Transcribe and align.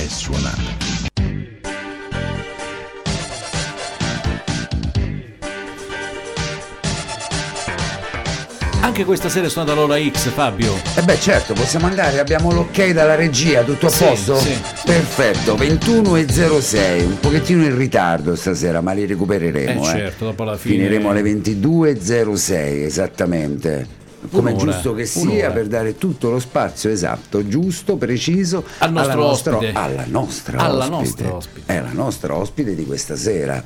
è 0.00 0.08
suonata. 0.08 0.88
Anche 8.82 9.04
questa 9.04 9.28
sera 9.28 9.46
è 9.46 9.50
suonata 9.50 9.74
l'ora 9.74 9.98
X, 9.98 10.30
Fabio. 10.30 10.74
E 10.96 11.02
beh 11.02 11.20
certo, 11.20 11.52
possiamo 11.52 11.86
andare, 11.86 12.18
abbiamo 12.18 12.50
l'ok 12.50 12.90
dalla 12.92 13.14
regia, 13.14 13.62
tutto 13.62 13.86
a 13.86 13.90
Sì, 13.90 14.04
posto? 14.04 14.36
sì. 14.36 14.56
Perfetto, 14.86 15.54
21 15.54 16.16
e 16.16 16.26
06, 16.28 17.04
un 17.04 17.20
pochettino 17.20 17.62
in 17.62 17.76
ritardo 17.76 18.34
stasera, 18.34 18.80
ma 18.80 18.92
li 18.92 19.04
recupereremo. 19.04 19.84
Eh, 19.84 19.86
eh. 19.86 19.90
certo, 19.90 20.24
dopo 20.24 20.44
la 20.44 20.56
fine- 20.56 20.76
Finiremo 20.76 21.10
alle 21.10 21.22
22.06 21.22 22.84
esattamente. 22.84 23.98
Come 24.30 24.52
è 24.52 24.56
giusto 24.56 24.92
che 24.94 25.06
sia 25.06 25.22
un'ora. 25.22 25.50
per 25.50 25.66
dare 25.66 25.96
tutto 25.96 26.30
lo 26.30 26.38
spazio 26.38 26.90
esatto, 26.90 27.46
giusto, 27.48 27.96
preciso 27.96 28.64
Al 28.78 28.92
nostro 28.92 29.12
alla 29.12 29.22
nostra, 29.22 29.56
ospite. 29.56 29.72
alla 29.78 30.04
nostra 30.06 30.58
Alla 30.58 30.78
ospite. 30.84 30.92
nostra 30.98 31.34
ospite. 31.34 31.72
È 31.72 31.80
la 31.80 31.92
nostra 31.92 32.34
ospite 32.36 32.74
di 32.74 32.84
questa 32.84 33.16
sera. 33.16 33.62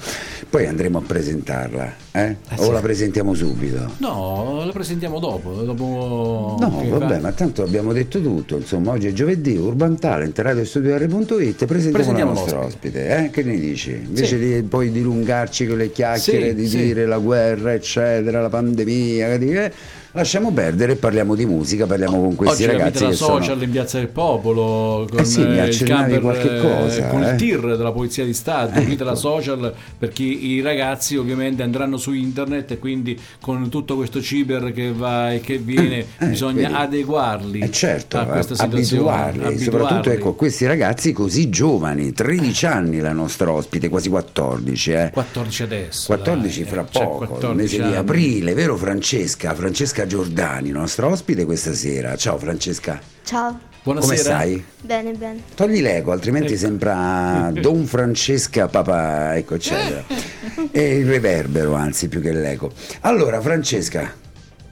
Poi 0.48 0.66
andremo 0.66 0.98
a 0.98 1.02
presentarla, 1.05 1.92
eh? 2.12 2.36
o 2.56 2.62
sì. 2.66 2.70
la 2.70 2.80
presentiamo 2.80 3.34
subito? 3.34 3.91
No, 3.98 4.62
la 4.64 4.70
presentiamo 4.70 5.19
dopo. 5.19 5.50
dopo 5.62 6.56
No, 6.61 6.80
che 6.80 6.89
vabbè, 6.89 7.14
fa- 7.14 7.20
ma 7.20 7.33
tanto 7.33 7.62
abbiamo 7.64 7.92
detto 7.92 8.20
tutto. 8.22 8.56
Insomma, 8.56 8.92
oggi 8.92 9.08
è 9.08 9.12
giovedì, 9.12 9.56
Urban 9.56 9.98
Talent, 9.98 10.39
radiostudio.it, 10.39 11.64
presentiamo, 11.64 11.91
Presentiamo 11.92 12.33
la 12.33 12.39
nostra 12.39 12.61
l'ospite. 12.61 12.98
ospite. 13.00 13.24
Eh? 13.24 13.30
Che 13.30 13.42
ne 13.42 13.58
dici? 13.58 13.91
Invece 13.91 14.27
Sì. 14.27 14.39
di 14.39 14.62
poi 14.62 14.92
dilungarci 14.92 15.66
con 15.66 15.78
le 15.78 15.91
chiacchiere, 15.91 16.50
Sì, 16.50 16.55
di 16.55 16.68
dire 16.68 17.06
la 17.06 17.18
guerra, 17.18 17.72
eccetera, 17.72 18.41
la 18.41 18.48
pandemia, 18.48 19.36
che 19.39 19.64
eh, 19.64 19.72
lasciamo 20.14 20.52
perdere 20.52 20.92
e 20.92 20.96
parliamo 20.96 21.34
di 21.34 21.44
musica, 21.44 21.86
parliamo 21.86 22.20
con 22.20 22.34
questi 22.36 22.62
Oggi 22.64 22.72
ragazzi 22.72 22.84
capita 22.84 23.04
la 23.04 23.10
che 23.10 23.16
sono... 23.16 23.36
social 23.42 23.62
in 23.62 23.70
Piazza 23.70 23.98
del 23.98 24.08
Popolo 24.08 25.06
con 25.10 25.18
Eh 25.20 25.24
sì, 25.24 25.40
mi 25.44 25.58
eh, 25.58 25.66
il 25.66 25.82
camper 25.82 26.20
qualche 26.20 26.56
eh, 26.56 26.60
cosa, 26.60 27.06
con 27.08 27.22
eh. 27.24 27.30
il 27.30 27.36
tir 27.36 27.76
della 27.76 27.92
Polizia 27.92 28.24
di 28.24 28.32
Stato, 28.32 28.78
Ecco. 28.78 29.04
la 29.04 29.14
social 29.16 29.74
perché 29.98 30.22
i 30.22 30.60
ragazzi 30.60 31.16
ovviamente 31.16 31.62
andranno 31.62 31.96
su 31.96 32.12
internet 32.12 32.70
e 32.72 32.78
quindi 32.78 33.18
con 33.40 33.68
tutto 33.68 33.96
questo 33.96 34.22
ciber 34.22 34.72
che 34.72 34.92
va 34.92 35.32
e 35.32 35.40
che 35.40 35.58
viene 35.58 36.06
Eh, 36.18 36.26
bisogna 36.26 36.68
vedi. 36.68 36.74
adeguarli 36.74 37.58
Eh 37.60 37.70
certo, 37.70 38.18
a 38.18 38.24
questa 38.26 38.54
situazione. 38.54 39.10
abituarli, 39.10 39.58
soprattutto 39.58 40.10
ecco, 40.10 40.34
questi 40.34 40.66
ragazzi 40.66 41.12
così 41.12 41.50
giovani, 41.50 42.12
13 42.12 42.66
anni 42.66 43.00
la 43.00 43.12
nostra 43.12 43.50
ospite, 43.50 43.88
quasi 43.88 44.08
14, 44.08 44.90
eh. 44.92 45.10
14 45.12 45.62
adesso. 45.64 46.06
14 46.06 46.62
dai, 46.62 46.70
fra 46.70 46.80
eh, 46.82 46.86
cioè, 46.90 47.04
poco, 47.04 47.22
il 47.24 47.28
14 47.30 47.60
mese 47.62 47.76
di 47.76 47.82
anni. 47.82 47.96
aprile, 47.96 48.54
vero 48.54 48.76
Francesca? 48.76 49.54
Francesca 49.54 50.03
Giordani, 50.06 50.70
nostra 50.70 51.06
ospite 51.06 51.44
questa 51.44 51.72
sera. 51.74 52.16
Ciao 52.16 52.38
Francesca, 52.38 53.00
Ciao, 53.24 53.58
Buonasera. 53.83 54.12
come 54.14 54.16
stai? 54.22 54.64
bene, 54.83 55.12
bene. 55.12 55.42
Togli 55.55 55.80
l'ego, 55.80 56.12
altrimenti 56.12 56.52
Ecco. 56.52 56.58
sembra 56.61 57.50
Don 57.52 57.84
Francesca 57.86 58.69
papà, 58.69 59.36
ecco 59.36 59.55
eccetera. 59.55 60.05
E 60.70 60.98
il 60.98 61.06
reverbero, 61.06 61.74
anzi, 61.74 62.08
più 62.08 62.20
che 62.20 62.33
l'ego. 62.33 62.72
Allora 63.00 63.41
Francesca, 63.41 64.12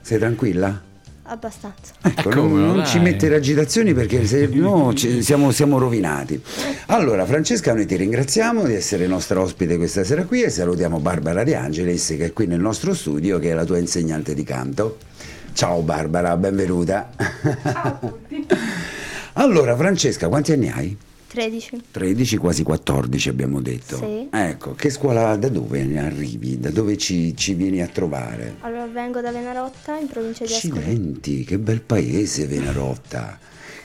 sei 0.01 0.17
tranquilla? 0.19 0.81
Abbastanza. 1.25 1.93
Ecco, 2.01 2.31
Eh, 2.31 2.35
non, 2.35 2.51
non 2.75 2.85
ci 2.85 2.99
mettere 2.99 3.35
agitazioni 3.35 3.93
perché 3.93 4.25
se 4.25 4.47
no 4.51 4.93
ci- 4.93 5.23
siamo, 5.23 5.51
siamo 5.51 5.77
rovinati. 5.77 6.41
Allora, 6.87 7.25
Francesca, 7.25 7.73
noi 7.73 7.85
ti 7.85 7.95
ringraziamo 7.95 8.65
di 8.65 8.73
essere 8.73 9.07
nostra 9.07 9.39
ospite 9.39 9.77
questa 9.77 10.03
sera 10.03 10.25
qui 10.25 10.41
e 10.43 10.49
salutiamo 10.49 10.99
Barbara 10.99 11.43
De 11.43 11.55
Angelis 11.55 12.07
che 12.17 12.25
è 12.25 12.33
qui 12.33 12.45
nel 12.47 12.59
nostro 12.59 12.93
studio, 12.93 13.39
che 13.39 13.51
è 13.51 13.53
la 13.53 13.63
tua 13.65 13.77
insegnante 13.77 14.33
di 14.33 14.43
canto. 14.43 14.97
Ciao 15.53 15.81
Barbara, 15.81 16.35
benvenuta. 16.35 17.09
Ciao 17.15 17.73
a 17.73 17.97
tutti. 17.99 18.45
Allora, 19.35 19.75
Francesca, 19.75 20.27
quanti 20.27 20.51
anni 20.51 20.69
hai? 20.69 20.95
13. 21.37 21.81
13, 21.89 22.37
quasi 22.37 22.61
14 22.61 23.27
abbiamo 23.29 23.59
detto. 23.59 23.97
Sì. 23.97 24.27
Ecco, 24.31 24.73
che 24.75 24.91
scuola, 24.91 25.35
da 25.35 25.49
dove 25.49 25.83
ne 25.83 25.99
arrivi? 26.05 26.59
Da 26.59 26.69
dove 26.69 26.95
ci, 26.95 27.35
ci 27.35 27.55
vieni 27.55 27.81
a 27.81 27.87
trovare? 27.87 28.57
Allora 28.59 28.85
vengo 28.85 29.19
da 29.19 29.31
Venarotta, 29.31 29.97
in 29.97 30.05
provincia 30.07 30.45
di 30.45 30.53
Ascoli. 30.53 30.77
Accidenti, 30.77 31.43
che 31.43 31.57
bel 31.57 31.81
paese 31.81 32.45
Venarotta. 32.45 33.39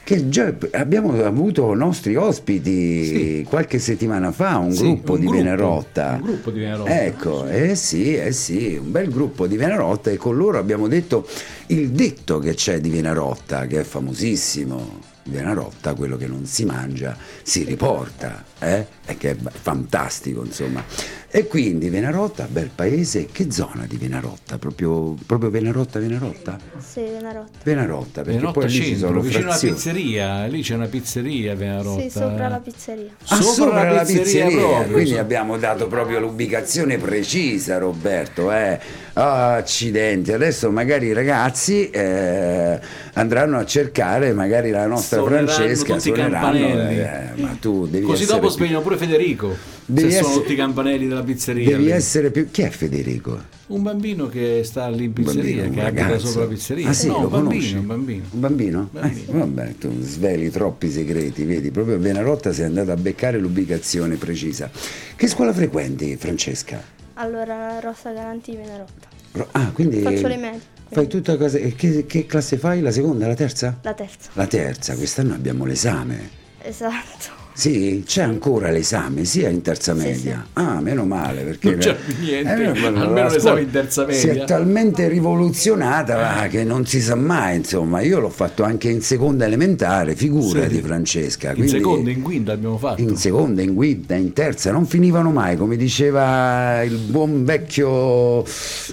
Che 0.04 0.28
già 0.28 0.54
abbiamo 0.72 1.22
avuto 1.25 1.72
nostri 1.75 2.16
ospiti 2.16 3.04
Sì. 3.04 3.47
qualche 3.48 3.78
settimana 3.78 4.30
fa, 4.30 4.56
un 4.59 4.72
Sì, 4.72 4.82
gruppo 4.82 5.12
un 5.12 5.19
di 5.20 5.25
gruppo, 5.26 5.38
Venarotta. 5.42 6.19
un 6.20 6.26
gruppo 6.26 6.50
di 6.50 6.59
Venarotta. 6.60 7.03
Ecco, 7.04 7.47
eh 7.48 7.75
sì, 7.75 8.15
eh 8.15 8.32
sì, 8.32 8.78
un 8.80 8.91
bel 8.91 9.09
gruppo 9.10 9.47
di 9.47 9.56
Venarotta 9.56 10.10
e 10.10 10.16
con 10.16 10.36
loro 10.36 10.59
abbiamo 10.59 10.86
detto 10.88 11.26
il 11.69 11.91
detto 11.91 12.38
che 12.41 12.53
c'è 12.54 12.78
di 12.80 12.88
Venarotta, 12.91 13.66
che 13.66 13.80
è 13.80 13.84
famosissimo. 13.84 15.16
Venarotta, 15.28 15.94
quello 15.94 16.16
che 16.16 16.27
non 16.27 16.47
si 16.47 16.65
mangia, 16.65 17.16
si 17.43 17.65
riporta, 17.65 18.44
eh? 18.59 18.87
Che 19.16 19.31
è 19.31 19.37
fantastico, 19.37 20.44
insomma. 20.44 20.83
E 21.31 21.47
quindi 21.47 21.91
Venarotta, 21.91 22.49
bel 22.50 22.71
paese, 22.75 23.27
che 23.31 23.50
zona 23.50 23.84
di 23.87 23.99
Venarotta? 23.99 24.56
Proprio, 24.56 25.15
proprio 25.27 25.50
Venarotta, 25.50 25.99
Venarotta? 25.99 26.56
Sì, 26.78 27.03
Venarotta. 27.03 27.59
Venarotta, 27.62 28.22
perché 28.22 28.31
Venarotta 28.39 28.61
poi 28.61 28.69
lì 28.71 28.75
ci 28.75 28.83
centro, 28.84 29.06
sono 29.09 29.21
vicino 29.21 29.43
alla 29.43 29.49
frazioni. 29.50 29.75
pizzeria, 29.75 30.47
lì 30.47 30.62
c'è 30.62 30.75
una 30.75 30.87
pizzeria 30.87 31.53
a 31.53 31.55
Venarotta. 31.55 32.00
Sì, 32.00 32.09
sopra 32.11 32.49
la 32.49 32.61
pizzeria. 32.61 33.11
Ah, 33.27 33.41
sopra, 33.43 33.93
la 33.93 34.05
pizzeria, 34.05 34.56
proprio, 34.59 34.93
quindi 34.93 35.11
so- 35.11 35.19
abbiamo 35.19 35.59
dato 35.59 35.87
proprio 35.87 36.19
l'ubicazione 36.19 36.97
precisa, 36.97 37.77
Roberto. 37.77 38.50
Eh. 38.50 38.81
Ah, 39.12 39.55
accidenti, 39.56 40.33
adesso 40.33 40.71
magari 40.71 41.09
i 41.09 41.12
ragazzi 41.12 41.91
eh, 41.91 42.81
andranno 43.15 43.59
a 43.59 43.66
cercare 43.66 44.33
magari 44.33 44.71
la 44.71 44.87
nostra 44.87 45.19
Suoneranno 45.19 45.49
Francesca, 45.49 45.99
suoneranno, 45.99 46.89
eh, 46.89 47.31
ma 47.37 47.55
tu 47.60 47.87
devi 47.87 48.06
Così 48.06 48.25
dopo 48.25 48.41
più- 48.47 48.49
svegliano 48.50 48.81
pure 48.81 48.97
Federico. 48.97 49.77
Devi 49.91 50.10
se 50.10 50.16
sono 50.16 50.28
essere- 50.28 50.41
tutti 50.43 50.53
i 50.53 50.56
campanelli 50.56 51.09
della 51.09 51.22
pizzeria. 51.22 51.71
Devi 51.71 51.84
lì. 51.84 51.91
essere 51.91 52.31
più... 52.31 52.50
Chi 52.50 52.60
è 52.62 52.69
Federico? 52.69 53.56
Un 53.69 53.82
bambino 53.82 54.28
che 54.28 54.60
sta 54.65 54.88
lì 54.88 55.04
in 55.04 55.12
pizzeria, 55.15 55.62
bambino, 55.62 55.82
che 55.82 55.88
abita 55.88 56.19
sopra 56.19 56.43
la 56.43 56.47
pizzeria. 56.49 56.88
Ah 56.88 56.93
sì, 56.93 57.06
no, 57.06 57.21
lo 57.21 57.25
un 57.25 57.28
bambino, 57.31 57.81
un 57.81 57.87
bambino. 57.87 58.25
Un 58.31 58.41
bambino? 58.41 58.88
Bambino. 58.93 59.32
Eh, 59.32 59.38
vabbè, 59.38 59.75
tu 59.78 59.93
sveli 60.03 60.50
troppi 60.50 60.91
segreti, 60.91 61.44
vedi, 61.44 61.71
proprio 61.71 61.94
a 61.94 61.98
Venarotta 61.98 62.53
sei 62.53 62.66
andato 62.66 62.91
a 62.93 62.97
beccare 62.97 63.38
l'ubicazione 63.38 64.16
precisa. 64.16 64.71
Che 65.16 65.27
scuola 65.27 65.53
frequenti, 65.54 66.16
Francesca? 66.16 66.82
Allora, 67.15 67.81
Rossa 67.81 68.12
Garanti, 68.12 68.54
Venarotta. 68.56 69.09
Ro- 69.32 69.48
Ah, 69.53 69.71
quindi 69.72 70.00
Faccio 70.00 70.28
le 70.28 70.37
medie. 70.37 70.60
Fai 70.91 71.06
tutta 71.06 71.37
cosa. 71.37 71.59
Che, 71.59 72.06
che 72.06 72.27
classe 72.27 72.56
fai? 72.56 72.81
La 72.81 72.91
seconda, 72.91 73.27
la 73.27 73.34
terza? 73.34 73.78
La 73.82 73.93
terza. 73.93 74.31
La 74.34 74.47
terza, 74.47 74.94
quest'anno 74.97 75.34
abbiamo 75.34 75.65
l'esame. 75.66 76.31
Esatto. 76.62 77.37
Sì, 77.59 78.05
c'è 78.07 78.23
ancora 78.23 78.71
l'esame, 78.71 79.25
sia 79.25 79.49
in 79.49 79.63
terza 79.63 79.93
media. 79.93 80.47
Ah, 80.53 80.81
meno 80.81 81.05
male, 81.05 81.43
perché 81.43 81.71
Non 81.71 81.79
c'è 81.81 81.97
più 81.97 82.15
niente, 82.21 82.55
meno 82.55 82.73
male, 82.73 82.99
almeno 83.01 83.29
l'esame 83.31 83.61
in 83.63 83.71
terza 83.71 84.09
Si 84.13 84.27
media. 84.29 84.45
è 84.45 84.47
talmente 84.47 85.09
rivoluzionata 85.09 86.15
va, 86.15 86.47
che 86.49 86.63
non 86.63 86.87
si 86.87 87.01
sa 87.01 87.17
mai, 87.17 87.57
insomma. 87.57 88.01
Io 88.01 88.21
l'ho 88.21 88.29
fatto 88.29 88.63
anche 88.63 88.89
in 88.91 89.01
seconda 89.03 89.45
elementare, 89.45 90.15
figurati 90.15 90.77
Sì. 90.77 90.81
Francesca. 90.83 91.49
In 91.49 91.55
quindi- 91.55 91.73
seconda, 91.73 92.11
in 92.13 92.23
quinta 92.23 92.53
abbiamo 92.53 92.79
fatto. 92.79 93.01
in 93.03 93.17
seconda, 93.17 93.61
in 93.61 93.75
quinta, 93.75 94.15
in 94.15 94.33
terza, 94.33 94.71
non 94.71 94.87
finivano 94.87 95.33
mai, 95.33 95.57
come 95.57 95.75
diceva 95.77 96.81
il 96.84 96.97
buon 96.97 97.45
vecchio, 97.45 98.45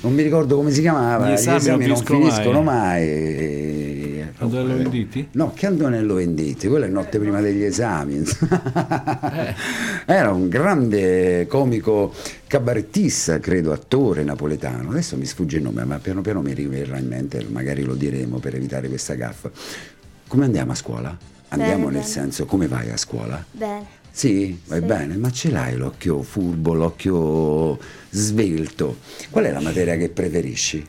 non 0.01 0.11
mi 0.11 0.23
ricordo 0.23 0.55
come 0.55 0.71
si 0.71 0.81
chiamava, 0.81 1.29
Gli 1.29 1.33
esami 1.33 1.67
non 1.67 1.77
non 1.77 1.81
finiscono 1.83 2.19
finiscono 2.19 2.61
mai. 2.63 3.05
mai. 3.05 4.14
Antonello 4.45 4.77
Venditti? 4.77 5.27
No, 5.33 5.53
che 5.53 5.65
Antonello 5.67 6.13
Venditti, 6.15 6.67
quella 6.67 6.85
è 6.85 6.89
notte 6.89 7.19
prima 7.19 7.41
degli 7.41 7.63
esami. 7.63 8.23
Era 10.05 10.31
un 10.31 10.47
grande 10.49 11.45
comico 11.47 12.13
cabarettista, 12.47 13.39
credo, 13.39 13.71
attore 13.71 14.23
napoletano. 14.23 14.89
Adesso 14.91 15.17
mi 15.17 15.25
sfugge 15.25 15.57
il 15.57 15.63
nome, 15.63 15.83
ma 15.85 15.97
piano 15.99 16.21
piano 16.21 16.41
mi 16.41 16.53
riverrà 16.53 16.97
in 16.97 17.07
mente, 17.07 17.45
magari 17.49 17.83
lo 17.83 17.95
diremo 17.95 18.39
per 18.39 18.55
evitare 18.55 18.87
questa 18.87 19.15
gaffa. 19.15 19.49
Come 20.27 20.45
andiamo 20.45 20.71
a 20.71 20.75
scuola? 20.75 21.17
Andiamo 21.49 21.85
Bene, 21.85 21.91
nel 21.91 22.01
bene. 22.01 22.05
senso, 22.05 22.45
come 22.45 22.67
vai 22.67 22.89
a 22.89 22.97
scuola? 22.97 23.43
Bene. 23.51 24.03
Sì, 24.11 24.57
vai 24.67 24.79
Sì. 24.79 24.85
bene, 24.85 25.17
ma 25.17 25.29
ce 25.31 25.51
l'hai 25.51 25.75
l'occhio 25.75 26.21
furbo, 26.21 26.73
l'occhio 26.73 27.77
svelto. 28.09 28.97
Qual 29.29 29.43
è 29.45 29.51
la 29.51 29.59
materia 29.61 29.97
che 29.97 30.09
preferisci? 30.09 30.85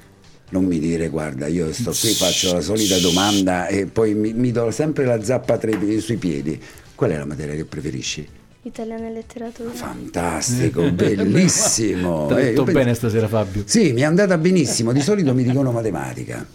Non 0.49 0.65
mi 0.65 0.79
dire, 0.79 1.09
guarda, 1.09 1.47
io 1.49 1.73
sto 1.73 1.91
qui, 1.91 2.11
faccio 2.15 2.53
la 2.53 2.61
solita 2.61 2.99
domanda 2.99 3.67
e 3.67 3.87
poi 3.87 4.15
mi, 4.15 4.33
mi 4.33 4.53
do 4.53 4.71
sempre 4.71 5.05
la 5.05 5.23
zappa 5.23 5.59
tra 5.59 5.71
i- 5.71 6.01
sui 6.01 6.17
piedi. 6.17 6.61
Qual 6.95 7.11
è 7.11 7.17
la 7.19 7.25
materia 7.25 7.55
che 7.55 7.65
preferisci? 7.65 8.27
Italiano 8.63 9.07
e 9.09 9.13
letteratura. 9.13 9.71
Fantastico, 9.71 10.91
bellissimo. 10.93 12.27
Ti 12.29 12.33
ha 12.35 12.39
Eh, 12.41 12.45
detto 12.45 12.65
io 12.65 12.73
bene 12.73 12.95
stasera 12.95 13.27
Fabio. 13.29 13.63
Sì, 13.67 13.93
mi 13.93 14.01
è 14.01 14.05
andata 14.05 14.39
benissimo. 14.39 14.93
Di 14.93 15.01
solito 15.01 15.35
mi 15.35 15.43
dicono 15.43 15.73
matematica. 15.73 16.47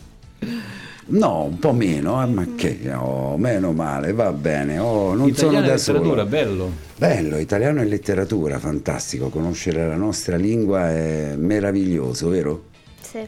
No, 1.07 1.43
un 1.43 1.59
po' 1.59 1.73
meno, 1.73 2.23
eh, 2.23 2.25
ma 2.27 2.47
che? 2.55 2.79
Oh, 2.93 3.38
meno 3.38 3.73
male, 3.73 4.13
va 4.13 4.31
bene. 4.31 4.77
Oh, 4.79 5.13
non 5.13 5.33
sono 5.35 5.51
Italiano 5.51 5.65
e 5.65 5.67
da 5.67 5.75
letteratura, 5.75 6.15
solo. 6.15 6.25
bello. 6.25 6.71
Bello, 6.97 7.38
italiano 7.38 7.81
e 7.81 7.85
letteratura, 7.85 8.59
fantastico. 8.59 9.27
Conoscere 9.29 9.85
la 9.88 9.95
nostra 9.95 10.38
lingua 10.38 10.89
è 10.89 11.35
meraviglioso, 11.38 12.29
vero? 12.29 12.63
Sì. 13.01 13.19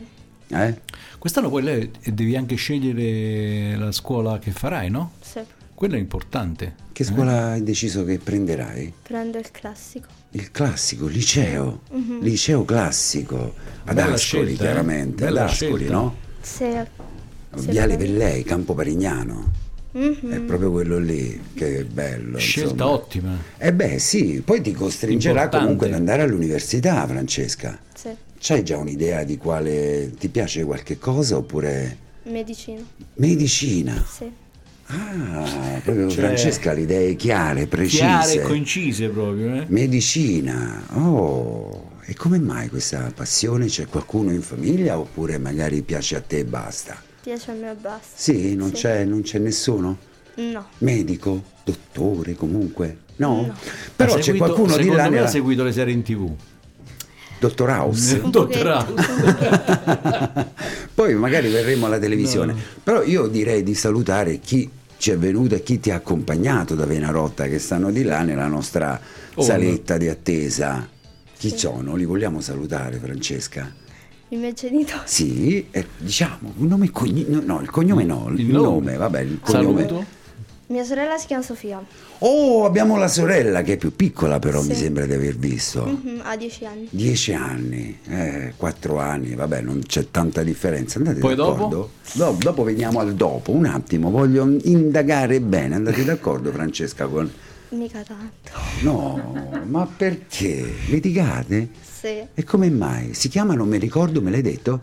Eh? 0.56 0.80
Quest'anno 1.18 1.50
poi 1.50 1.64
lei 1.64 1.92
devi 2.12 2.36
anche 2.36 2.56
scegliere 2.56 3.76
la 3.78 3.92
scuola 3.92 4.40
che 4.40 4.52
farai, 4.52 4.90
no? 4.90 5.14
Sì. 5.22 5.40
Quello 5.74 5.96
è 5.96 6.00
importante. 6.00 6.76
Che 6.92 7.04
scuola 7.04 7.52
hai 7.52 7.64
deciso 7.64 8.06
che 8.06 8.20
prenderai? 8.20 8.94
Prendo 9.02 9.38
il 9.38 9.50
classico. 9.52 10.08
Il 10.32 10.52
classico, 10.52 11.08
liceo, 11.08 11.82
liceo 12.22 12.64
classico, 12.66 13.54
ad 13.86 13.96
Bella 13.96 14.14
Ascoli 14.14 14.46
scelta, 14.48 14.52
eh? 14.52 14.56
chiaramente, 14.68 15.24
Bella 15.26 15.44
ad 15.44 15.50
Ascoli, 15.50 15.76
scelta. 15.78 15.94
no? 15.94 16.16
Sì. 16.42 16.66
Sì, 17.56 17.70
Viale 17.70 17.98
bello. 17.98 18.12
Vellei, 18.12 18.44
Campo 18.44 18.74
Parignano, 18.74 19.52
Mhm. 19.92 20.32
è 20.32 20.40
proprio 20.40 20.72
quello 20.72 20.98
lì, 20.98 21.40
che 21.54 21.80
è 21.80 21.84
bello. 21.84 22.38
Scelta 22.40 22.72
insomma. 22.72 22.90
ottima. 22.92 23.38
Eh 23.58 23.74
beh 23.74 24.00
sì, 24.00 24.42
poi 24.44 24.62
ti 24.62 24.72
costringerà 24.72 25.34
Importante. 25.44 25.64
comunque 25.66 25.88
ad 25.88 25.94
andare 25.94 26.22
all'università, 26.24 27.06
Francesca. 27.06 27.78
Sì. 27.94 28.10
C'hai 28.46 28.62
già 28.62 28.76
un'idea 28.76 29.24
di 29.24 29.38
quale 29.38 30.12
ti 30.20 30.28
piace 30.28 30.66
qualche 30.66 30.98
cosa 30.98 31.38
oppure 31.38 31.98
Medicina. 32.24 32.82
medicina? 33.16 34.04
Sì. 34.06 34.30
Ah, 34.88 35.80
proprio 35.82 36.10
Cioè, 36.10 36.26
Francesca 36.26 36.72
ha 36.72 36.74
le 36.74 36.82
idee 36.82 37.16
chiare, 37.16 37.68
precise. 37.68 38.00
Chiare 38.04 38.34
e 38.34 38.42
concise 38.42 39.08
proprio, 39.08 39.56
eh? 39.56 39.66
Medicina, 39.70 40.84
oh, 40.96 41.92
e 42.02 42.14
come 42.16 42.38
mai 42.38 42.68
questa 42.68 43.10
passione? 43.16 43.68
C'è 43.68 43.86
qualcuno 43.88 44.32
in 44.34 44.42
famiglia 44.42 45.00
oppure 45.00 45.38
magari 45.38 45.82
piace 45.82 46.18
a 46.18 46.22
te 46.22 46.40
e 46.40 46.44
basta? 46.46 47.02
Piace 47.22 47.52
a 47.52 47.54
me 47.54 47.72
e 47.72 47.76
basta. 47.76 48.10
Sì, 48.14 48.56
non, 48.56 48.68
Sì. 48.76 48.82
C'è, 48.82 49.06
non 49.06 49.22
c'è 49.22 49.40
nessuno? 49.40 49.98
No. 50.36 50.68
Medico? 50.80 51.42
Dottore 51.64 52.34
comunque? 52.34 52.98
No? 53.16 53.46
No. 53.46 53.56
Però 53.96 54.12
Ha 54.12 54.16
c'è 54.18 54.22
seguito- 54.22 54.46
qualcuno 54.48 54.76
di 54.76 54.84
secondo 54.84 54.98
là 54.98 55.04
me 55.04 55.10
nella... 55.16 55.28
ha 55.28 55.30
seguito 55.30 55.64
le 55.64 55.72
serie 55.72 55.94
in 55.94 56.04
tv. 56.04 56.30
Dottor 57.44 57.70
House? 57.72 58.22
Dottor 58.22 58.48
pochetto. 58.48 58.94
Poi 60.94 61.14
magari 61.16 61.50
verremo 61.50 61.88
alla 61.88 62.00
televisione. 62.00 62.56
Però 62.82 63.04
io 63.04 63.28
direi 63.28 63.64
di 63.64 63.76
salutare 63.76 64.40
chi 64.40 64.70
ci 64.98 65.12
è 65.12 65.18
venuto 65.18 65.56
e 65.56 65.64
chi 65.64 65.82
ti 65.82 65.92
ha 65.92 65.96
accompagnato 65.96 66.74
da 66.76 66.86
Venarotta 66.86 67.48
che 67.48 67.60
stanno 67.60 67.92
di 67.92 68.04
là 68.04 68.22
nella 68.22 68.48
nostra 68.48 68.98
Oh. 69.36 69.42
saletta 69.42 69.98
di 69.98 70.08
attesa. 70.10 70.88
Chi 71.38 71.58
sono? 71.58 71.96
Li 71.96 72.06
vogliamo 72.06 72.40
salutare, 72.40 73.00
Francesca? 73.00 73.74
I 74.30 74.36
miei 74.38 74.54
genitori. 74.54 75.02
Sì, 75.06 75.66
eh, 75.72 75.88
diciamo, 75.98 76.54
un 76.58 76.68
nome 76.68 76.86
e 76.86 76.92
cognome, 76.92 77.44
no, 77.44 77.60
il 77.60 77.70
cognome 77.72 78.04
no, 78.04 78.28
il, 78.32 78.40
Il 78.42 78.46
nome. 78.52 78.68
nome. 78.92 78.98
vabbè, 78.98 79.22
il 79.22 79.40
cognome. 79.42 79.82
Saluto. 79.88 80.06
Mia 80.68 80.84
sorella 80.86 81.18
si 81.18 81.28
chiama 81.28 81.44
Sofia. 81.44 81.84
Oh, 82.20 82.64
abbiamo 82.66 82.96
la 82.98 83.10
sorella 83.10 83.62
che 83.64 83.74
è 83.74 83.78
più 83.78 83.94
piccola 83.96 84.40
però 84.40 84.62
mi 84.62 84.74
Sì. 84.74 84.82
sembra 84.84 85.06
di 85.06 85.14
aver 85.14 85.36
visto. 85.36 85.86
Mhm, 85.86 86.22
Ha 86.24 86.38
dieci 86.38 86.66
anni. 86.66 86.88
Dieci 86.90 87.34
anni, 87.34 88.00
eh, 88.08 88.54
quattro 88.56 88.98
anni, 88.98 89.36
vabbè, 89.36 89.62
non 89.62 89.82
c'è 89.86 90.10
tanta 90.10 90.42
differenza. 90.42 91.00
Andate 91.00 91.20
Poi 91.20 91.36
d'accordo? 91.36 91.92
Dopo? 92.14 92.42
dopo 92.42 92.64
veniamo 92.64 93.00
al 93.00 93.14
dopo, 93.14 93.52
un 93.52 93.66
attimo, 93.66 94.10
voglio 94.10 94.48
indagare 94.64 95.42
bene. 95.42 95.76
Andate 95.76 96.04
d'accordo, 96.06 96.52
Francesca? 96.52 97.08
Con... 97.08 97.30
Mica 97.70 98.02
tanto. 98.04 98.52
No, 98.82 99.64
ma 99.66 99.86
perché? 99.86 100.66
Litigate? 100.88 101.70
Sì. 101.82 102.22
E 102.34 102.44
come 102.46 102.70
mai? 102.70 103.14
Si 103.14 103.28
chiama, 103.28 103.54
non 103.54 103.68
mi 103.68 103.78
ricordo, 103.78 104.22
me 104.22 104.32
l'hai 104.32 104.42
detto? 104.42 104.80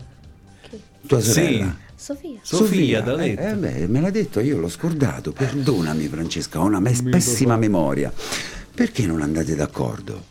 Chi? 0.69 0.79
Tua 1.07 1.19
Sì. 1.21 1.65
Sofia. 2.01 2.39
Sofia, 2.41 3.03
t'ha 3.03 3.15
eh, 3.21 3.37
eh, 3.37 3.53
beh, 3.53 3.85
me 3.85 4.01
l'ha 4.01 4.09
detto, 4.09 4.39
io 4.39 4.57
l'ho 4.57 4.69
scordato. 4.69 5.31
Perdonami, 5.33 6.07
Francesca, 6.07 6.59
ho 6.59 6.65
una 6.65 6.79
me- 6.79 6.97
pessima 7.11 7.57
memoria. 7.57 8.11
Perché 8.73 9.05
non 9.05 9.21
andate 9.21 9.53
d'accordo? 9.53 10.23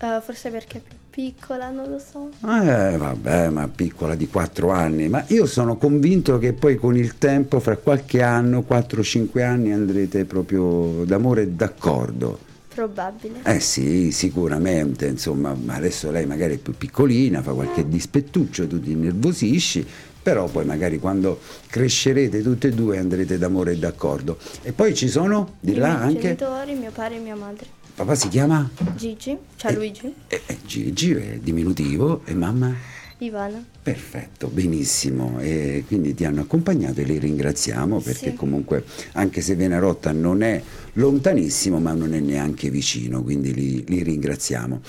Eh, 0.00 0.18
forse 0.24 0.48
perché 0.48 0.78
è 0.78 0.80
più 0.80 0.96
piccola, 1.10 1.68
non 1.68 1.90
lo 1.90 1.98
so. 1.98 2.30
Eh, 2.40 2.96
vabbè, 2.96 3.50
ma 3.50 3.68
piccola 3.68 4.14
di 4.14 4.28
4 4.28 4.70
anni, 4.70 5.10
ma 5.10 5.22
io 5.26 5.44
sono 5.44 5.76
convinto 5.76 6.38
che 6.38 6.54
poi 6.54 6.76
con 6.76 6.96
il 6.96 7.18
tempo, 7.18 7.60
fra 7.60 7.76
qualche 7.76 8.22
anno, 8.22 8.64
4-5 8.66 9.42
anni, 9.42 9.72
andrete 9.72 10.24
proprio 10.24 11.04
d'amore 11.04 11.42
e 11.42 11.48
d'accordo. 11.48 12.48
Probabile. 12.72 13.40
Eh 13.42 13.60
sì, 13.60 14.10
sicuramente, 14.10 15.06
insomma, 15.06 15.54
ma 15.54 15.74
adesso 15.74 16.10
lei 16.10 16.24
magari 16.24 16.54
è 16.54 16.58
più 16.58 16.72
piccolina, 16.72 17.42
fa 17.42 17.52
qualche 17.52 17.86
dispettuccio, 17.86 18.66
tu 18.66 18.80
ti 18.80 18.92
innervosisci, 18.92 19.84
però 20.22 20.46
poi 20.48 20.64
magari 20.64 20.98
quando 20.98 21.40
crescerete 21.68 22.42
tutte 22.42 22.68
e 22.68 22.70
due 22.72 22.98
andrete 22.98 23.38
d'amore 23.38 23.72
e 23.72 23.76
d'accordo. 23.78 24.38
E 24.62 24.72
poi 24.72 24.94
ci 24.94 25.08
sono 25.08 25.54
di 25.60 25.72
I 25.72 25.74
là 25.76 25.88
miei 25.94 26.02
anche... 26.02 26.20
genitori, 26.20 26.74
mio 26.74 26.90
padre 26.90 27.16
e 27.16 27.20
mia 27.20 27.36
madre. 27.36 27.66
Papà 27.94 28.14
si 28.14 28.28
chiama? 28.28 28.68
Gigi, 28.96 29.36
Eh. 29.62 29.72
Luigi, 29.74 30.14
Eh, 30.28 30.40
eh, 30.46 30.56
Gigi, 30.64 31.12
è 31.12 31.38
diminutivo, 31.42 32.22
e 32.24 32.34
mamma? 32.34 32.74
Ivana. 33.18 33.62
Perfetto, 33.82 34.48
benissimo. 34.48 35.38
E 35.40 35.84
quindi 35.86 36.14
ti 36.14 36.24
hanno 36.24 36.40
accompagnato 36.40 37.00
e 37.00 37.04
li 37.04 37.18
ringraziamo 37.18 38.00
perché 38.00 38.30
Sì. 38.30 38.34
comunque 38.34 38.84
anche 39.12 39.42
se 39.42 39.54
Venarotta 39.56 40.12
non 40.12 40.42
è 40.42 40.62
lontanissimo 40.94 41.78
ma 41.78 41.92
non 41.92 42.14
è 42.14 42.20
neanche 42.20 42.70
vicino, 42.70 43.22
quindi 43.22 43.52
li, 43.52 43.84
li 43.86 44.02
ringraziamo. 44.02 44.80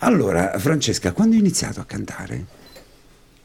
Allora, 0.00 0.58
Francesca, 0.58 1.12
quando 1.12 1.34
hai 1.36 1.40
iniziato 1.40 1.80
a 1.80 1.84
cantare? 1.84 2.44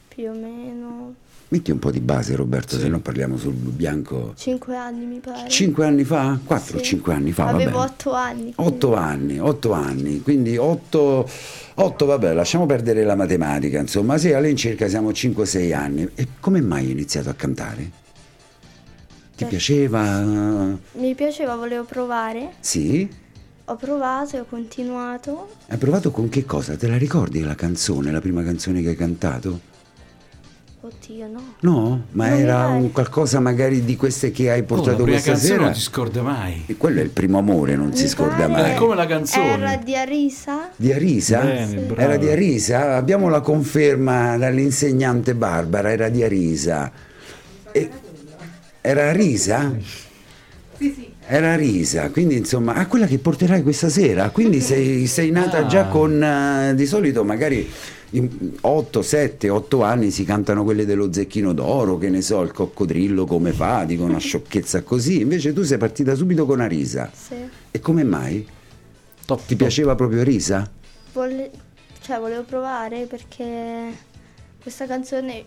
Più 0.09 0.29
o 0.29 0.33
meno 0.33 1.15
Metti 1.53 1.69
un 1.69 1.77
po' 1.77 1.91
di 1.91 1.99
base 1.99 2.35
Roberto, 2.35 2.79
se 2.79 2.87
no 2.87 2.99
parliamo 2.99 3.37
sul 3.37 3.53
bianco. 3.53 4.33
5 4.35 4.75
anni 4.75 5.05
mi 5.05 5.19
pare. 5.19 5.47
Cinque 5.49 5.85
anni 5.85 6.03
fa? 6.03 6.39
Quattro 6.43 6.77
o 6.77 6.79
Sì. 6.79 6.85
cinque 6.85 7.13
anni 7.13 7.31
fa? 7.31 7.49
Avevo 7.49 7.77
vabbè. 7.77 7.91
8 7.91 8.11
anni. 8.11 8.53
Otto 8.55 8.95
anni, 8.95 9.39
otto 9.39 9.71
anni, 9.71 10.21
quindi 10.23 10.57
otto, 10.57 11.29
otto, 11.75 12.05
vabbè, 12.07 12.33
lasciamo 12.33 12.65
perdere 12.65 13.03
la 13.03 13.13
matematica, 13.15 13.77
insomma, 13.79 14.17
sì, 14.17 14.33
all'incirca 14.33 14.87
siamo 14.87 15.11
5-6 15.11 15.71
anni. 15.75 16.09
E 16.15 16.27
come 16.39 16.59
mai 16.59 16.85
hai 16.85 16.91
iniziato 16.93 17.29
a 17.29 17.33
cantare? 17.35 17.91
Ti 19.35 19.43
Beh. 19.43 19.49
piaceva? 19.51 20.21
Mi 20.21 21.13
piaceva, 21.13 21.55
volevo 21.55 21.83
provare. 21.83 22.53
Sì? 22.61 23.07
Ho 23.65 23.75
provato 23.75 24.37
e 24.37 24.39
ho 24.39 24.45
continuato. 24.49 25.49
Hai 25.67 25.77
provato 25.77 26.09
con 26.09 26.29
che 26.29 26.45
cosa? 26.45 26.75
Te 26.75 26.87
la 26.87 26.97
ricordi 26.97 27.43
la 27.43 27.53
canzone, 27.53 28.09
la 28.11 28.21
prima 28.21 28.41
canzone 28.41 28.81
che 28.81 28.89
hai 28.89 28.95
cantato? 28.95 29.69
Oddio, 30.85 31.27
no. 31.31 31.41
No? 31.61 32.03
Ma 32.11 32.27
Non 32.27 32.39
era 32.39 32.67
un 32.67 32.91
qualcosa 32.91 33.39
magari 33.39 33.85
di 33.85 33.95
queste 33.95 34.31
che 34.31 34.51
hai 34.51 34.57
Oh, 34.57 34.61
la 34.61 34.65
portato 34.67 34.95
prima 35.03 35.11
questa 35.11 35.31
canzone 35.31 35.49
sera? 35.53 35.63
non 35.63 35.71
ti 35.71 35.79
scorda 35.79 36.21
mai. 36.21 36.63
E 36.65 36.75
quello 36.75 36.99
è 36.99 37.03
il 37.03 37.09
primo 37.09 37.37
amore, 37.37 37.77
non 37.77 37.95
si 37.95 38.03
Mi 38.03 38.09
scorda 38.09 38.35
pare 38.35 38.47
mai. 38.51 38.71
È 38.71 38.75
come 38.75 38.95
la 38.95 39.05
canzone. 39.05 39.45
Era 39.53 39.75
di 39.77 39.95
Arisa. 39.95 40.71
Di 40.75 40.91
Arisa? 40.91 41.39
Bene, 41.39 41.67
Sì. 41.87 41.93
Era 41.95 42.17
di 42.17 42.27
Arisa? 42.27 42.95
Abbiamo 42.97 43.29
la 43.29 43.39
conferma 43.39 44.35
dall'insegnante 44.37 45.35
Barbara, 45.35 45.89
era 45.89 46.09
di 46.09 46.21
Arisa. 46.21 46.91
E- 47.71 47.89
Era 48.81 49.07
Arisa? 49.07 49.71
Sì, 50.77 50.93
sì. 50.93 51.11
Era 51.25 51.53
Arisa, 51.53 52.09
quindi 52.09 52.35
insomma, 52.35 52.73
ah, 52.73 52.85
quella 52.87 53.05
che 53.05 53.19
porterai 53.19 53.63
questa 53.63 53.87
sera, 53.87 54.29
quindi 54.31 54.59
sei, 54.59 55.07
sei 55.07 55.31
nata 55.31 55.59
Ah. 55.59 55.65
già 55.65 55.85
con, 55.85 56.21
eh, 56.21 56.73
di 56.75 56.85
solito 56.85 57.23
magari 57.23 57.65
8, 58.19 59.01
7, 59.01 59.49
8 59.49 59.81
anni 59.83 60.11
si 60.11 60.23
cantano 60.23 60.63
quelle 60.63 60.85
dello 60.85 61.11
zecchino 61.11 61.51
d'oro, 61.53 61.97
che 61.97 62.09
ne 62.09 62.21
so, 62.21 62.41
il 62.41 62.51
coccodrillo 62.51 63.25
come 63.25 63.51
fa, 63.51 63.83
dico 63.85 64.03
una 64.03 64.19
sciocchezza 64.19 64.83
così, 64.83 65.21
invece 65.21 65.51
tu 65.53 65.63
sei 65.63 65.77
partita 65.79 66.13
subito 66.13 66.45
con 66.45 66.59
Arisa. 66.59 67.09
Sì. 67.11 67.35
E 67.71 67.79
come 67.79 68.03
mai? 68.03 68.45
Top, 69.25 69.39
Ti 69.39 69.45
top. 69.47 69.57
piaceva 69.57 69.95
proprio 69.95 70.21
Arisa? 70.21 70.69
Vole- 71.13 71.49
cioè, 72.01 72.19
volevo 72.19 72.43
provare 72.43 73.05
perché 73.05 73.91
questa 74.61 74.85
canzone 74.85 75.45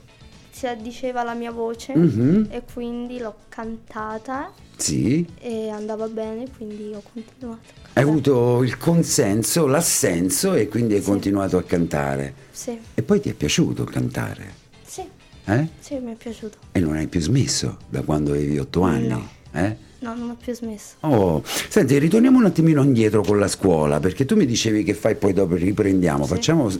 si 0.51 0.67
addiceva 0.67 1.21
alla 1.21 1.35
mia 1.35 1.53
voce 1.53 1.95
Mhm. 1.95 2.47
e 2.51 2.63
quindi 2.73 3.19
l'ho 3.19 3.35
cantata 3.49 4.53
Sì, 4.77 5.25
e 5.39 5.69
andava 5.69 6.09
bene, 6.09 6.47
quindi 6.57 6.93
ho 6.95 7.03
continuato. 7.13 7.85
Hai 7.97 8.03
avuto 8.03 8.63
il 8.63 8.77
consenso, 8.77 9.67
l'assenso 9.67 10.53
e 10.53 10.69
quindi 10.69 10.95
hai 10.95 11.01
Sì. 11.01 11.07
continuato 11.07 11.57
a 11.57 11.63
cantare. 11.63 12.35
Sì, 12.51 12.79
E 12.95 13.03
poi 13.03 13.21
ti 13.21 13.31
è 13.31 13.33
piaciuto 13.33 13.85
cantare, 13.85 14.53
sì, 14.87 15.03
eh? 15.47 15.69
sì, 15.81 15.95
mi 15.99 16.13
è 16.13 16.15
piaciuto. 16.15 16.59
E 16.73 16.81
non 16.81 16.95
hai 16.95 17.07
più 17.07 17.21
smesso 17.21 17.79
da 17.89 18.03
quando 18.03 18.33
avevi 18.33 18.59
otto 18.59 18.83
anni, 18.83 19.09
No. 19.09 19.29
eh? 19.53 19.77
No, 19.99 20.15
non 20.15 20.31
ho 20.31 20.37
più 20.39 20.53
smesso. 20.55 20.95
Oh, 21.01 21.43
senti, 21.45 21.99
ritorniamo 21.99 22.39
un 22.39 22.45
attimino 22.45 22.83
indietro 22.83 23.23
con 23.23 23.39
la 23.39 23.49
scuola, 23.49 23.99
perché 23.99 24.25
tu 24.27 24.37
mi 24.37 24.45
dicevi 24.45 24.83
che 24.85 24.93
fai 24.95 25.15
poi 25.17 25.33
dopo 25.33 25.55
riprendiamo, 25.55 26.25
Sì. 26.25 26.29
facciamo 26.35 26.71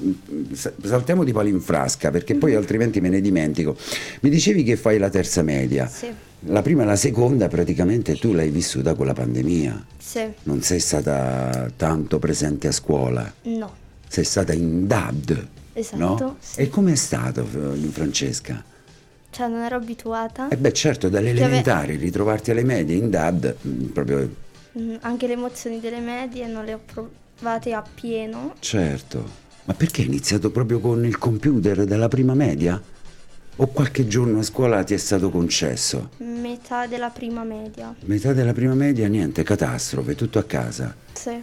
saltiamo 0.83 1.25
di 1.25 1.33
palo 1.33 1.49
in 1.49 1.61
frasca, 1.61 2.11
perché 2.11 2.35
poi 2.35 2.55
altrimenti 2.55 3.01
me 3.01 3.09
ne 3.09 3.21
dimentico. 3.21 3.77
Mi 4.21 4.31
dicevi 4.31 4.63
che 4.63 4.77
fai 4.77 4.99
la 4.99 5.09
terza 5.09 5.43
media. 5.43 5.87
Sì, 5.89 6.09
La 6.49 6.61
prima 6.63 6.83
e 6.83 6.87
la 6.87 6.97
seconda 6.97 7.49
praticamente 7.49 8.17
tu 8.19 8.33
l'hai 8.33 8.51
vissuta 8.51 8.95
con 8.95 9.07
la 9.07 9.15
pandemia. 9.15 9.87
sì, 9.99 10.21
Non 10.45 10.61
sei 10.63 10.79
stata 10.79 11.71
tanto 11.75 12.19
presente 12.19 12.69
a 12.69 12.73
scuola, 12.73 13.33
no. 13.45 13.75
sei 14.07 14.25
stata 14.25 14.53
in 14.53 14.87
DAD. 14.87 15.47
Esatto, 15.73 15.97
No? 15.99 16.37
sì. 16.39 16.61
E 16.61 16.69
com'è 16.69 16.95
stato, 16.95 17.41
eh, 17.43 17.89
Francesca? 17.91 18.63
Cioè, 19.37 19.49
non 19.49 19.61
ero 19.65 19.77
abituata. 19.77 20.49
Eh 20.49 20.57
beh 20.57 20.73
certo, 20.73 21.11
dalle 21.11 21.29
ave- 21.29 21.41
elementari, 21.41 21.97
ritrovarti 21.97 22.53
alle 22.53 22.65
medie 22.65 22.97
in 22.97 23.11
DAD, 23.11 23.57
mm, 23.67 23.85
proprio 23.89 24.45
Mm, 24.79 24.95
Anche 25.03 25.27
le 25.27 25.35
emozioni 25.35 25.79
delle 25.79 26.01
medie 26.01 26.47
non 26.47 26.65
le 26.65 26.73
ho 26.75 26.81
provate 26.85 27.75
appieno. 27.75 28.55
Certo, 28.61 29.29
ma 29.65 29.75
perché 29.75 30.01
hai 30.01 30.07
iniziato 30.07 30.51
proprio 30.51 30.81
con 30.81 31.05
il 31.05 31.19
computer 31.19 31.85
della 31.85 32.09
prima 32.09 32.33
media? 32.33 32.81
O 33.59 33.67
qualche 33.69 34.07
giorno 34.07 34.39
a 34.39 34.43
scuola 34.43 34.83
ti 34.85 34.95
è 34.95 34.99
stato 34.99 35.29
concesso? 35.29 36.11
Metà 36.19 36.87
della 36.87 37.11
prima 37.11 37.43
media. 37.45 37.95
Metà 38.07 38.33
della 38.33 38.53
prima 38.55 38.75
media, 38.75 39.07
niente, 39.07 39.43
catastrofe, 39.43 40.15
tutto 40.15 40.39
a 40.39 40.45
casa. 40.45 40.95
Sì, 41.13 41.39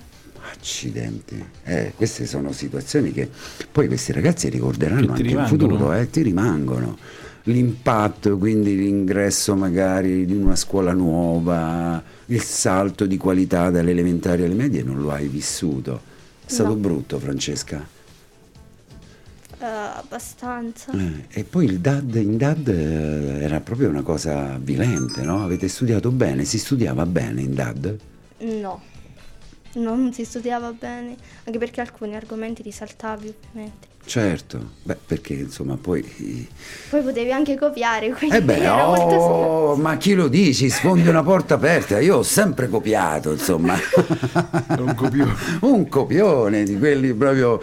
Accidenti. 0.52 1.44
Eh, 1.64 1.94
queste 1.96 2.26
sono 2.26 2.52
situazioni 2.52 3.12
che 3.12 3.30
poi 3.72 3.88
questi 3.88 4.12
ragazzi 4.12 4.50
ricorderanno 4.50 5.14
Che 5.14 5.22
anche 5.22 5.34
in 5.34 5.46
futuro, 5.46 5.94
eh, 5.94 6.10
ti 6.10 6.22
rimangono. 6.22 6.98
L'impatto, 7.46 8.38
quindi 8.38 8.76
l'ingresso 8.78 9.56
magari 9.56 10.26
di 10.26 10.34
una 10.34 10.56
scuola 10.56 10.94
nuova, 10.94 12.02
il 12.28 12.42
salto 12.42 13.06
di 13.06 13.18
qualità 13.18 13.70
dalle 13.70 13.92
elementari 13.92 14.44
alle 14.44 14.54
medie 14.54 14.82
non 14.82 15.02
lo 15.02 15.12
hai 15.12 15.28
vissuto. 15.28 16.12
È 16.46 16.50
stato 16.52 16.70
No. 16.70 16.76
brutto, 16.76 17.20
Francesca. 17.20 17.86
eh, 19.60 19.66
abbastanza. 19.66 20.92
Eh, 20.92 21.26
e 21.40 21.44
poi 21.46 21.66
il 21.66 21.80
DAD 21.80 22.16
in 22.16 22.36
DAD 22.38 22.68
eh, 22.68 23.44
era 23.44 23.60
proprio 23.62 23.88
una 23.90 24.02
cosa 24.02 24.54
avvilente, 24.56 25.22
no? 25.24 25.42
Avete 25.44 25.68
studiato 25.70 26.12
bene, 26.12 26.44
si 26.44 26.58
studiava 26.60 27.06
bene 27.06 27.42
in 27.42 27.54
DAD? 27.54 27.98
No, 28.40 28.82
non 29.76 30.12
si 30.14 30.26
studiava 30.26 30.74
bene, 30.74 31.16
anche 31.46 31.58
perché 31.60 31.80
alcuni 31.80 32.14
argomenti 32.16 32.62
li 32.62 32.72
saltavi 32.72 33.34
ovviamente. 33.52 33.88
Certo, 34.05 34.72
beh, 34.83 34.98
perché 35.07 35.33
insomma 35.33 35.77
poi... 35.77 36.03
Poi 36.89 37.01
potevi 37.01 37.31
anche 37.31 37.57
copiare, 37.57 38.12
quindi 38.12 38.36
Eh 38.36 38.41
beh, 38.41 38.57
era 38.57 38.86
molto 38.86 39.00
semplice. 39.00 39.17
oh, 39.17 39.75
ma 39.77 39.98
chi 39.98 40.13
lo 40.13 40.27
dici? 40.27 40.69
Sfondi 40.69 41.07
una 41.07 41.24
porta 41.24 41.55
aperta. 41.55 42.00
Io 42.00 42.17
ho 42.17 42.24
sempre 42.24 42.67
copiato, 42.67 43.31
insomma. 43.31 43.75
un 44.77 44.93
copione. 44.93 45.33
Un 45.62 45.88
copione 45.88 46.63
di 46.63 46.77
quelli 46.77 47.13
proprio 47.13 47.62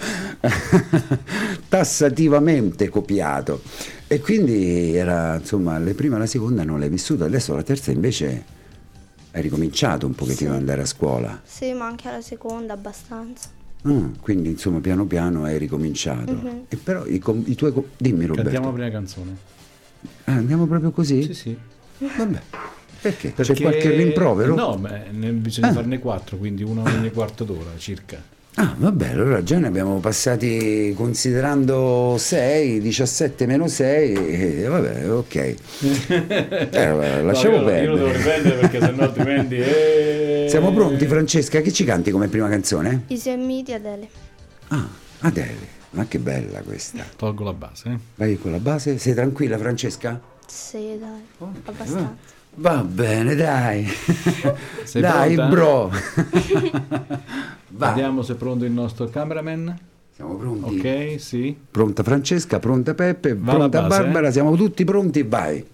tassativamente 1.69 2.89
copiato. 2.89 3.63
E 4.07 4.21
quindi 4.21 4.97
era, 4.97 5.37
insomma, 5.37 5.79
le 5.79 5.95
prime 5.95 6.17
e 6.17 6.19
la 6.21 6.27
seconda 6.27 6.65
non 6.65 6.81
l'hai 6.81 6.89
vissuta, 6.89 7.27
adesso 7.27 7.55
la 7.55 7.63
terza 7.63 7.91
invece 7.93 8.45
hai 9.33 9.43
ricominciato 9.43 10.07
un 10.07 10.15
pochettino 10.15 10.51
Sì. 10.51 10.55
ad 10.55 10.61
andare 10.61 10.83
a 10.83 10.87
scuola. 10.87 11.41
Sì, 11.45 11.73
ma 11.75 11.87
anche 11.87 12.09
alla 12.09 12.23
seconda 12.23 12.73
abbastanza. 12.73 13.49
Ah, 13.83 14.11
quindi 14.21 14.51
insomma 14.51 14.81
piano 14.81 15.05
piano 15.07 15.45
hai 15.45 15.57
ricominciato. 15.59 16.33
Mhm. 16.33 16.65
E 16.69 16.77
però 16.77 17.07
i, 17.07 17.19
com- 17.19 17.43
i 17.47 17.55
tuoi... 17.55 17.73
co- 17.73 17.89
Dimmi 17.97 18.27
Roberto. 18.27 18.43
Cantiamo 18.51 18.67
la 18.69 18.73
prima 18.75 18.91
canzone. 18.91 19.37
Ah, 20.25 20.33
andiamo 20.35 20.67
proprio 20.67 20.91
così? 20.91 21.23
Sì, 21.23 21.35
sì. 21.35 21.57
Vabbè. 21.99 22.41
Perché? 23.01 23.31
Perché- 23.31 23.55
C'è 23.55 23.61
qualche 23.63 23.91
rimprovero? 23.91 24.55
No, 24.55 24.77
beh, 24.77 25.11
ne 25.13 25.31
bisogna 25.33 25.69
Ah. 25.69 25.73
farne 25.73 25.99
quattro, 25.99 26.37
quindi 26.37 26.63
uno 26.63 26.83
ogni 26.83 27.11
quarto 27.11 27.45
d'ora 27.45 27.71
circa. 27.79 28.23
Ah, 28.63 28.75
vabbè, 28.77 29.13
allora 29.13 29.43
già 29.43 29.59
ne 29.59 29.69
abbiamo 29.69 30.01
passati 30.01 30.93
considerando 30.95 32.17
6, 32.19 32.81
17 32.81 33.47
meno 33.47 33.67
6, 33.69 34.15
e 34.63 34.67
vabbè, 34.67 35.11
ok. 35.11 35.35
Eh, 36.71 36.87
vabbè, 36.89 37.23
lasciamo 37.23 37.57
No, 37.57 37.63
io, 37.63 37.65
perdere. 37.65 37.85
Io 37.85 37.91
lo 37.91 37.97
devo 37.97 38.13
riprendere 38.13 38.57
perché 38.57 38.81
sennò 38.81 39.03
altrimenti... 39.05 39.57
eh. 39.57 40.47
Siamo 40.51 40.75
pronti, 40.75 41.07
Francesca? 41.07 41.63
Che 41.63 41.73
ci 41.73 41.85
canti 41.85 42.11
come 42.11 42.29
prima 42.29 42.51
canzone? 42.51 43.05
Easy 43.07 43.31
and 43.31 43.45
Media 43.47 43.77
Adele. 43.77 44.09
Ah, 44.69 44.87
Adele, 45.21 45.67
ma 45.93 46.05
che 46.07 46.19
bella 46.19 46.61
questa. 46.61 47.03
Tolgo 47.17 47.45
la 47.45 47.55
base. 47.55 47.89
eh. 47.89 47.99
Vai 48.17 48.37
con 48.39 48.51
la 48.51 48.59
base, 48.59 48.99
sei 48.99 49.15
tranquilla, 49.15 49.57
Francesca? 49.57 50.21
Sì, 50.47 50.99
dai, 50.99 51.23
Ok, 51.39 51.57
abbastanza. 51.65 52.15
Va, 52.57 52.73
va 52.75 52.83
bene, 52.85 53.35
dai. 53.35 53.89
Sei 54.85 55.01
dai, 55.01 55.35
pronta? 55.35 55.49
bro. 55.55 55.91
Va. 57.71 57.89
Vediamo 57.89 58.23
se 58.23 58.33
è 58.33 58.37
pronto 58.37 58.65
il 58.65 58.73
nostro 58.73 59.07
cameraman. 59.07 59.79
Siamo 60.15 60.35
pronti? 60.35 60.79
Ok, 60.79 61.21
sì. 61.21 61.57
Pronta 61.71 62.03
Francesca, 62.03 62.59
pronta 62.59 62.95
Peppe, 62.95 63.35
Va 63.35 63.55
pronta 63.55 63.83
base, 63.83 64.03
Barbara, 64.03 64.29
eh? 64.29 64.33
siamo 64.33 64.55
tutti 64.55 64.85
pronti, 64.85 65.23
vai. 65.23 65.65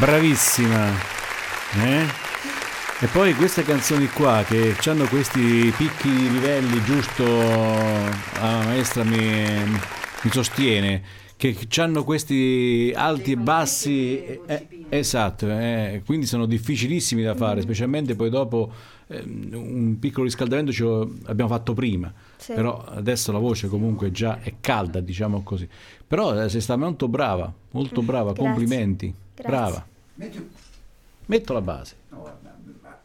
Bravissima. 0.00 0.92
Eh? 1.84 2.06
E 3.00 3.06
poi 3.08 3.34
queste 3.34 3.64
canzoni 3.64 4.08
qua 4.08 4.42
che 4.48 4.74
hanno 4.86 5.04
questi 5.04 5.70
picchi 5.76 6.10
di 6.10 6.30
livelli, 6.30 6.82
giusto, 6.84 7.22
la 7.22 8.62
maestra 8.64 9.04
mi, 9.04 9.18
mi 9.18 10.30
sostiene, 10.30 11.02
che 11.36 11.54
hanno 11.76 12.02
questi 12.04 12.90
alti 12.96 13.32
e 13.32 13.36
bassi, 13.36 14.24
eh, 14.46 14.66
esatto, 14.88 15.46
eh, 15.50 16.00
quindi 16.06 16.24
sono 16.24 16.46
difficilissimi 16.46 17.22
da 17.22 17.34
fare, 17.34 17.60
specialmente 17.60 18.14
poi 18.14 18.30
dopo 18.30 18.72
eh, 19.06 19.22
un 19.22 19.98
piccolo 19.98 20.24
riscaldamento 20.24 20.72
ce 20.72 20.82
lo 20.82 21.14
abbiamo 21.26 21.50
fatto 21.50 21.74
prima, 21.74 22.10
Sì. 22.38 22.54
però 22.54 22.82
adesso 22.86 23.32
la 23.32 23.38
voce 23.38 23.68
comunque 23.68 24.10
già 24.12 24.38
è 24.40 24.54
calda, 24.62 25.00
diciamo 25.00 25.42
così. 25.42 25.68
Però 26.06 26.42
eh, 26.42 26.48
sei 26.48 26.62
stata 26.62 26.80
molto 26.80 27.06
brava, 27.06 27.52
molto 27.72 28.00
brava, 28.00 28.32
grazie. 28.32 28.44
complimenti, 28.44 29.14
Grazie. 29.34 29.50
brava. 29.50 29.88
Metto 31.26 31.52
la 31.52 31.60
base. 31.60 31.94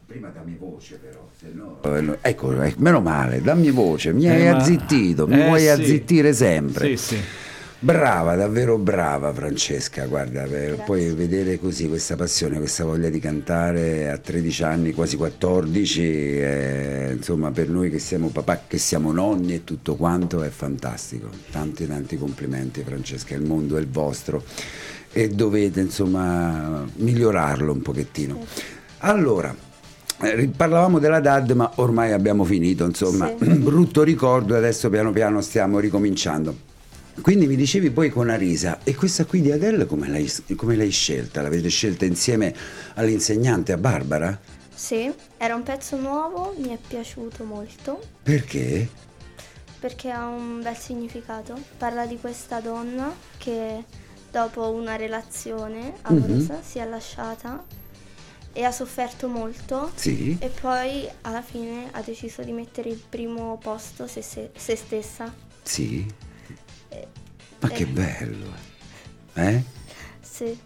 prima 0.06 0.30
dammi 0.30 0.56
voce 0.58 1.00
però, 1.02 1.28
no... 1.54 2.18
Ecco, 2.22 2.62
eh, 2.62 2.74
meno 2.78 3.02
male, 3.02 3.42
dammi 3.42 3.72
voce, 3.72 4.14
mi 4.14 4.30
hai 4.30 4.46
Eh, 4.48 4.52
ma- 4.52 4.58
azzittito, 4.58 5.28
mi 5.28 5.40
eh, 5.42 5.46
vuoi 5.46 5.62
sì. 5.62 5.68
azzittire 5.68 6.34
sempre. 6.34 6.96
Sì, 6.96 7.16
sì. 7.16 7.22
Brava, 7.78 8.36
davvero 8.36 8.78
brava 8.78 9.34
Francesca, 9.34 10.06
guarda, 10.06 10.44
per 10.44 10.84
poi 10.86 11.14
vedere 11.14 11.60
così 11.60 11.88
questa 11.88 12.16
passione, 12.16 12.58
questa 12.58 12.84
voglia 12.84 13.10
di 13.10 13.20
cantare 13.20 14.10
a 14.10 14.18
13 14.18 14.64
anni, 14.64 14.94
quasi 14.94 15.18
14, 15.18 16.02
eh, 16.02 17.14
insomma 17.16 17.52
per 17.52 17.70
noi 17.70 17.90
che 17.92 18.00
siamo 18.00 18.30
papà, 18.30 18.64
che 18.68 18.78
siamo 18.78 19.12
nonni 19.12 19.56
e 19.56 19.64
tutto 19.64 19.96
quanto 19.96 20.42
è 20.42 20.50
fantastico. 20.50 21.30
Tanti 21.52 21.86
tanti 21.86 22.18
complimenti 22.18 22.82
Francesca, 22.84 23.36
il 23.36 23.44
mondo 23.44 23.78
è 23.78 23.82
il 23.82 23.88
vostro 23.90 24.44
e 25.18 25.30
dovete 25.30 25.80
insomma 25.80 26.84
migliorarlo 26.96 27.72
un 27.72 27.82
pochettino. 27.82 28.46
Allora, 28.98 29.56
eh, 30.22 30.50
parlavamo 30.50 31.00
della 31.00 31.22
DAD 31.22 31.52
ma 31.52 31.72
ormai 31.76 32.12
abbiamo 32.12 32.44
finito, 32.44 32.84
insomma, 32.84 33.34
Sì. 33.40 33.46
brutto 33.56 34.04
ricordo, 34.04 34.58
adesso 34.58 34.90
piano 34.90 35.12
piano 35.14 35.40
stiamo 35.40 35.80
ricominciando. 35.80 36.74
Quindi 37.22 37.48
mi 37.48 37.56
dicevi 37.56 37.92
poi 37.92 38.10
con 38.10 38.30
Arisa, 38.30 38.80
e 38.84 38.94
questa 38.94 39.24
qui 39.24 39.40
di 39.40 39.54
Adele 39.54 39.86
come 39.86 40.10
l'hai, 40.10 40.30
come 40.58 40.76
l'hai 40.76 40.90
scelta? 40.92 41.42
L'avete 41.42 41.70
scelta 41.70 42.04
insieme 42.04 42.54
all'insegnante, 42.96 43.72
a 43.72 43.78
Barbara? 43.78 44.38
Sì, 44.74 45.10
era 45.38 45.56
un 45.56 45.64
pezzo 45.64 45.96
nuovo, 45.96 46.54
mi 46.60 46.74
è 46.74 46.78
piaciuto 46.86 47.46
molto 47.46 48.02
Perché? 48.22 48.90
perché 49.80 50.10
ha 50.10 50.26
un 50.26 50.62
bel 50.62 50.76
significato. 50.76 51.54
Parla 51.78 52.06
di 52.06 52.18
questa 52.20 52.60
donna 52.60 53.14
che 53.38 53.84
dopo 54.36 54.70
una 54.72 54.98
relazione 54.98 55.94
amorosa 56.02 56.62
si 56.62 56.78
è 56.80 56.86
lasciata 56.86 57.64
e 58.52 58.64
ha 58.66 58.72
sofferto 58.72 59.30
molto 59.30 59.92
Sì? 59.96 60.36
e 60.42 60.50
poi 60.50 61.08
alla 61.22 61.42
fine 61.42 61.88
ha 61.94 62.02
deciso 62.02 62.42
di 62.44 62.52
mettere 62.52 62.90
il 62.90 62.98
primo 63.08 63.58
posto 63.58 64.08
se, 64.08 64.22
se- 64.22 64.52
se 64.54 64.76
stessa. 64.76 65.34
Sì? 65.64 66.06
Eh, 66.90 67.08
Ma 67.60 67.70
che 67.70 67.84
eh, 67.84 67.86
bello! 67.86 68.52
Eh? 69.36 69.64
Sì, 70.20 70.58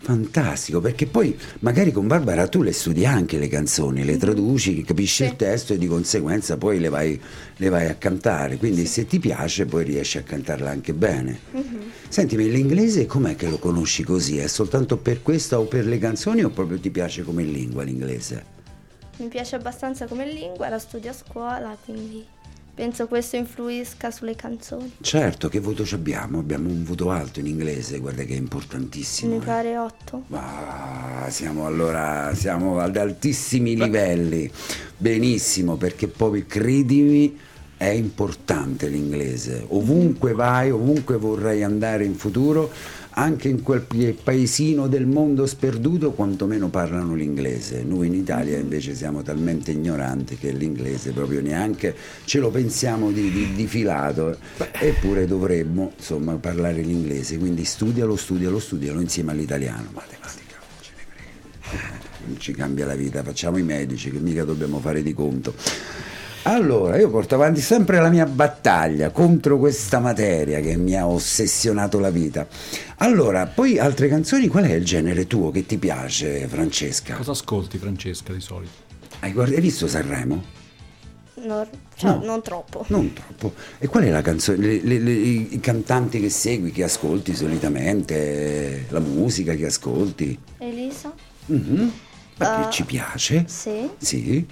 Fantastico, 0.00 0.80
perché 0.80 1.06
poi 1.06 1.36
magari 1.60 1.90
con 1.92 2.06
Barbara 2.06 2.46
tu 2.48 2.62
le 2.62 2.72
studi 2.72 3.04
anche 3.04 3.36
le 3.36 3.48
canzoni, 3.48 4.04
le 4.04 4.16
traduci, 4.16 4.82
capisci 4.82 5.24
Sì. 5.24 5.30
il 5.30 5.36
testo 5.36 5.72
e 5.74 5.78
di 5.78 5.86
conseguenza 5.86 6.56
poi 6.56 6.78
le 6.78 6.88
vai, 6.88 7.20
le 7.56 7.68
vai 7.68 7.86
a 7.88 7.94
cantare, 7.94 8.56
quindi 8.56 8.86
se 8.86 9.06
ti 9.06 9.18
piace 9.18 9.66
poi 9.66 9.84
riesci 9.84 10.16
a 10.18 10.22
cantarla 10.22 10.70
anche 10.70 10.94
bene. 10.94 11.40
Senti, 12.08 12.36
ma 12.36 12.42
l'inglese 12.42 13.06
com'è 13.06 13.34
che 13.36 13.48
lo 13.48 13.58
conosci 13.58 14.02
così? 14.04 14.38
È 14.38 14.46
soltanto 14.46 14.96
per 14.96 15.20
questa 15.20 15.58
o 15.58 15.64
per 15.64 15.84
le 15.84 15.98
canzoni 15.98 16.42
o 16.42 16.50
proprio 16.50 16.78
ti 16.78 16.90
piace 16.90 17.22
come 17.22 17.42
lingua 17.42 17.82
l'inglese? 17.82 18.56
mi 19.18 19.26
piace 19.26 19.56
abbastanza 19.56 20.06
come 20.06 20.32
lingua, 20.32 20.68
la 20.68 20.78
studio 20.78 21.10
a 21.10 21.12
scuola, 21.12 21.76
quindi 21.84 22.24
penso 22.78 23.08
questo 23.08 23.34
influisca 23.34 24.12
sulle 24.12 24.36
canzoni. 24.36 24.92
Certo, 25.00 25.48
che 25.48 25.58
voto 25.58 25.84
abbiamo? 25.90 26.38
Abbiamo 26.38 26.68
un 26.68 26.84
voto 26.84 27.10
alto 27.10 27.40
in 27.40 27.46
inglese, 27.46 27.98
guarda 27.98 28.22
che 28.22 28.34
è 28.34 28.36
importantissimo. 28.36 29.34
Mi 29.34 29.42
eh. 29.42 29.44
pare 29.44 29.76
8. 29.76 30.22
Ma 30.28 31.26
siamo 31.28 31.66
allora 31.66 32.32
siamo 32.36 32.78
ad 32.78 32.96
altissimi 32.96 33.74
livelli. 33.74 34.48
Benissimo, 34.96 35.74
perché 35.74 36.06
poi 36.06 36.46
credimi 36.46 37.36
è 37.76 37.88
importante 37.88 38.86
l'inglese. 38.86 39.64
Ovunque 39.70 40.32
vai, 40.32 40.70
ovunque 40.70 41.16
vorrai 41.16 41.64
andare 41.64 42.04
in 42.04 42.14
futuro, 42.14 42.70
anche 43.18 43.48
in 43.48 43.62
quel 43.64 43.80
paesino 44.22 44.86
del 44.86 45.04
mondo 45.04 45.44
sperduto, 45.44 46.12
quantomeno 46.12 46.68
parlano 46.68 47.14
l'inglese. 47.16 47.82
Noi 47.82 48.06
in 48.06 48.14
Italia 48.14 48.56
invece 48.58 48.94
siamo 48.94 49.22
talmente 49.22 49.72
ignoranti 49.72 50.36
che 50.36 50.52
l'inglese 50.52 51.10
proprio 51.10 51.40
neanche 51.42 51.96
ce 52.24 52.38
lo 52.38 52.50
pensiamo 52.50 53.10
di, 53.10 53.28
di- 53.32 53.54
di 53.54 53.66
filato, 53.66 54.38
eppure 54.72 55.26
dovremmo 55.26 55.92
insomma 55.96 56.34
parlare 56.36 56.80
l'inglese. 56.82 57.38
Quindi 57.38 57.64
studialo, 57.64 58.14
studialo, 58.14 58.60
studialo 58.60 59.00
insieme 59.00 59.32
all'italiano. 59.32 59.90
Matematica, 59.92 60.56
non 60.60 60.78
ce 60.80 60.92
ne 60.94 61.02
frega. 61.08 61.94
Eh, 61.94 62.06
Non 62.28 62.38
ci 62.38 62.52
cambia 62.52 62.86
la 62.86 62.94
vita, 62.94 63.24
facciamo 63.24 63.56
i 63.58 63.62
medici 63.64 64.12
che 64.12 64.18
mica 64.20 64.44
dobbiamo 64.44 64.78
fare 64.78 65.02
di 65.02 65.12
conto. 65.12 65.54
Allora, 66.42 66.96
io 66.96 67.10
porto 67.10 67.34
avanti 67.34 67.60
sempre 67.60 68.00
la 68.00 68.08
mia 68.08 68.24
battaglia 68.24 69.10
contro 69.10 69.58
questa 69.58 69.98
materia 69.98 70.60
che 70.60 70.76
mi 70.76 70.96
ha 70.96 71.06
ossessionato 71.06 71.98
la 71.98 72.10
vita. 72.10 72.46
Allora, 72.98 73.46
poi 73.46 73.78
altre 73.78 74.08
canzoni, 74.08 74.48
qual 74.48 74.64
è 74.64 74.72
il 74.72 74.84
genere 74.84 75.26
tuo 75.26 75.50
che 75.50 75.66
ti 75.66 75.76
piace, 75.78 76.46
Francesca? 76.48 77.14
Cosa 77.16 77.32
ascolti 77.32 77.76
Francesca 77.76 78.32
di 78.32 78.40
solito? 78.40 78.72
Hai, 79.20 79.32
guarda- 79.32 79.56
hai 79.56 79.60
visto 79.60 79.86
Sanremo? 79.86 80.56
No, 81.44 81.66
cioè, 81.96 82.10
No. 82.10 82.20
non 82.24 82.42
troppo. 82.42 82.84
Non 82.88 83.12
troppo. 83.12 83.52
E 83.78 83.86
qual 83.86 84.04
è 84.04 84.10
la 84.10 84.22
canzone, 84.22 84.58
le- 84.58 84.80
le- 84.82 84.98
le- 84.98 85.12
i 85.12 85.60
cantanti 85.60 86.18
che 86.20 86.30
segui, 86.30 86.72
che 86.72 86.82
ascolti 86.82 87.34
solitamente, 87.34 88.86
la 88.88 89.00
musica 89.00 89.54
che 89.54 89.66
ascolti? 89.66 90.36
Elisa? 90.58 91.12
Mhm. 91.46 91.92
Perché 92.36 92.68
Eh, 92.68 92.70
ci 92.72 92.84
piace? 92.84 93.44
Sì. 93.46 93.88
Sì. 93.98 94.46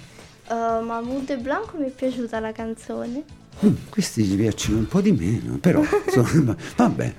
Uh, 0.49 0.81
Mahmoud 0.81 1.29
e 1.29 1.37
Blanco 1.37 1.77
mi 1.77 1.87
è 1.87 1.91
piaciuta 1.91 2.39
la 2.39 2.51
canzone. 2.51 3.23
Mm, 3.65 3.73
questi 3.89 4.23
ci 4.23 4.35
piacciono 4.35 4.77
un 4.77 4.87
po' 4.87 5.01
di 5.01 5.11
meno, 5.11 5.57
però 5.57 5.81
insomma, 6.05 6.55
vabbè. 6.75 7.13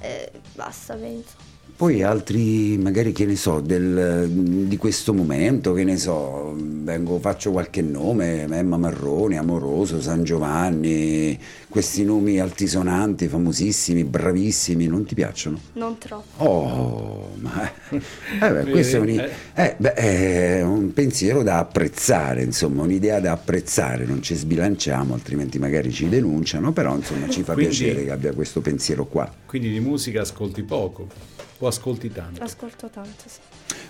E 0.00 0.30
basta, 0.54 0.94
penso. 0.94 1.49
Poi 1.80 2.02
altri, 2.02 2.76
magari 2.76 3.10
che 3.12 3.24
ne 3.24 3.36
so, 3.36 3.60
del- 3.60 4.28
di 4.68 4.76
questo 4.76 5.14
momento, 5.14 5.72
che 5.72 5.82
ne 5.82 5.96
so, 5.96 6.54
vengo, 6.54 7.18
faccio 7.20 7.52
qualche 7.52 7.80
nome, 7.80 8.42
Emma 8.42 8.76
Marroni, 8.76 9.38
Amoroso, 9.38 9.98
San 9.98 10.22
Giovanni, 10.22 11.38
questi 11.70 12.04
nomi 12.04 12.38
altisonanti, 12.38 13.28
famosissimi, 13.28 14.04
bravissimi, 14.04 14.88
non 14.88 15.06
ti 15.06 15.14
piacciono? 15.14 15.58
Non 15.72 15.96
troppo. 15.96 16.44
Oh, 16.44 17.28
ma 17.38 17.72
eh, 17.88 17.98
beh, 18.38 18.70
questo 18.70 18.96
è 18.96 19.00
un, 19.00 19.08
Eh. 19.08 19.30
eh, 19.54 19.74
beh, 19.78 19.94
è 19.94 20.62
un 20.62 20.92
pensiero 20.92 21.42
da 21.42 21.60
apprezzare, 21.60 22.42
insomma, 22.42 22.82
un'idea 22.82 23.20
da 23.20 23.32
apprezzare, 23.32 24.04
non 24.04 24.20
ci 24.20 24.34
sbilanciamo, 24.34 25.14
altrimenti 25.14 25.58
magari 25.58 25.90
ci 25.90 26.10
denunciano, 26.10 26.72
però 26.72 26.94
insomma 26.94 27.26
ci 27.30 27.42
fa 27.42 27.54
Quindi- 27.54 27.74
piacere 27.74 28.04
che 28.04 28.10
abbia 28.10 28.34
questo 28.34 28.60
pensiero 28.60 29.06
qua. 29.06 29.32
Quindi 29.46 29.70
di 29.70 29.80
musica 29.80 30.20
ascolti 30.20 30.62
poco 30.62 31.48
o 31.62 31.66
ascolti 31.66 32.10
tanto? 32.10 32.42
Ascolto 32.42 32.88
tanto, 32.88 33.24
sì. 33.26 33.38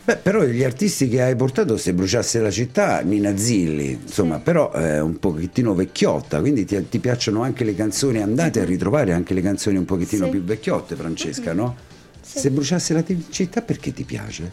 Beh, 0.04 0.16
però 0.16 0.42
gli 0.44 0.62
artisti 0.64 1.08
che 1.08 1.22
hai 1.22 1.36
portato, 1.36 1.76
se 1.76 1.92
bruciasse 1.94 2.40
la 2.40 2.50
città, 2.50 3.00
Nina 3.00 3.36
Zilli, 3.36 3.92
insomma, 4.02 4.36
Sì. 4.36 4.42
però 4.42 4.70
è 4.72 5.00
un 5.00 5.18
pochettino 5.18 5.74
vecchiotta, 5.74 6.40
quindi 6.40 6.64
ti, 6.64 6.88
ti 6.88 6.98
piacciono 6.98 7.42
anche 7.42 7.64
le 7.64 7.74
canzoni, 7.74 8.20
andate 8.20 8.60
a 8.60 8.64
ritrovare 8.64 9.12
anche 9.12 9.34
le 9.34 9.40
canzoni 9.42 9.76
un 9.76 9.84
pochettino 9.84 10.24
Sì. 10.24 10.30
più 10.30 10.42
vecchiotte, 10.42 10.96
Francesca, 10.96 11.52
no? 11.52 11.76
Sì. 12.20 12.38
Se 12.40 12.50
bruciasse 12.50 12.92
la 12.94 13.04
città, 13.30 13.62
perché 13.62 13.92
ti 13.92 14.04
piace? 14.04 14.52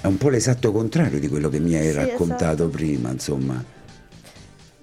È 0.00 0.06
un 0.06 0.18
po' 0.18 0.28
l'esatto 0.28 0.72
contrario 0.72 1.18
di 1.20 1.28
quello 1.28 1.48
che 1.48 1.60
mi 1.60 1.74
hai 1.76 1.90
Sì, 1.90 1.92
raccontato 1.92 2.44
esatto. 2.64 2.68
prima, 2.68 3.10
insomma. 3.10 3.64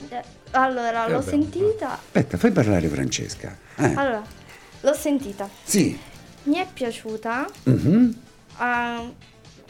Eh, 0.10 0.24
Allora, 0.52 1.06
Eh, 1.08 1.12
l'ho 1.12 1.20
beh. 1.20 1.30
sentita. 1.30 1.92
Aspetta, 1.94 2.38
fai 2.38 2.52
parlare 2.52 2.88
Francesca. 2.88 3.56
Eh, 3.76 3.94
Allora, 3.94 4.24
l'ho 4.82 4.94
sentita. 4.94 5.48
Sì. 5.64 5.96
Mi 6.50 6.56
è 6.58 6.68
piaciuta. 6.72 7.48
Mhm. 7.64 8.16
ah, 8.58 9.12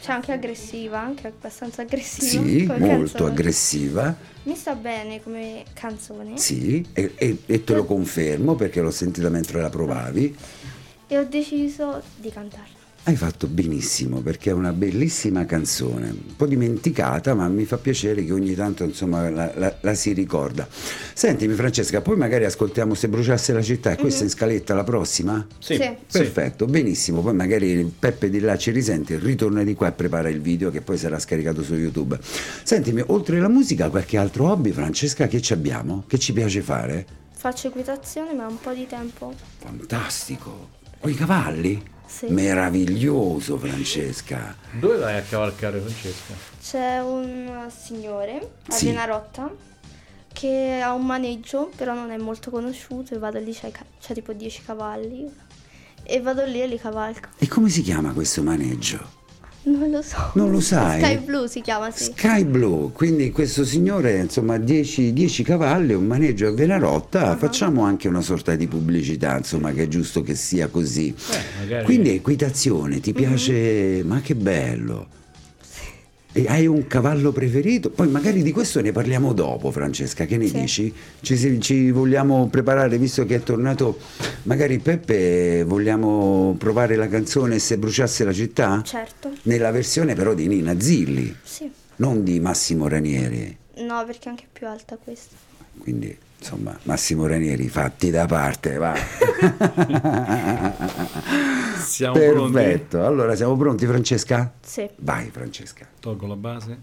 c'è 0.00 0.12
anche 0.12 0.32
aggressiva, 0.32 0.98
anche 0.98 1.26
abbastanza 1.26 1.82
aggressiva. 1.82 2.42
Sì, 2.42 2.64
molto 2.66 2.86
canzone. 2.86 3.30
aggressiva. 3.30 4.16
Mi 4.44 4.56
sta 4.56 4.74
bene 4.74 5.22
come 5.22 5.64
canzone. 5.74 6.38
Sì, 6.38 6.82
e, 6.94 7.12
e- 7.16 7.42
e 7.44 7.64
te 7.64 7.74
lo 7.74 7.84
confermo 7.84 8.54
perché 8.54 8.80
l'ho 8.80 8.90
sentita 8.90 9.28
mentre 9.28 9.60
la 9.60 9.68
provavi. 9.68 10.34
E 11.06 11.18
ho 11.18 11.24
deciso 11.24 12.02
di 12.16 12.30
cantarla. 12.30 12.78
Hai 13.02 13.16
fatto 13.16 13.46
benissimo 13.46 14.20
perché 14.20 14.50
è 14.50 14.52
una 14.52 14.72
bellissima 14.72 15.46
canzone, 15.46 16.10
un 16.10 16.36
po' 16.36 16.46
dimenticata 16.46 17.34
ma 17.34 17.48
mi 17.48 17.64
fa 17.64 17.78
piacere 17.78 18.22
che 18.24 18.30
ogni 18.32 18.54
tanto 18.54 18.84
insomma 18.84 19.28
la, 19.30 19.50
la- 19.56 19.74
la 19.80 19.94
si 19.94 20.12
ricorda. 20.12 20.68
Sentimi 21.14 21.54
Francesca, 21.54 22.02
poi 22.02 22.16
magari 22.16 22.44
ascoltiamo 22.44 22.94
Se 22.94 23.08
bruciasse 23.08 23.52
la 23.54 23.62
città 23.62 23.92
e 23.92 23.96
questa 23.96 24.20
è 24.20 24.24
in 24.24 24.30
scaletta 24.30 24.74
la 24.74 24.84
prossima? 24.84 25.44
Sì. 25.58 25.74
Sì. 25.76 25.96
Perfetto, 26.18 26.66
benissimo, 26.66 27.22
poi 27.22 27.34
magari 27.34 27.90
Peppe 27.98 28.28
di 28.28 28.38
là 28.38 28.56
ci 28.58 28.70
risente, 28.70 29.18
ritorna 29.18 29.64
di 29.64 29.74
qua 29.74 29.88
e 29.88 29.92
prepara 29.92 30.28
il 30.28 30.40
video 30.42 30.70
che 30.70 30.82
poi 30.82 30.98
sarà 30.98 31.18
scaricato 31.18 31.62
su 31.62 31.74
YouTube. 31.74 32.18
Sentimi, 32.62 33.02
oltre 33.06 33.38
alla 33.38 33.48
musica 33.48 33.88
qualche 33.88 34.18
altro 34.18 34.50
hobby 34.50 34.70
Francesca 34.72 35.26
che 35.26 35.40
ci 35.40 35.54
abbiamo? 35.54 36.04
Che 36.06 36.18
ci 36.18 36.34
piace 36.34 36.60
fare? 36.60 37.06
Faccio 37.34 37.68
equitazione 37.68 38.34
ma 38.34 38.46
un 38.46 38.60
po' 38.60 38.72
di 38.72 38.86
tempo. 38.86 39.32
Fantastico! 39.58 40.68
Con 41.00 41.10
i 41.10 41.14
cavalli? 41.14 41.82
Sì. 42.10 42.26
Meraviglioso 42.26 43.56
Francesca! 43.56 44.56
Dove 44.72 44.96
vai 44.98 45.16
a 45.16 45.22
cavalcare, 45.22 45.78
Francesca? 45.78 46.34
C'è 46.60 46.98
un 46.98 47.68
signore 47.74 48.50
a 48.66 48.72
Sì. 48.72 48.86
Venarotta 48.86 49.48
che 50.32 50.80
ha 50.82 50.92
un 50.92 51.06
maneggio, 51.06 51.70
però 51.76 51.94
non 51.94 52.10
è 52.10 52.16
molto 52.16 52.50
conosciuto 52.50 53.14
e 53.14 53.18
vado 53.18 53.38
lì, 53.38 53.52
c'è, 53.52 53.70
c'è 54.00 54.12
tipo 54.14 54.32
10 54.32 54.62
cavalli 54.62 55.30
e 56.02 56.20
vado 56.20 56.44
lì 56.44 56.60
e 56.60 56.66
li 56.66 56.78
cavalco. 56.78 57.28
E 57.38 57.46
come 57.46 57.68
si 57.68 57.82
chiama 57.82 58.12
questo 58.12 58.42
maneggio? 58.42 59.18
Non 59.62 59.90
lo 59.90 60.00
so. 60.02 60.16
Non 60.34 60.50
lo 60.50 60.58
sai? 60.60 61.00
Sky 61.02 61.18
Blue 61.18 61.46
si 61.48 61.60
chiama, 61.60 61.90
sì. 61.90 62.04
Sky 62.04 62.44
Blue, 62.44 62.90
quindi 62.92 63.30
questo 63.30 63.64
signore 63.64 64.16
insomma 64.18 64.56
10, 64.56 65.12
10 65.12 65.42
cavalli, 65.42 65.92
un 65.92 66.06
maneggio 66.06 66.48
a 66.48 66.52
Venarotta, 66.52 67.36
facciamo 67.36 67.82
anche 67.82 68.08
una 68.08 68.22
sorta 68.22 68.54
di 68.56 68.66
pubblicità 68.66 69.36
insomma 69.36 69.72
che 69.72 69.82
è 69.82 69.88
giusto 69.88 70.22
che 70.22 70.34
sia 70.34 70.68
così. 70.68 71.08
Eh, 71.08 71.36
magari- 71.60 71.84
Quindi 71.84 72.10
equitazione, 72.10 73.00
ti 73.00 73.12
piace? 73.12 74.02
Ma 74.04 74.20
che 74.20 74.34
bello! 74.34 75.18
E 76.32 76.46
hai 76.46 76.66
un 76.68 76.86
cavallo 76.86 77.32
preferito? 77.32 77.90
Poi 77.90 78.06
magari 78.08 78.42
di 78.44 78.52
questo 78.52 78.80
ne 78.80 78.92
parliamo 78.92 79.32
dopo, 79.32 79.72
Francesca, 79.72 80.26
che 80.26 80.36
ne 80.36 80.46
Sì. 80.46 80.60
dici? 80.60 80.94
Ci, 81.20 81.60
ci 81.60 81.90
vogliamo 81.90 82.46
preparare, 82.48 82.98
visto 82.98 83.26
che 83.26 83.34
è 83.36 83.42
tornato 83.42 83.98
magari 84.44 84.78
Peppe, 84.78 85.64
vogliamo 85.64 86.54
provare 86.56 86.94
la 86.94 87.08
canzone 87.08 87.58
Se 87.58 87.78
bruciasse 87.78 88.22
la 88.22 88.32
città? 88.32 88.80
Certo. 88.84 89.32
Nella 89.42 89.72
versione 89.72 90.14
però 90.14 90.32
di 90.34 90.46
Nina 90.46 90.78
Zilli, 90.78 91.34
Sì. 91.42 91.68
non 91.96 92.22
di 92.22 92.38
Massimo 92.38 92.86
Ranieri. 92.86 93.56
No, 93.78 94.04
perché 94.06 94.26
è 94.26 94.28
anche 94.30 94.46
più 94.52 94.68
alta 94.68 94.96
questa. 95.02 95.34
Quindi, 95.78 96.16
insomma, 96.40 96.76
Massimo 96.84 97.26
Ranieri, 97.26 97.68
fatti 97.68 98.10
da 98.10 98.24
parte, 98.26 98.76
va. 98.78 98.94
Siamo 101.78 102.14
pronti? 102.14 102.52
Perfetto. 102.52 103.04
Allora, 103.04 103.34
siamo 103.36 103.56
pronti, 103.56 103.86
Francesca? 103.86 104.52
Sì. 104.60 104.88
Vai, 104.96 105.30
Francesca. 105.30 105.86
Tolgo 106.00 106.26
la 106.26 106.36
base. 106.36 106.78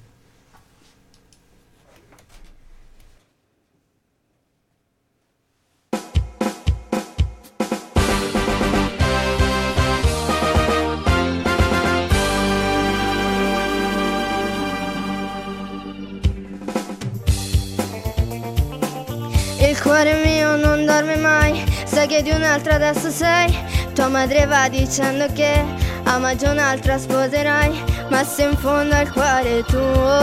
Il 19.77 19.83
cuore 19.83 20.15
mio 20.23 20.55
non 20.55 20.87
dorme 20.87 21.17
mai, 21.17 21.63
sai 21.85 22.07
che 22.07 22.23
di 22.23 22.31
un'altra 22.31 22.73
adesso 22.73 23.11
sei. 23.11 23.55
Tua 23.93 24.07
madre 24.07 24.47
va 24.47 24.67
dicendo 24.69 25.27
che 25.33 25.63
a 26.03 26.17
maggio 26.17 26.49
un'altra 26.49 26.97
sposerai, 26.97 27.83
ma 28.09 28.23
se 28.23 28.45
in 28.45 28.57
fondo 28.57 28.95
al 28.95 29.11
cuore 29.11 29.63
tuo 29.65 30.17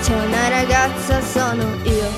c'è 0.00 0.14
una 0.14 0.48
ragazza 0.48 1.20
sono 1.22 1.64
io. 1.82 2.08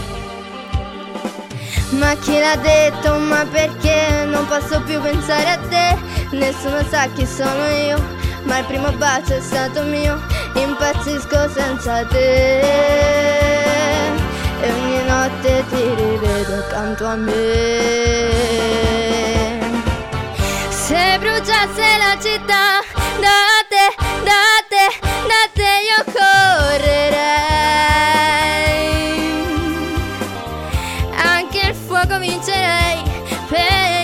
Ma 1.99 2.15
chi 2.17 2.39
l'ha 2.39 2.57
detto? 2.57 3.15
Ma 3.15 3.47
perché 3.51 4.27
non 4.27 4.47
posso 4.47 4.83
più 4.83 5.01
pensare 5.01 5.49
a 5.49 5.59
te? 5.71 5.97
Nessuno 6.37 6.85
sa 6.91 7.09
chi 7.15 7.25
sono 7.25 7.65
io, 7.69 7.97
ma 8.43 8.59
il 8.59 8.67
primo 8.67 8.93
bacio 8.93 9.35
è 9.37 9.41
stato 9.41 9.81
mio. 9.85 10.21
Impazzisco 10.57 11.49
senza 11.49 12.05
te. 12.05 13.54
E 14.65 14.73
ogni 14.73 15.05
notte 15.05 15.63
ti 15.69 15.95
rivedo 15.95 16.55
accanto 16.55 17.05
a 17.05 17.17
me. 17.17 17.33
Se 20.71 21.19
bruciasse 21.19 21.99
la 21.99 22.17
città, 22.19 22.81
da 23.21 23.61
te, 23.69 23.95
da 24.25 24.65
te, 24.71 24.87
da 25.29 25.43
te 25.53 25.71
io 25.91 26.01
correrei. 26.15 27.05
Anche 31.15 31.61
il 31.69 31.75
fuoco 31.75 32.19
vincerei 32.19 33.03
per 33.51 34.04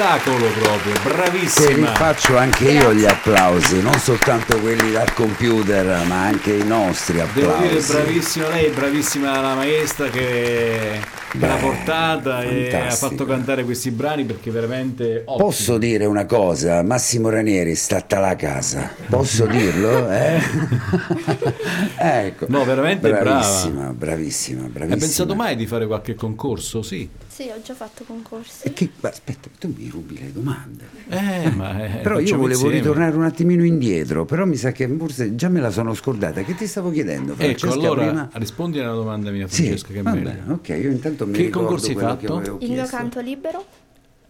Spettacolo 0.00 0.46
proprio, 0.46 0.94
bravissima. 1.02 1.94
faccio 1.94 2.38
anche 2.38 2.70
io 2.70 2.94
gli 2.94 3.04
applausi, 3.04 3.82
non 3.82 3.92
soltanto 3.98 4.58
quelli 4.58 4.92
dal 4.92 5.12
computer, 5.12 6.06
ma 6.06 6.22
anche 6.22 6.54
i 6.54 6.64
nostri 6.64 7.22
Devo 7.34 7.52
dire 7.58 7.76
applausi. 7.76 7.92
bravissima 7.92 8.48
lei, 8.48 8.70
bravissima 8.70 9.40
la 9.42 9.54
maestra 9.54 10.08
che 10.08 11.02
Beh, 11.32 11.46
l'ha 11.46 11.54
portata 11.56 12.42
e 12.42 12.66
ha 12.66 12.70
fantastico. 12.70 13.08
fatto 13.10 13.24
cantare 13.24 13.62
questi 13.64 13.92
brani 13.92 14.24
perché 14.24 14.50
veramente 14.50 15.22
ottimo. 15.24 15.36
Posso 15.48 15.78
dire 15.78 16.04
una 16.06 16.26
cosa, 16.26 16.82
Massimo 16.82 17.28
Ranieri 17.28 17.76
statta 17.76 18.18
la 18.18 18.34
casa, 18.34 18.90
posso 19.08 19.46
dirlo? 19.50 20.10
Eh? 20.10 20.40
ecco. 21.96 22.46
No, 22.48 22.64
veramente 22.64 23.08
brava. 23.08 23.22
bravissima, 23.22 23.92
bravissima, 23.92 24.62
bravissima. 24.62 24.94
Hai 24.94 24.98
pensato 25.00 25.34
mai 25.36 25.54
di 25.54 25.66
fare 25.66 25.86
qualche 25.86 26.14
concorso? 26.14 26.82
Sì. 26.82 27.08
Sì. 27.26 27.44
Sì, 27.44 27.48
ho 27.48 27.62
già 27.62 27.72
fatto 27.74 28.04
concorsi. 28.06 28.66
E 28.66 28.72
che, 28.74 28.90
aspetta, 29.00 29.48
tu 29.58 29.72
mi 29.74 29.88
rubi 29.90 30.18
le 30.18 30.30
domande. 30.30 30.84
Eh, 31.08 31.48
ma 31.50 31.84
eh, 31.86 31.96
Però 32.02 32.18
io 32.18 32.36
volevo 32.36 32.50
insieme. 32.64 32.74
ritornare 32.74 33.16
un 33.16 33.24
attimino 33.24 33.64
indietro, 33.64 34.26
però 34.26 34.44
mi 34.44 34.56
sa 34.56 34.72
che 34.72 34.86
forse 34.98 35.34
già 35.36 35.48
me 35.48 35.60
la 35.60 35.70
sono 35.70 35.94
scordata. 35.94 36.42
Che 36.42 36.54
ti 36.54 36.66
stavo 36.66 36.90
chiedendo, 36.90 37.34
Francesca? 37.34 37.68
Ecco, 37.68 37.74
allora 37.78 38.04
prima? 38.06 38.28
rispondi 38.34 38.78
alla 38.80 38.92
domanda 38.92 39.30
mia, 39.30 39.46
Sì, 39.48 39.62
Francesca, 39.62 39.92
che 39.92 40.00
è 40.00 40.02
va 40.02 40.10
meglio. 40.12 40.24
bene, 40.28 40.42
ok, 40.52 40.68
io 40.68 40.90
intanto 40.90 41.19
mi 41.26 41.32
Che 41.32 41.42
ricordo 41.42 41.68
concorsi 41.68 41.88
hai 41.90 41.94
quello 41.94 42.16
che 42.16 42.26
fatto? 42.26 42.36
avevo 42.36 42.58
Il 42.60 42.66
mio 42.68 42.76
chiesto. 42.76 42.96
canto 42.96 43.20
libero, 43.20 43.64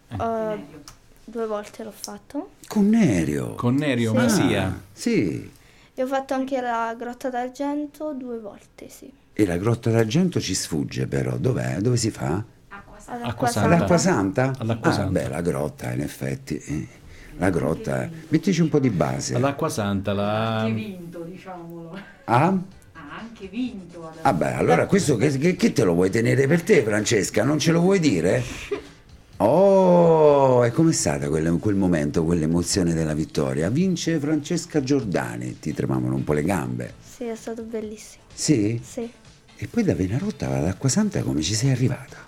eh, 0.09 0.65
due 1.25 1.47
volte 1.47 1.85
l'ho 1.85 1.93
fatto. 1.95 2.51
Con 2.67 2.89
Nerio. 2.89 3.55
Con 3.55 3.75
Nerio 3.77 4.11
Sì. 4.11 4.17
Masia. 4.17 4.67
Ah, 4.67 4.75
sì. 4.93 5.51
E 5.95 6.03
ho 6.03 6.07
fatto 6.07 6.35
anche 6.35 6.61
la 6.61 6.95
Grotta 6.99 7.29
d'Argento 7.31 8.13
due 8.15 8.39
volte, 8.39 8.89
sì. 8.89 9.11
E 9.33 9.47
la 9.47 9.57
Grotta 9.57 9.91
d'Argento 9.91 10.41
ci 10.41 10.55
sfugge 10.55 11.07
però, 11.07 11.37
dov'è? 11.37 11.79
Dove 11.79 11.97
si 11.97 12.11
fa? 12.11 12.43
Ad 13.13 13.23
Acqua 13.23 13.47
Santa. 13.49 13.75
All'Acqua 13.75 13.99
Santa? 13.99 14.53
All'Acqua 14.59 14.91
ah, 14.91 14.93
Santa. 14.93 15.11
beh, 15.21 15.29
la 15.29 15.41
grotta 15.41 15.93
in 15.93 16.01
effetti. 16.01 16.57
eh. 16.59 16.89
La 17.39 17.49
grotta, 17.51 18.09
mettici 18.29 18.61
un 18.61 18.69
po' 18.69 18.79
di 18.79 18.91
base. 18.91 19.35
All'Acqua 19.35 19.69
Santa, 19.69 20.13
la... 20.13 20.69
vinto, 20.73 21.21
diciamolo. 21.23 21.99
Ah? 22.25 22.55
Anche 23.41 23.49
vinto. 23.49 24.07
ad- 24.07 24.19
Ah 24.21 24.35
beh, 24.35 24.53
allora 24.55 24.87
questo 24.87 25.17
che, 25.17 25.31
che- 25.39 25.57
che 25.57 25.73
te 25.73 25.83
lo 25.85 25.95
vuoi 25.95 26.11
tenere 26.11 26.47
per 26.47 26.63
te, 26.63 26.83
Francesca? 26.83 27.43
Non 27.43 27.59
ce 27.59 27.73
lo 27.73 27.81
vuoi 27.81 27.99
dire? 27.99 28.43
Oh, 29.43 30.63
e 30.67 30.71
com'è 30.71 30.93
stata 30.93 31.31
quel, 31.31 31.57
quel 31.59 31.75
momento, 31.75 32.25
quell'emozione 32.25 32.93
della 32.93 33.15
vittoria? 33.15 33.71
Vince 33.71 34.19
Francesca 34.19 34.83
Giordani, 34.83 35.59
ti 35.59 35.73
tremavano 35.73 36.15
un 36.15 36.25
po' 36.25 36.35
le 36.35 36.43
gambe. 36.43 36.93
Sì, 37.03 37.25
è 37.25 37.35
stato 37.35 37.63
bellissimo. 37.63 38.23
Sì? 38.35 38.79
Sì, 38.85 39.11
E 39.57 39.67
poi 39.67 39.83
da 39.83 39.95
Venarotta 39.95 40.55
ad 40.55 40.67
Acqua 40.67 40.91
Santa 40.91 41.23
come 41.23 41.41
ci 41.41 41.55
sei 41.55 41.71
arrivata? 41.71 42.19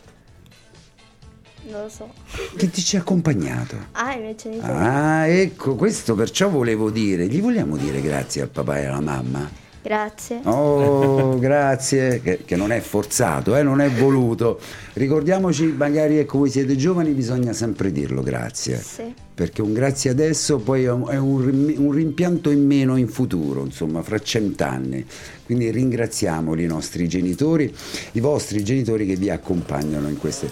non 1.71 1.83
lo 1.83 1.89
so. 1.91 2.11
Chi 2.57 2.71
ti 2.71 2.81
ci 2.83 2.97
ha 2.97 3.01
accompagnato? 3.01 3.77
Ah, 3.93 4.15
i 4.15 4.21
miei 4.21 4.35
genitori. 4.35 4.73
Ah, 4.73 5.27
ecco, 5.27 5.75
questo 5.75 6.15
perciò 6.15 6.49
volevo 6.49 6.89
dire. 6.91 7.27
Gli 7.27 7.43
vogliamo 7.43 7.77
dire 7.77 8.01
grazie 8.01 8.41
al 8.41 8.49
papà 8.49 8.79
e 8.79 8.87
alla 8.87 9.01
mamma? 9.01 9.51
Grazie. 9.83 10.41
Oh, 10.45 11.39
grazie, 11.41 12.23
che, 12.23 12.45
che 12.45 12.55
non 12.55 12.71
è 12.71 12.79
forzato, 12.79 13.57
eh, 13.57 13.65
non 13.65 13.81
è 13.81 13.91
voluto. 13.91 14.61
Ricordiamoci, 14.93 15.67
magari, 15.67 16.19
ecco, 16.19 16.39
voi 16.39 16.51
siete 16.51 16.77
giovani, 16.77 17.11
bisogna 17.11 17.53
sempre 17.53 17.91
dirlo 17.91 18.23
grazie. 18.23 18.77
Sì. 18.77 19.13
Perché 19.35 19.61
un 19.61 19.73
grazie 19.73 20.11
adesso 20.11 20.59
poi 20.59 20.85
è 20.85 20.91
un, 20.91 21.03
un 21.09 21.45
rim- 21.45 21.79
un 21.79 21.91
rimpianto 21.91 22.51
in 22.51 22.65
meno 22.65 22.97
in 22.97 23.09
futuro, 23.09 23.65
insomma, 23.65 24.03
fra 24.03 24.21
cent'anni. 24.21 25.05
Quindi 25.45 25.71
ringraziamoli 25.71 26.63
i 26.63 26.67
nostri 26.67 27.09
genitori, 27.09 27.75
i 28.13 28.21
vostri 28.21 28.63
genitori 28.63 29.05
che 29.05 29.17
vi 29.17 29.31
accompagnano 29.31 30.09
in 30.09 30.17
queste. 30.17 30.49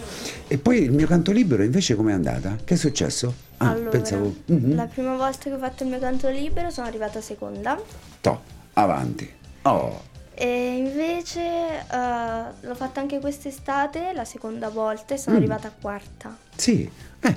E 0.49 0.59
poi 0.59 0.83
il 0.83 0.93
mio 0.93 1.07
canto 1.07 1.31
libero 1.31 1.63
invece 1.63 1.95
com'è 1.95 2.13
andata? 2.13 2.57
Che 2.65 2.75
è 2.75 2.77
successo? 2.77 3.33
Ah, 3.59 3.71
allora, 3.71 3.91
pensavo. 3.91 4.35
Mhm. 4.47 4.75
la 4.75 4.87
prima 4.87 5.15
volta 5.15 5.45
che 5.45 5.53
ho 5.53 5.59
fatto 5.59 5.85
il 5.85 5.91
mio 5.91 6.01
canto 6.01 6.29
libero 6.29 6.71
sono 6.71 6.89
arrivata 6.89 7.21
seconda. 7.21 7.81
Toh, 8.21 8.59
avanti. 8.75 9.33
Oh, 9.63 10.09
E 10.35 10.77
invece 10.77 11.41
eh, 11.41 12.43
l'ho 12.61 12.75
fatta 12.75 13.01
anche 13.01 13.19
quest'estate, 13.21 14.13
la 14.15 14.25
seconda 14.25 14.71
volta, 14.71 15.13
e 15.15 15.19
sono 15.19 15.35
Mm. 15.37 15.39
arrivata 15.39 15.71
quarta. 15.79 16.35
Sì, 16.57 16.91
eh, 17.21 17.37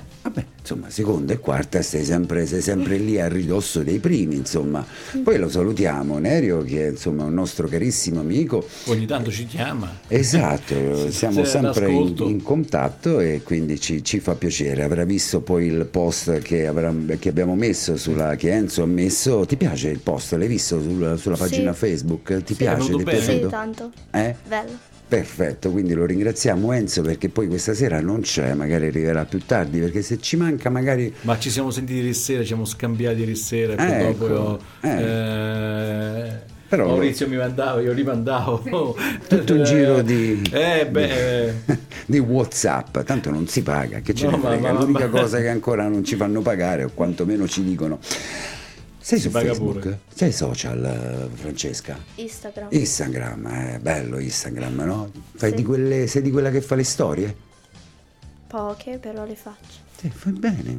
insomma, 0.64 0.88
seconda 0.88 1.34
e 1.34 1.38
quarta 1.40 1.82
sei 1.82 2.04
sempre, 2.04 2.46
sei 2.46 2.62
sempre 2.62 2.96
lì 2.96 3.20
a 3.20 3.28
ridosso 3.28 3.82
dei 3.82 3.98
primi, 3.98 4.36
insomma. 4.36 4.82
Poi 5.22 5.36
lo 5.36 5.50
salutiamo, 5.50 6.16
Nerio, 6.18 6.62
che 6.62 6.86
è 6.86 6.90
insomma 6.92 7.24
un 7.24 7.34
nostro 7.34 7.68
carissimo 7.68 8.20
amico. 8.20 8.66
Ogni 8.86 9.04
tanto 9.04 9.30
ci 9.30 9.44
chiama. 9.44 9.98
Esatto, 10.08 10.72
Sì, 11.04 11.12
siamo 11.12 11.44
sì, 11.44 11.50
sempre 11.50 11.90
in, 11.90 12.14
in 12.16 12.42
contatto 12.42 13.20
e 13.20 13.42
quindi 13.44 13.78
ci, 13.78 14.02
ci 14.02 14.20
fa 14.20 14.36
piacere. 14.36 14.82
Avrà 14.84 15.04
visto 15.04 15.42
poi 15.42 15.66
il 15.66 15.84
post 15.84 16.38
che, 16.38 16.66
avrà- 16.66 16.94
che 17.18 17.28
abbiamo 17.28 17.54
messo, 17.54 17.98
sulla, 17.98 18.34
che 18.36 18.50
Enzo 18.50 18.82
ha 18.84 18.86
messo. 18.86 19.44
Ti 19.44 19.56
piace 19.58 19.90
il 19.90 19.98
post? 20.00 20.32
L'hai 20.32 20.48
visto 20.48 20.80
sul- 20.80 21.18
sulla 21.18 21.36
Sì. 21.36 21.42
pagina 21.42 21.74
Facebook? 21.74 22.42
Ti 22.42 22.54
Sì. 22.54 22.54
piace? 22.54 22.90
Ti 22.94 23.00
è 23.00 23.02
bene? 23.02 23.18
Sì, 23.20 23.24
piaciuto? 23.26 23.48
tanto. 23.48 23.92
Eh? 24.12 24.34
Bello. 24.48 24.92
Perfetto, 25.06 25.70
quindi 25.70 25.92
lo 25.94 26.06
ringraziamo 26.06 26.72
Enzo 26.72 27.02
perché 27.02 27.28
poi 27.28 27.46
questa 27.46 27.74
sera 27.74 28.00
non 28.00 28.22
c'è, 28.22 28.54
magari 28.54 28.86
arriverà 28.86 29.24
più 29.26 29.38
tardi 29.44 29.78
perché 29.78 30.02
se 30.02 30.18
ci 30.18 30.36
manca 30.36 30.70
magari 30.70 31.12
Ma 31.22 31.38
ci 31.38 31.50
siamo 31.50 31.70
sentiti 31.70 31.98
ieri 32.00 32.14
sera, 32.14 32.40
ci 32.40 32.46
siamo 32.48 32.64
scambiati 32.64 33.20
ieri 33.20 33.36
sera 33.36 33.74
e 33.74 33.76
poi 33.76 33.86
Eh, 33.86 33.98
dopo 33.98 34.24
ecco, 34.24 34.34
io, 34.34 34.58
eh. 34.80 35.02
eh, 35.02 36.52
Però- 36.66 36.86
Maurizio 36.88 37.28
mi 37.28 37.36
mandava, 37.36 37.80
io 37.80 37.92
rimandavo. 37.92 38.96
tutto 39.28 39.54
un 39.54 39.62
giro 39.64 40.02
di, 40.02 40.42
Eh 40.50 40.86
beh, 40.90 41.46
eh, 41.48 41.54
di 42.06 42.18
Whatsapp, 42.18 42.98
tanto 43.02 43.30
non 43.30 43.46
si 43.46 43.62
paga, 43.62 44.00
che 44.00 44.14
ce 44.14 44.24
No, 44.24 44.32
ne 44.32 44.36
ma- 44.38 44.48
frega, 44.48 44.72
ma- 44.72 44.80
l'unica 44.80 45.06
ma- 45.06 45.20
cosa 45.20 45.38
che 45.40 45.48
ancora 45.48 45.86
non 45.86 46.02
ci 46.02 46.16
fanno 46.16 46.40
pagare 46.40 46.82
o 46.84 46.90
quantomeno 46.92 47.46
ci 47.46 47.62
dicono. 47.62 48.00
Sei 49.06 49.18
Si 49.18 49.24
su 49.24 49.30
Facebook? 49.30 49.80
pure. 49.80 49.98
Sei 50.14 50.32
social, 50.32 50.82
eh, 50.82 51.36
Francesca? 51.36 51.98
Instagram. 52.14 52.68
Instagram, 52.70 53.48
è 53.48 53.78
bello 53.78 54.18
Instagram, 54.18 54.80
no? 54.80 55.10
Fai 55.34 55.50
Sì. 55.50 55.56
di 55.56 55.62
quelle, 55.62 56.06
sei 56.06 56.22
di 56.22 56.30
quella 56.30 56.50
che 56.50 56.62
fa 56.62 56.74
le 56.74 56.84
storie? 56.84 57.36
Poche, 58.46 58.96
però 58.96 59.26
le 59.26 59.34
faccio. 59.34 59.82
Sì, 59.98 60.08
fai 60.08 60.32
bene, 60.32 60.78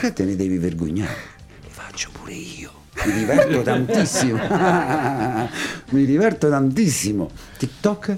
che 0.00 0.12
te 0.12 0.24
ne 0.24 0.36
devi 0.36 0.58
vergognare. 0.58 1.14
Le 1.62 1.68
faccio 1.70 2.10
pure 2.12 2.32
io. 2.34 2.70
Mi 3.06 3.12
diverto 3.14 3.62
tantissimo. 3.62 4.36
Mi 5.92 6.04
diverto 6.04 6.50
tantissimo. 6.50 7.30
TikTok? 7.56 8.16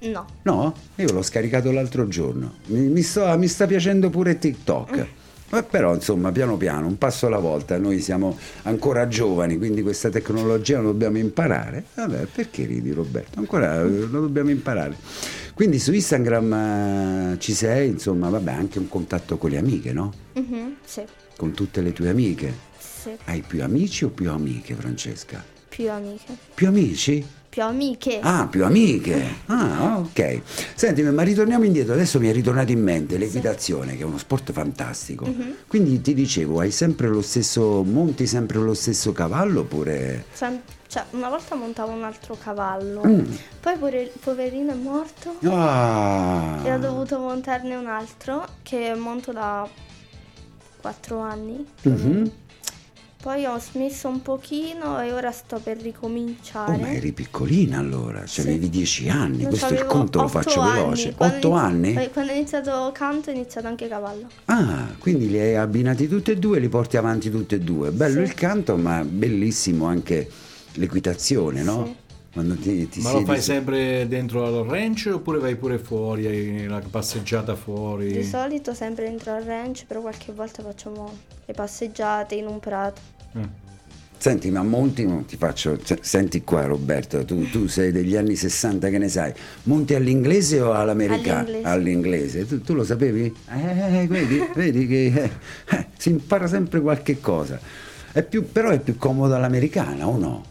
No. 0.00 0.26
No? 0.42 0.74
Io 0.96 1.12
l'ho 1.12 1.22
scaricato 1.22 1.70
l'altro 1.70 2.08
giorno. 2.08 2.54
Mi, 2.66 2.80
mi 2.88 3.02
sto- 3.02 3.38
mi 3.38 3.46
sta 3.46 3.66
piacendo 3.68 4.10
pure 4.10 4.38
TikTok. 4.38 5.06
Però 5.60 5.94
insomma, 5.94 6.32
piano 6.32 6.56
piano, 6.56 6.86
un 6.86 6.96
passo 6.96 7.26
alla 7.26 7.38
volta, 7.38 7.76
noi 7.76 8.00
siamo 8.00 8.38
ancora 8.62 9.06
giovani, 9.06 9.58
quindi 9.58 9.82
questa 9.82 10.08
tecnologia 10.08 10.78
la 10.78 10.84
dobbiamo 10.84 11.18
imparare. 11.18 11.84
Vabbè, 11.94 12.26
perché 12.32 12.64
ridi 12.64 12.90
Roberto? 12.92 13.38
Ancora 13.38 13.80
eh, 13.82 13.88
lo 13.88 14.20
dobbiamo 14.20 14.48
imparare. 14.50 14.96
Quindi 15.54 15.78
su 15.78 15.92
Instagram 15.92 16.52
eh, 17.32 17.36
ci 17.38 17.52
sei, 17.52 17.88
insomma, 17.88 18.30
vabbè, 18.30 18.52
anche 18.52 18.78
un 18.78 18.88
contatto 18.88 19.36
con 19.36 19.50
le 19.50 19.58
amiche, 19.58 19.92
no? 19.92 20.12
Mhm, 20.34 20.76
Sì. 20.84 21.02
Con 21.36 21.52
tutte 21.52 21.82
le 21.82 21.92
tue 21.92 22.08
amiche. 22.08 22.70
Sì. 22.78 23.10
Hai 23.24 23.42
più 23.46 23.62
amici 23.62 24.04
o 24.04 24.08
più 24.08 24.30
amiche, 24.30 24.74
Francesca? 24.74 25.44
Più 25.68 25.90
amiche. 25.90 26.34
Più 26.54 26.66
amici? 26.68 27.24
Più 27.52 27.62
amiche. 27.62 28.18
Ah, 28.22 28.46
più 28.46 28.64
amiche. 28.64 29.40
Ah, 29.44 29.98
ok. 29.98 30.40
Senti, 30.74 31.02
ma 31.02 31.22
ritorniamo 31.22 31.64
indietro. 31.64 31.92
Adesso 31.92 32.18
mi 32.18 32.30
è 32.30 32.32
ritornato 32.32 32.72
in 32.72 32.82
mente 32.82 33.18
l'equitazione, 33.18 33.94
che 33.94 34.04
è 34.04 34.06
uno 34.06 34.16
sport 34.16 34.52
fantastico. 34.52 35.26
Quindi 35.66 36.00
ti 36.00 36.14
dicevo, 36.14 36.60
hai 36.60 36.70
sempre 36.70 37.08
lo 37.08 37.20
stesso, 37.20 37.82
monti 37.82 38.26
sempre 38.26 38.56
lo 38.56 38.72
stesso 38.72 39.12
cavallo 39.12 39.60
oppure... 39.60 40.24
Sem- 40.32 40.62
cioè, 40.86 41.04
una 41.10 41.28
volta 41.28 41.54
montavo 41.54 41.92
un 41.92 42.04
altro 42.04 42.38
cavallo. 42.42 43.02
Mm. 43.06 43.20
Poi 43.60 43.76
pure 43.76 44.00
il 44.00 44.10
poverino 44.18 44.72
è 44.72 44.74
morto. 44.74 45.36
Ah! 45.44 46.58
E 46.64 46.72
ho 46.72 46.78
dovuto 46.78 47.18
montarne 47.18 47.74
un 47.74 47.86
altro 47.86 48.46
che 48.62 48.94
monto 48.94 49.30
da 49.30 49.68
4 50.80 51.18
anni. 51.18 51.66
Mhm. 51.82 52.30
Poi 53.22 53.44
ho 53.44 53.56
smesso 53.60 54.08
un 54.08 54.20
pochino 54.20 55.00
e 55.00 55.12
ora 55.12 55.30
sto 55.30 55.60
per 55.62 55.76
ricominciare. 55.80 56.72
Oh, 56.74 56.76
ma 56.78 56.90
eri 56.92 57.12
piccolina 57.12 57.78
allora, 57.78 58.18
cioè 58.26 58.26
Sì. 58.26 58.40
avevi 58.40 58.68
dieci 58.68 59.08
anni, 59.08 59.42
Non 59.42 59.50
questo 59.50 59.72
il 59.74 59.86
conto 59.86 60.22
lo 60.22 60.26
faccio 60.26 60.58
anni. 60.60 60.80
veloce. 60.80 61.14
Quando 61.14 61.36
Otto 61.36 61.48
inizi- 61.50 61.64
anni? 61.64 62.04
eh, 62.04 62.10
Quando 62.10 62.32
ho 62.32 62.34
iniziato 62.34 62.90
canto 62.92 63.30
ho 63.30 63.32
iniziato 63.32 63.68
anche 63.68 63.86
cavallo. 63.86 64.26
Ah, 64.46 64.88
quindi 64.98 65.28
li 65.30 65.38
hai 65.38 65.54
abbinati 65.54 66.08
tutti 66.08 66.32
e 66.32 66.36
due, 66.36 66.58
li 66.58 66.68
porti 66.68 66.96
avanti 66.96 67.30
tutti 67.30 67.54
e 67.54 67.60
due. 67.60 67.92
Bello 67.92 68.16
Sì. 68.16 68.22
il 68.22 68.34
canto, 68.34 68.76
ma 68.76 69.04
bellissimo 69.04 69.86
anche 69.86 70.28
l'equitazione, 70.72 71.62
no? 71.62 71.84
Sì. 71.86 71.94
Quando 72.32 72.54
ti, 72.54 72.88
ti 72.88 73.00
ma 73.00 73.12
lo 73.12 73.24
fai 73.24 73.36
su- 73.36 73.42
sempre 73.42 74.06
dentro 74.08 74.46
al 74.46 74.64
ranch 74.64 75.10
oppure 75.12 75.38
vai 75.38 75.54
pure 75.56 75.78
fuori, 75.78 76.26
hai 76.26 76.66
la 76.66 76.80
passeggiata 76.90 77.54
fuori? 77.54 78.10
Di 78.10 78.24
solito 78.24 78.72
sempre 78.72 79.04
dentro 79.04 79.32
al 79.32 79.42
ranch, 79.42 79.84
però 79.86 80.00
qualche 80.00 80.32
volta 80.32 80.62
facciamo 80.62 81.12
le 81.44 81.52
passeggiate 81.52 82.34
in 82.34 82.46
un 82.46 82.58
prato. 82.58 83.00
Eh. 83.34 83.60
Senti, 84.16 84.50
ma 84.50 84.62
monti, 84.62 85.04
non 85.04 85.26
ti 85.26 85.36
faccio. 85.36 85.78
se- 85.82 85.98
Senti 86.00 86.42
qua, 86.42 86.64
Roberto, 86.64 87.22
tu, 87.24 87.50
tu 87.50 87.66
sei 87.66 87.92
degli 87.92 88.16
anni 88.16 88.36
60, 88.36 88.88
che 88.88 88.96
ne 88.98 89.08
sai? 89.08 89.32
Monti 89.64 89.94
all'inglese 89.94 90.60
o 90.60 90.72
all'americano? 90.72 91.40
All'inglese. 91.40 91.66
All'inglese. 91.68 92.46
Tu, 92.46 92.60
tu 92.62 92.72
lo 92.74 92.84
sapevi? 92.84 93.34
Eh, 93.50 94.06
vedi, 94.08 94.40
vedi 94.54 94.86
che 94.86 95.06
eh, 95.06 95.30
eh, 95.76 95.86
si 95.98 96.08
impara 96.10 96.46
sempre 96.46 96.80
qualche 96.80 97.20
cosa. 97.20 97.58
È 98.12 98.22
più, 98.22 98.50
però 98.50 98.70
è 98.70 98.78
più 98.78 98.96
comodo 98.96 99.34
all'americana, 99.34 100.06
o 100.06 100.16
no? 100.16 100.44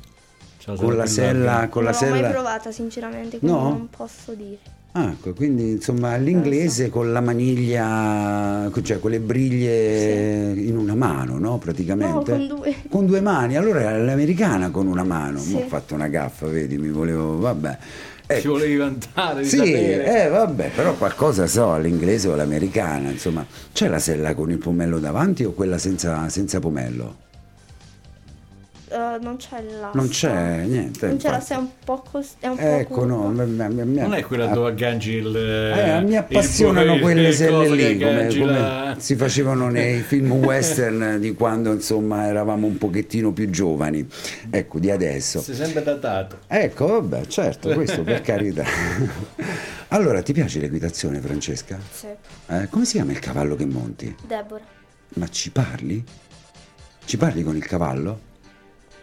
Con 0.76 0.96
la 0.96 1.06
sella, 1.06 1.68
con 1.70 1.84
la 1.84 1.92
non 1.92 2.10
l'ho 2.10 2.22
mai 2.22 2.32
provata 2.32 2.72
sinceramente, 2.72 3.40
quindi 3.40 3.58
No? 3.58 3.70
non 3.70 3.90
posso 3.96 4.34
dire. 4.34 4.58
Ah, 4.94 5.10
ecco, 5.12 5.34
quindi 5.34 5.72
insomma 5.72 6.12
all'inglese 6.12 6.90
con 6.90 7.14
la 7.14 7.22
maniglia, 7.22 8.70
cioè 8.84 9.00
con 9.00 9.12
le 9.12 9.20
briglie 9.22 10.52
in 10.52 10.78
una 10.78 10.96
mano, 10.96 11.38
no? 11.40 11.58
Praticamente. 11.58 12.32
No, 12.32 12.38
con 12.38 12.48
due. 12.48 12.76
Con 12.90 13.06
due 13.06 13.22
mani, 13.22 13.56
allora 13.56 13.80
era 13.82 13.98
l'americana 13.98 14.70
con 14.70 14.88
una 14.88 15.04
mano. 15.04 15.40
Sì. 15.40 15.56
Ho 15.56 15.66
fatto 15.68 15.94
una 15.94 16.08
gaffa, 16.10 16.48
vedi, 16.48 16.78
mi 16.78 16.90
volevo, 16.90 17.38
vabbè. 17.40 17.78
Ti 18.42 18.48
volevi 18.48 18.78
vantare 18.78 19.42
di 19.44 19.48
Sì, 19.48 19.58
sapere. 19.58 20.24
eh, 20.26 20.28
vabbè, 20.30 20.70
però 20.76 20.94
qualcosa 20.96 21.48
so, 21.48 21.78
l'inglese 21.78 22.28
o 22.30 22.36
l'americana, 22.36 23.10
insomma. 23.10 23.46
C'è 23.74 23.88
la 23.88 24.00
sella 24.00 24.34
con 24.36 24.52
il 24.52 24.58
pomello 24.58 25.00
davanti 25.00 25.44
o 25.44 25.52
quella 25.52 25.78
senza, 25.78 26.28
senza 26.30 26.60
pomello? 26.60 27.16
Eh, 28.92 29.18
non 29.22 29.38
c'è 29.38 29.62
l'asta. 29.62 29.92
Non 29.94 30.10
c'è 30.10 30.64
niente. 30.66 31.08
Non 31.08 31.16
c'è 31.18 31.30
l'asta, 31.30 31.56
è 31.56 31.58
un 31.58 31.70
po' 31.86 32.04
così. 32.12 32.30
È 32.40 32.48
un 32.48 32.58
po' 32.58 32.62
Ecco, 32.62 33.06
no, 33.06 33.22
curva. 33.22 33.44
m- 33.46 33.50
m- 33.74 33.80
m- 33.90 34.00
Non 34.02 34.14
è 34.16 34.22
quella 34.24 34.48
dove 34.48 34.68
agganci 34.70 35.12
il. 35.12 35.34
Eh, 35.36 36.02
mi 36.02 36.18
appassionano 36.18 36.96
il- 36.96 37.02
quelle 37.02 37.28
il 37.30 37.34
selle 37.34 37.70
lì, 37.70 37.98
come, 37.98 38.28
come 38.28 38.46
la- 38.60 38.96
si 39.00 39.16
facevano 39.16 39.70
nei 39.70 40.02
film 40.02 40.32
western 40.34 41.18
di 41.22 41.34
quando 41.34 41.72
insomma 41.72 42.28
eravamo 42.28 42.68
un 42.68 42.78
pochettino 42.78 43.32
più 43.32 43.50
giovani, 43.50 44.06
ecco, 44.50 44.78
di 44.80 44.92
adesso. 44.92 45.40
Sei 45.40 45.56
sempre 45.56 45.84
datato. 45.84 46.40
Ecco, 46.48 46.88
vabbè, 46.88 47.26
certo, 47.28 47.70
questo 47.74 48.02
per 48.02 48.20
carità. 48.22 48.64
Allora, 49.94 50.22
ti 50.22 50.32
piace 50.32 50.60
l'equitazione, 50.60 51.20
Francesca? 51.20 51.78
Sì. 51.92 52.08
Eh, 52.48 52.68
come 52.70 52.86
si 52.86 52.94
chiama 52.94 53.12
il 53.12 53.20
cavallo 53.20 53.56
che 53.56 53.66
monti? 53.66 54.16
Deborah, 54.26 54.64
Ma 55.16 55.28
ci 55.28 55.52
parli? 55.52 56.02
Ci 57.04 57.18
parli 57.18 57.44
con 57.44 57.58
il 57.58 57.66
cavallo? 57.66 58.20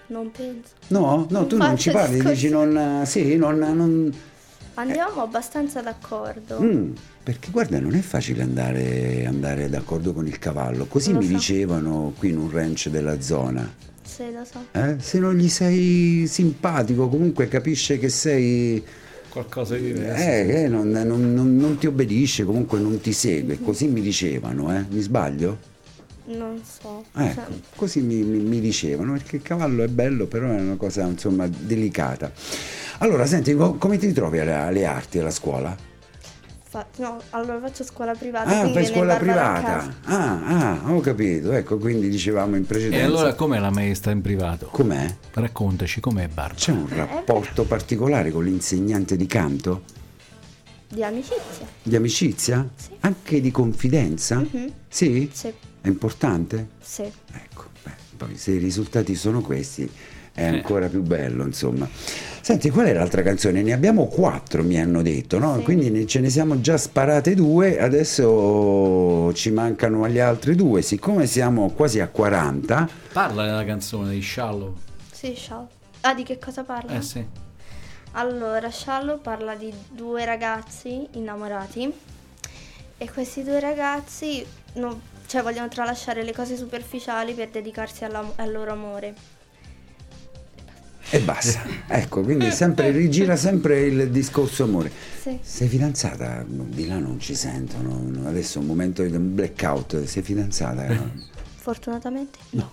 Non 0.09 0.31
penso. 0.31 0.71
No, 0.89 1.27
no, 1.31 1.47
tu 1.47 1.57
non 1.57 1.77
ci 1.79 1.91
parli, 1.91 2.21
dici 2.23 2.49
non... 2.49 3.03
Sì, 3.07 3.37
non... 3.37 3.59
non- 3.59 4.13
Andiamo 4.75 5.23
abbastanza 5.23 5.81
d'accordo. 5.81 6.61
Mm, 6.61 6.93
perché 7.25 7.51
guarda, 7.51 7.81
non 7.81 7.95
è 7.97 8.01
facile 8.01 8.43
andare, 8.43 9.27
andare 9.27 9.69
d'accordo 9.69 10.13
con 10.13 10.27
il 10.29 10.39
cavallo. 10.39 10.87
Così 10.87 11.13
Lo 11.13 11.19
mi 11.19 11.27
so. 11.27 11.33
dicevano 11.33 12.13
qui 12.17 12.29
in 12.31 12.39
un 12.39 12.49
ranch 12.51 12.89
della 12.89 13.21
zona. 13.21 13.69
Sì, 14.05 14.23
lo 14.33 14.45
so. 14.45 14.67
Eh? 14.73 14.97
Se 15.01 15.19
non 15.19 15.35
gli 15.37 15.49
sei 15.49 16.27
simpatico, 16.29 17.09
comunque 17.09 17.49
capisce 17.49 17.99
che 17.99 18.09
sei... 18.09 18.83
Qualcosa 19.29 19.77
di 19.77 19.93
diverso. 19.93 20.23
Eh, 20.23 20.63
eh, 20.63 20.69
non, 20.69 20.89
non- 20.91 21.35
non- 21.35 21.57
non 21.57 21.77
ti 21.77 21.87
obbedisce, 21.89 22.45
comunque 22.45 22.79
non 22.79 23.01
ti 23.01 23.13
segue. 23.13 23.59
Così 23.61 23.89
mi 23.89 24.01
dicevano, 24.01 24.73
eh? 24.77 24.85
Mi 24.89 25.01
sbaglio? 25.01 25.59
Non 26.29 26.61
so. 26.63 27.05
Ecco, 27.15 27.35
Cioè, 27.35 27.45
così 27.77 28.01
mi, 28.03 28.17
mi- 28.23 28.39
mi 28.41 28.61
dicevano, 28.61 29.13
perché 29.13 29.37
il 29.37 29.43
cavallo 29.43 29.83
è 29.83 29.89
bello, 29.89 30.27
però 30.27 30.49
è 30.51 30.61
una 30.61 30.77
cosa 30.77 31.03
insomma 31.07 31.47
delicata. 31.47 32.31
Allora, 32.99 33.25
senti, 33.27 33.55
co- 33.55 33.75
come 33.75 33.97
ti 33.99 34.13
trovi 34.13 34.39
alle, 34.39 34.53
alle 34.55 34.85
arti 34.85 35.19
alla 35.19 35.31
scuola? 35.31 35.77
fa- 36.71 36.85
no, 36.97 37.19
allora 37.31 37.59
faccio 37.61 37.83
scuola 37.83 38.13
privata. 38.15 38.61
Ah, 38.61 38.69
fai 38.69 38.85
scuola 38.85 39.17
privata. 39.17 39.91
Ah, 40.05 40.81
ah, 40.83 40.93
ho 40.93 41.01
capito. 41.01 41.53
Ecco, 41.53 41.79
quindi 41.79 42.11
dicevamo 42.11 42.57
in 42.57 42.63
E 42.63 42.67
precedenza. 42.67 43.07
allora 43.07 43.33
com'è 43.35 43.59
la 43.59 43.71
maestra 43.71 44.11
in 44.13 44.21
privato? 44.21 44.67
Com'è? 44.67 45.07
Raccontaci 45.33 46.01
com'è 46.01 46.27
Barbara. 46.29 46.55
C'è 46.57 46.73
un 46.73 46.87
rapporto 46.91 47.65
particolare 47.65 48.31
con 48.31 48.45
l'insegnante 48.45 49.17
di 49.17 49.27
canto? 49.27 49.83
Di 50.91 51.03
amicizia. 51.03 51.67
Di 51.83 51.97
amicizia? 51.97 52.69
Sì. 52.77 52.91
Anche 53.01 53.41
di 53.41 53.51
confidenza? 53.51 54.37
Mhm. 54.37 54.71
Sì? 54.89 55.31
Sì, 55.33 55.53
È 55.89 55.91
importante? 55.91 56.69
sì. 56.83 57.03
Ecco, 57.33 57.65
beh, 57.83 57.91
poi 58.19 58.37
se 58.37 58.53
i 58.53 58.59
risultati 58.59 59.15
sono 59.15 59.41
questi 59.41 59.91
è 60.35 60.45
ancora 60.45 60.87
più 60.87 61.01
bello, 61.03 61.45
insomma. 61.45 61.89
Senti, 62.43 62.69
qual 62.71 62.87
è 62.87 62.93
l'altra 62.93 63.23
canzone? 63.23 63.63
Ne 63.63 63.73
abbiamo 63.73 64.07
quattro, 64.07 64.63
mi 64.63 64.79
hanno 64.79 65.01
detto, 65.03 65.39
no? 65.39 65.57
Sì. 65.57 65.63
Quindi 65.65 65.91
ne- 65.91 66.07
ce 66.07 66.21
ne 66.21 66.29
siamo 66.31 66.61
già 66.61 66.77
sparate 66.77 67.35
due, 67.35 67.81
adesso 67.81 69.33
ci 69.33 69.51
mancano 69.51 70.07
gli 70.09 70.19
altri 70.19 70.55
due. 70.55 70.83
Siccome 70.83 71.27
siamo 71.27 71.71
quasi 71.71 72.01
a 72.01 72.07
40, 72.09 72.89
Parla 73.13 73.45
della 73.47 73.65
canzone 73.65 74.13
di 74.13 74.23
Shallow. 74.23 74.77
Sì, 75.11 75.35
Shallow. 75.35 75.69
Ah, 76.03 76.15
di 76.15 76.23
che 76.23 76.39
cosa 76.39 76.63
parla? 76.65 76.93
Eh 76.97 77.03
sì. 77.03 77.25
Allora, 78.13 78.71
Shallow 78.71 79.21
parla 79.21 79.55
di 79.57 79.73
due 79.91 80.25
ragazzi 80.27 81.07
innamorati 81.13 81.93
e 82.99 83.11
questi 83.11 83.43
due 83.43 83.59
ragazzi 83.59 84.45
non- 84.75 85.01
cioè, 85.29 85.43
vogliono 85.43 85.69
tralasciare 85.69 86.25
le 86.25 86.33
cose 86.33 86.57
superficiali 86.57 87.35
per 87.35 87.51
dedicarsi 87.51 88.05
alla- 88.05 88.33
al 88.37 88.51
loro 88.51 88.73
amore. 88.73 89.15
e 91.11 91.21
basta. 91.21 91.63
ecco, 91.87 92.21
quindi 92.23 92.51
sempre 92.51 92.91
rigira 92.91 93.35
sempre 93.37 93.81
il 93.87 94.11
discorso 94.11 94.65
amore. 94.65 94.91
Sì. 95.21 95.39
Sei 95.41 95.67
fidanzata? 95.69 96.45
Di 96.47 96.87
là 96.87 96.99
non 96.99 97.19
ci 97.21 97.35
sentono. 97.35 98.27
Adesso 98.29 98.59
è 98.59 98.61
un 98.61 98.67
momento 98.67 99.03
di 99.03 99.15
un 99.17 99.35
blackout. 99.35 100.05
Sei 100.05 100.23
fidanzata? 100.23 100.87
Fortunatamente 101.57 102.39
No. 102.51 102.71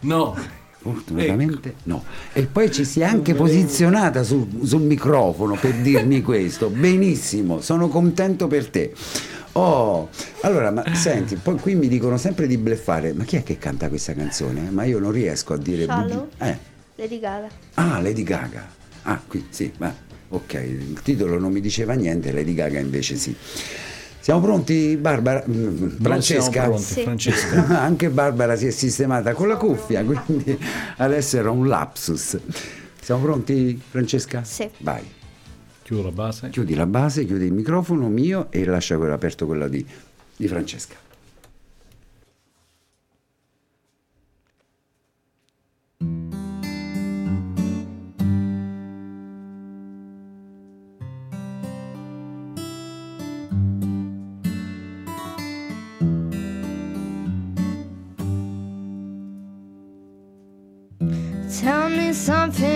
No. 0.00 0.36
Fortunatamente 0.78 1.74
no. 1.84 2.02
E 2.32 2.44
poi 2.46 2.70
ci 2.70 2.84
si 2.84 3.00
è 3.00 3.04
anche 3.04 3.34
posizionata 3.34 4.22
sul, 4.22 4.46
sul 4.62 4.82
microfono 4.82 5.56
per 5.56 5.74
dirmi 5.74 6.22
questo. 6.22 6.68
Benissimo, 6.70 7.60
sono 7.60 7.88
contento 7.88 8.46
per 8.46 8.68
te. 8.70 8.94
Oh, 9.58 10.10
allora, 10.42 10.70
ma 10.70 10.84
senti, 10.94 11.36
poi 11.36 11.58
qui 11.58 11.74
mi 11.74 11.88
dicono 11.88 12.18
sempre 12.18 12.46
di 12.46 12.58
bleffare. 12.58 13.12
Ma 13.14 13.24
chi 13.24 13.36
è 13.36 13.42
che 13.42 13.56
canta 13.58 13.88
questa 13.88 14.12
canzone? 14.14 14.68
Ma 14.70 14.84
io 14.84 14.98
non 14.98 15.12
riesco 15.12 15.54
a 15.54 15.56
dire. 15.56 15.84
Shallow? 15.84 16.28
Eh. 16.38 16.58
Lady 16.96 17.18
Gaga. 17.18 17.48
Ah, 17.74 18.00
Lady 18.00 18.22
Gaga. 18.22 18.66
Ah, 19.02 19.20
qui 19.26 19.46
sì, 19.50 19.72
ma 19.78 19.94
ok, 20.28 20.52
il 20.54 21.00
titolo 21.02 21.38
non 21.38 21.52
mi 21.52 21.60
diceva 21.60 21.94
niente, 21.94 22.32
Lady 22.32 22.52
Gaga 22.54 22.78
invece 22.80 23.16
sì. 23.16 23.34
Siamo 24.20 24.40
pronti, 24.40 24.96
Barbara? 24.96 25.42
Mm, 25.48 25.78
Non 25.78 25.96
Francesca? 26.02 26.50
siamo 26.50 26.68
pronti, 26.70 26.82
Sì. 26.84 27.02
Francesca. 27.02 27.66
Anche 27.80 28.10
Barbara 28.10 28.56
si 28.56 28.66
è 28.66 28.70
sistemata 28.70 29.32
con 29.34 29.48
la 29.48 29.56
cuffia, 29.56 30.04
quindi 30.04 30.58
adesso 30.98 31.36
era 31.38 31.50
un 31.50 31.66
lapsus. 31.68 32.36
Siamo 33.00 33.22
pronti, 33.22 33.80
Francesca? 33.88 34.42
Sì. 34.42 34.68
Vai, 34.78 35.02
Chiudo 35.86 36.02
la 36.02 36.10
base. 36.10 36.48
chiudi 36.48 36.74
la 36.74 36.84
base, 36.84 37.24
chiudi 37.24 37.44
il 37.44 37.52
microfono 37.52 38.08
mio 38.08 38.50
e 38.50 38.64
lascia 38.64 38.96
quello 38.96 39.14
aperto 39.14 39.46
quello 39.46 39.68
di, 39.68 39.86
di 40.36 40.48
Francesca. 40.48 40.96
Tell 61.60 61.88
me 61.90 62.12
something, 62.12 62.75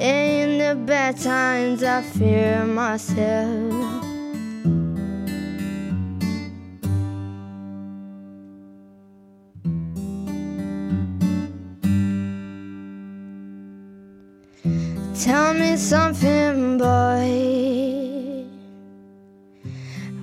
In 0.00 0.56
the 0.56 0.74
bad 0.86 1.18
times, 1.18 1.82
I 1.82 2.00
fear 2.00 2.64
myself. 2.64 4.06
Tell 15.22 15.52
me 15.52 15.76
something, 15.76 16.78
boy. 16.78 18.46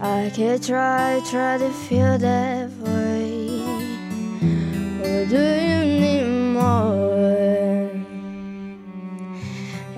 I 0.01 0.31
could 0.35 0.63
try, 0.63 1.21
try 1.29 1.59
to 1.59 1.69
feel 1.69 2.17
that 2.17 2.71
way. 2.79 3.61
Or 5.03 5.25
do 5.27 5.37
you 5.37 5.85
need 6.01 6.25
more? 6.55 7.16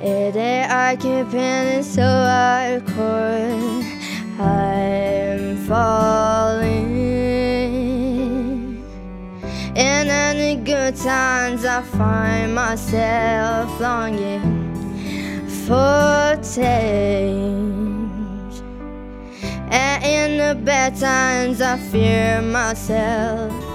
Yeah, 0.01 0.31
that 0.31 0.71
I 0.71 0.95
keep 0.95 1.33
in 1.33 1.83
so 1.83 2.01
hardcore. 2.01 3.83
I'm 4.39 5.57
falling. 5.67 6.95
And 9.75 10.07
in 10.07 10.37
the 10.37 10.55
good 10.63 10.95
times, 10.95 11.65
I 11.65 11.81
find 11.81 12.55
myself 12.55 13.77
longing 13.81 14.73
for 15.67 16.39
change. 16.55 17.73
And 19.69 20.03
in 20.05 20.37
the 20.37 20.55
bad 20.63 20.95
times, 20.95 21.59
I 21.59 21.77
fear 21.77 22.41
myself. 22.41 23.68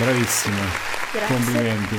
Bravissima. 0.00 0.56
Grazie. 1.12 1.34
Complimenti. 1.34 1.96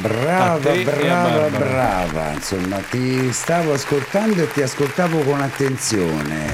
Brava, 0.00 0.72
brava, 0.82 1.48
brava. 1.48 2.32
Insomma, 2.32 2.78
ti 2.78 3.32
stavo 3.32 3.72
ascoltando 3.72 4.42
e 4.42 4.50
ti 4.52 4.62
ascoltavo 4.62 5.20
con 5.20 5.40
attenzione, 5.40 6.46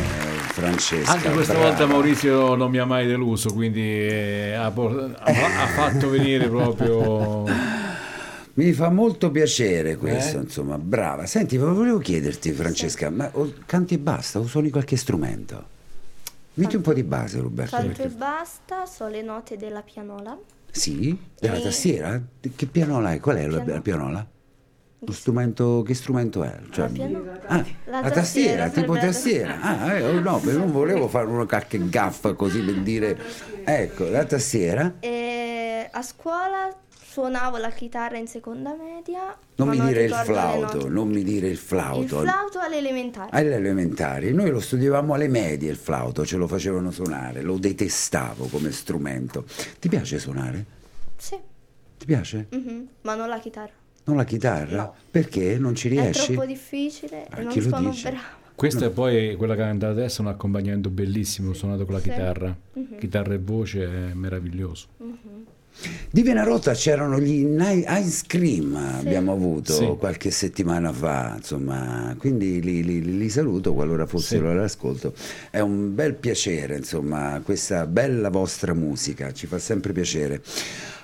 Francesca. 0.53 1.13
Anche 1.13 1.31
questa 1.31 1.53
brava. 1.55 1.69
volta 1.69 1.87
Maurizio 1.87 2.55
non 2.57 2.71
mi 2.71 2.79
ha 2.79 2.85
mai 2.85 3.07
deluso, 3.07 3.53
quindi 3.53 3.81
eh, 3.81 4.53
ha, 4.55 4.67
ha- 4.67 5.67
fatto 5.75 6.11
venire 6.11 6.49
proprio... 6.49 7.45
Mi 8.55 8.73
fa 8.73 8.89
molto 8.89 9.31
piacere 9.31 9.97
questo, 9.97 10.39
Eh? 10.39 10.43
insomma, 10.43 10.79
brava. 10.79 11.27
Senti, 11.27 11.59
volevo 11.59 11.99
chiederti, 11.99 12.53
Francesca, 12.53 13.11
ma 13.11 13.31
canti 13.67 13.95
e 13.95 13.99
basta 13.99 14.39
o 14.39 14.47
suoni 14.47 14.71
qualche 14.71 14.97
strumento? 14.97 15.63
Metti 16.55 16.77
un 16.77 16.81
po' 16.81 16.95
di 16.95 17.03
base, 17.03 17.39
Roberto. 17.39 17.77
Canto 17.77 18.03
e 18.03 18.09
basta, 18.09 18.87
so 18.87 19.09
le 19.09 19.21
note 19.21 19.59
della 19.59 19.83
pianola. 19.83 20.39
Sì? 20.79 21.19
Della 21.39 21.57
E- 21.57 21.63
tastiera? 21.63 22.23
Che 22.55 22.67
pianola 22.67 23.13
è? 23.13 23.21
Qual 23.21 23.37
è 23.37 23.47
la, 23.47 23.57
Piano- 23.59 23.73
la 23.75 23.81
pianola? 23.81 24.27
Lo 24.99 25.13
strumento, 25.13 25.83
che 25.83 25.95
strumento 25.95 26.43
è? 26.43 26.59
Cioè- 26.71 26.87
La 26.87 26.93
pianola. 26.93 27.41
Ah, 27.47 27.65
La 27.87 28.01
la, 28.01 28.11
tastiera, 28.11 28.65
tastiera, 28.65 28.69
tipo 28.71 28.95
tastiera. 28.95 29.61
Ah, 29.61 29.93
eh, 29.95 30.03
oh, 30.03 30.21
no, 30.21 30.41
non 30.45 30.73
volevo 30.73 31.07
fare 31.09 31.27
una 31.27 31.45
qualche 31.47 31.89
gaffa 31.89 32.33
così 32.35 32.61
per 32.61 32.81
dire... 32.81 33.19
Ecco, 33.65 34.09
la 34.09 34.25
tastiera. 34.25 34.95
E 35.01 35.89
a 35.91 36.03
scuola 36.03 36.75
suonavo 37.21 37.57
la 37.57 37.71
chitarra 37.71 38.19
in 38.19 38.27
seconda 38.27 38.75
media. 38.77 39.35
Non 39.55 39.69
mi 39.69 39.81
dire 39.81 40.03
il 40.05 40.13
flauto, 40.13 40.87
non 40.87 41.09
mi 41.09 41.23
dire 41.23 41.47
il 41.47 41.53
Il 41.53 41.59
flauto. 41.59 42.21
flauto 42.21 42.59
alle 42.59 42.77
elementari. 42.77 43.31
Alle 43.33 43.55
elementari, 43.55 44.35
noi 44.35 44.51
lo 44.51 44.61
studiavamo 44.61 45.15
alle 45.15 45.27
medie 45.29 45.71
il 45.71 45.77
flauto, 45.79 46.27
ce 46.27 46.37
lo 46.37 46.47
facevano 46.47 46.91
suonare, 46.91 47.41
lo 47.41 47.57
detestavo 47.57 48.49
come 48.49 48.71
strumento. 48.71 49.47
Ti 49.81 49.89
piace 49.89 50.19
suonare? 50.19 50.65
Sì, 51.17 51.39
Ti 51.97 52.05
piace? 52.05 52.49
mhm, 52.51 52.87
ma 53.01 53.15
non 53.15 53.31
la 53.31 53.39
chitarra. 53.39 53.73
Non 54.05 54.17
la 54.17 54.25
chitarra? 54.25 54.77
No. 54.77 54.95
Perché? 55.11 55.57
Non 55.59 55.75
ci 55.75 55.87
È 55.89 55.93
riesci? 55.93 56.35
troppo 56.35 56.45
difficile 56.47 57.27
Ah, 57.31 57.41
e 57.41 57.43
non 57.45 57.51
chi 57.53 57.63
lo 57.63 57.69
sono 57.71 57.89
dice? 57.89 58.11
brava. 58.11 58.45
Questa 58.55 58.85
è 58.87 58.91
poi 58.91 59.35
quella 59.37 59.55
che 59.55 59.63
ha 59.63 59.67
cantato 59.67 59.93
adesso, 59.93 60.21
un 60.21 60.29
accompagnamento 60.29 60.91
bellissimo, 60.91 61.55
suonato 61.55 61.87
con 61.87 61.95
la 61.95 62.01
Sì. 62.01 62.11
chitarra. 62.11 62.55
Chitarra 62.99 63.33
e 63.33 63.39
voce 63.39 63.85
è 63.85 64.13
meraviglioso. 64.13 64.89
Di 66.11 66.23
Venarotta 66.23 66.73
c'erano 66.73 67.21
gli 67.21 67.45
Ice 67.47 68.23
Cream, 68.27 68.75
abbiamo 68.75 69.33
avuto 69.33 69.73
Sì. 69.75 69.95
qualche 69.99 70.31
settimana 70.31 70.91
fa, 70.93 71.35
insomma, 71.37 72.15
quindi 72.19 72.63
li, 72.63 72.83
li- 72.83 73.19
li 73.19 73.29
saluto 73.29 73.75
qualora 73.75 74.07
fossero 74.07 74.47
Sì. 74.51 74.53
all'ascolto. 74.57 75.13
È 75.51 75.61
un 75.61 75.95
bel 75.95 76.15
piacere, 76.15 76.77
insomma, 76.79 77.41
questa 77.45 77.87
bella 77.87 78.31
vostra 78.31 78.73
musica, 78.73 79.33
ci 79.33 79.47
fa 79.47 79.59
sempre 79.59 79.93
piacere. 79.93 80.43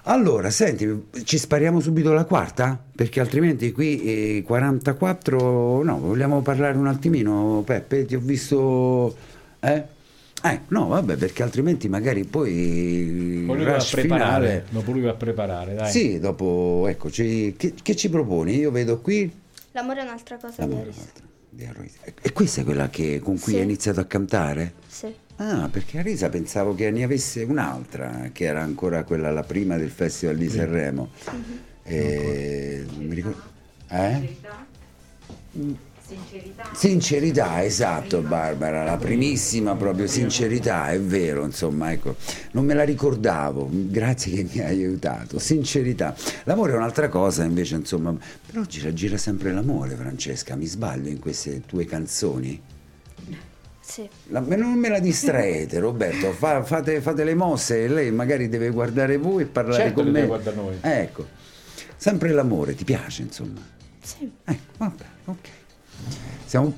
Allora, 0.05 0.51
senti, 0.51 1.05
ci 1.25 1.37
spariamo 1.39 1.79
subito 1.79 2.13
la 2.13 2.25
quarta? 2.25 2.81
Perché 2.97 3.21
altrimenti 3.21 3.71
qui 3.73 4.03
eh, 4.39 4.43
44, 4.45 5.83
no, 5.83 5.99
vogliamo 6.01 6.41
parlare 6.41 6.77
un 6.79 6.87
attimino, 6.87 7.63
Peppe, 7.65 8.07
ti 8.07 8.15
ho 8.17 8.21
visto... 8.21 9.15
Eh? 9.61 10.01
Eh, 10.45 10.61
no, 10.69 10.89
vabbè, 10.89 11.17
perché 11.17 11.43
altrimenti 11.45 11.89
magari 11.89 12.25
poi 12.25 13.45
Poi 13.47 13.57
lui 13.57 13.65
va 13.65 13.77
a 13.77 13.87
preparare, 13.89 14.47
finale... 14.47 14.65
dopo 14.71 14.91
lui 14.93 15.01
va 15.03 15.11
a 15.11 15.15
preparare, 15.15 15.75
dai. 15.75 15.91
Sì, 15.91 16.19
dopo, 16.19 16.87
ecco, 16.89 17.11
ci- 17.11 17.55
che, 17.57 17.75
che 17.81 17.95
ci 17.95 18.09
proponi? 18.11 18.57
Io 18.57 18.71
vedo 18.73 19.01
qui 19.01 19.31
L'amore 19.73 20.01
è 20.01 20.03
un'altra 20.03 20.37
cosa 20.39 20.65
di 20.65 20.69
l'amore 20.71 20.89
Arista. 20.89 21.21
di 21.49 21.65
Arisa. 21.65 21.99
E- 22.21 22.33
questa 22.33 22.61
è 22.63 22.65
quella 22.65 22.89
che- 22.91 23.21
con 23.21 23.39
cui 23.39 23.53
Sì. 23.53 23.59
hai 23.59 23.65
iniziato 23.65 24.01
a 24.01 24.05
cantare? 24.05 24.73
Sì. 24.89 25.15
Ah, 25.37 25.69
perché 25.71 25.99
Arisa 25.99 26.29
pensavo 26.29 26.75
che 26.75 26.91
ne 26.91 27.05
avesse 27.05 27.43
un'altra, 27.45 28.31
che 28.33 28.45
era 28.45 28.63
ancora 28.63 29.05
quella, 29.05 29.31
la 29.31 29.43
prima 29.45 29.77
del 29.77 29.91
Festival 29.91 30.37
di 30.37 30.49
Sanremo. 30.49 31.11
E, 31.85 32.85
non 32.97 33.05
mi 33.07 33.15
ricordo. 33.15 33.43
Eh? 33.89 34.37
Sincerità? 36.15 36.71
Sincerità? 36.75 37.65
Esatto 37.65 38.21
Barbara, 38.21 38.85
la 38.85 38.97
primissima 38.97 39.75
proprio 39.77 40.07
sincerità, 40.07 40.91
è 40.91 41.01
vero, 41.01 41.45
insomma, 41.45 41.91
ecco, 41.93 42.17
non 42.53 42.65
me 42.65 42.75
la 42.75 42.83
ricordavo, 42.85 43.69
grazie 43.71 44.33
che 44.33 44.49
mi 44.53 44.61
hai 44.61 44.85
aiutato, 44.85 45.39
sincerità. 45.39 46.15
L'amore 46.45 46.73
è 46.73 46.77
un'altra 46.77 47.09
cosa 47.09 47.45
invece, 47.45 47.77
insomma, 47.77 48.15
però 48.47 48.63
gira, 48.63 48.93
gira 48.93 49.17
sempre 49.17 49.53
l'amore 49.53 49.95
Francesca, 49.95 50.55
mi 50.57 50.67
sbaglio 50.67 51.09
in 51.09 51.19
queste 51.19 51.63
tue 51.67 51.85
canzoni? 51.85 52.61
Sì. 53.81 54.09
La- 54.29 54.41
non 54.41 54.73
me 54.79 54.89
la 54.89 55.01
distraete 55.01 55.79
Roberto, 55.79 56.33
fa- 56.33 56.63
fate, 56.63 57.01
fate 57.01 57.25
le 57.25 57.35
mosse 57.35 57.85
e 57.85 57.89
lei 57.89 58.11
magari 58.11 58.49
deve 58.49 58.71
guardare 58.71 59.17
voi 59.19 59.43
e 59.43 59.47
parlare 59.47 59.83
Certo 59.83 59.95
con 59.95 60.07
me. 60.07 60.13
deve 60.13 60.27
guardare 60.27 60.57
noi. 60.57 60.75
Ecco, 60.81 61.27
sempre 61.97 62.31
l'amore, 62.31 62.75
ti 62.75 62.85
piace 62.85 63.23
insomma? 63.23 63.61
Sì. 64.01 64.31
Ecco, 64.45 64.73
vabbè, 64.79 65.05
ok. 65.27 65.49
Siamo- 66.45 66.75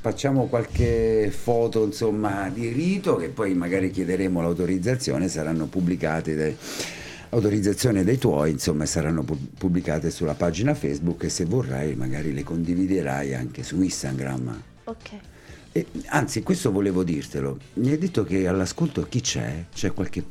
facciamo 0.00 0.46
qualche 0.46 1.32
foto, 1.36 1.84
insomma, 1.84 2.48
di 2.48 2.68
rito 2.68 3.16
che 3.16 3.28
poi 3.28 3.54
magari 3.54 3.90
chiederemo 3.90 4.40
l'autorizzazione, 4.40 5.28
saranno 5.28 5.66
pubblicate 5.66 6.34
dai- 6.34 6.56
autorizzazione 7.30 8.04
dei 8.04 8.18
tuoi, 8.18 8.52
insomma, 8.52 8.86
saranno 8.86 9.22
pu- 9.22 9.36
pubblicate 9.58 10.10
sulla 10.10 10.34
pagina 10.34 10.74
Facebook 10.74 11.24
e 11.24 11.28
se 11.28 11.44
vorrai 11.44 11.94
magari 11.94 12.32
le 12.32 12.42
condividerai 12.44 13.34
anche 13.34 13.62
su 13.62 13.80
Instagram. 13.80 14.62
Ok. 14.84 15.10
E, 15.72 15.86
anzi, 16.06 16.42
questo 16.42 16.70
volevo 16.72 17.02
dirtelo. 17.02 17.58
Mi 17.74 17.90
hai 17.90 17.98
detto 17.98 18.24
che 18.24 18.46
all'ascolto 18.46 19.02
chi 19.08 19.20
c'è? 19.20 19.64
C'è 19.74 19.92
qualche 19.92 20.24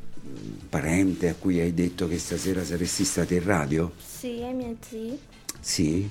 parente 0.69 1.29
a 1.29 1.35
cui 1.37 1.59
hai 1.59 1.73
detto 1.73 2.07
che 2.07 2.17
stasera 2.17 2.63
saresti 2.63 3.03
stato 3.03 3.33
in 3.33 3.43
radio? 3.43 3.91
Sì, 4.03 4.41
ai 4.41 4.53
miei 4.53 4.77
zii. 4.79 5.19
Sì? 5.59 6.09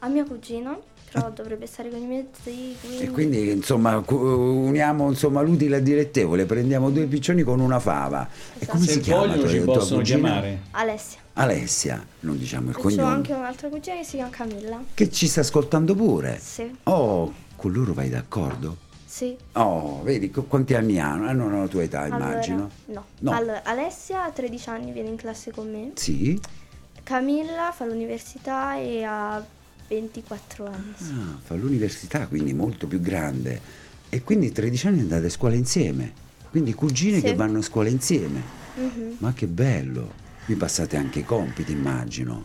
A 0.00 0.08
mio 0.08 0.24
cugino, 0.24 0.82
però 1.12 1.30
dovrebbe 1.30 1.66
stare 1.66 1.90
con 1.90 2.00
i 2.00 2.06
miei 2.06 2.26
zii, 2.42 2.76
quindi... 2.80 3.02
E 3.04 3.10
quindi 3.10 3.50
insomma 3.50 4.02
uniamo 4.06 5.08
insomma, 5.08 5.40
l'utile 5.40 5.76
al 5.76 5.82
dilettevole, 5.82 6.44
prendiamo 6.46 6.90
due 6.90 7.06
piccioni 7.06 7.42
con 7.42 7.60
una 7.60 7.78
fava. 7.80 8.28
E 8.58 8.66
come 8.66 8.84
Se 8.84 8.92
si 8.92 9.00
chiama 9.00 9.26
vogliono 9.26 9.48
ci 9.48 9.60
possono 9.60 9.98
cugina? 10.00 10.18
chiamare. 10.28 10.60
Alessia. 10.72 11.18
Alessia, 11.34 12.06
non 12.20 12.38
diciamo 12.38 12.70
il 12.70 12.76
E 12.76 12.76
c'ho 12.76 12.82
cognome. 12.82 13.02
anche 13.12 13.32
un'altra 13.32 13.68
cugina 13.68 13.96
che 13.96 14.04
si 14.04 14.16
chiama 14.16 14.30
Camilla. 14.30 14.82
Che 14.94 15.10
ci 15.10 15.26
sta 15.26 15.40
ascoltando 15.40 15.94
pure. 15.94 16.38
Sì. 16.40 16.70
Oh, 16.84 17.32
con 17.56 17.72
loro 17.72 17.92
vai 17.92 18.08
d'accordo? 18.08 18.76
Sì. 19.04 19.36
Oh, 19.54 20.02
vedi 20.04 20.30
qu- 20.30 20.46
quanti 20.46 20.74
anni 20.74 21.00
hanno? 21.00 21.26
Hanno 21.28 21.60
la 21.60 21.66
tua 21.66 21.82
età, 21.82 22.02
Allora, 22.02 22.16
immagino. 22.30 22.70
no. 22.86 23.04
No. 23.20 23.30
Allora, 23.32 23.62
Alessia 23.64 24.24
ha 24.24 24.30
13 24.30 24.68
anni, 24.68 24.92
viene 24.92 25.08
in 25.08 25.16
classe 25.16 25.50
con 25.50 25.68
me. 25.70 25.90
Sì? 25.94 26.38
Camilla 27.02 27.72
fa 27.74 27.86
l'università 27.86 28.76
e 28.76 29.02
ha 29.02 29.44
24 29.94 30.66
anni. 30.66 30.92
sì. 30.96 31.10
Ah, 31.18 31.36
fa 31.42 31.54
l'università, 31.56 32.28
quindi 32.28 32.52
molto 32.54 32.86
più 32.86 33.00
grande. 33.00 33.60
E 34.08 34.22
quindi 34.22 34.52
13 34.52 34.86
anni 34.86 35.00
andate 35.00 35.26
a 35.26 35.30
scuola 35.30 35.56
insieme. 35.56 36.12
Quindi 36.50 36.74
cugine 36.74 37.16
Sì. 37.16 37.22
che 37.24 37.34
vanno 37.34 37.58
a 37.58 37.62
scuola 37.62 37.88
insieme. 37.88 38.40
Ma 39.18 39.32
che 39.32 39.46
bello! 39.46 40.12
Vi 40.46 40.54
passate 40.54 40.96
anche 40.96 41.18
i 41.20 41.24
compiti, 41.24 41.72
immagino. 41.72 42.44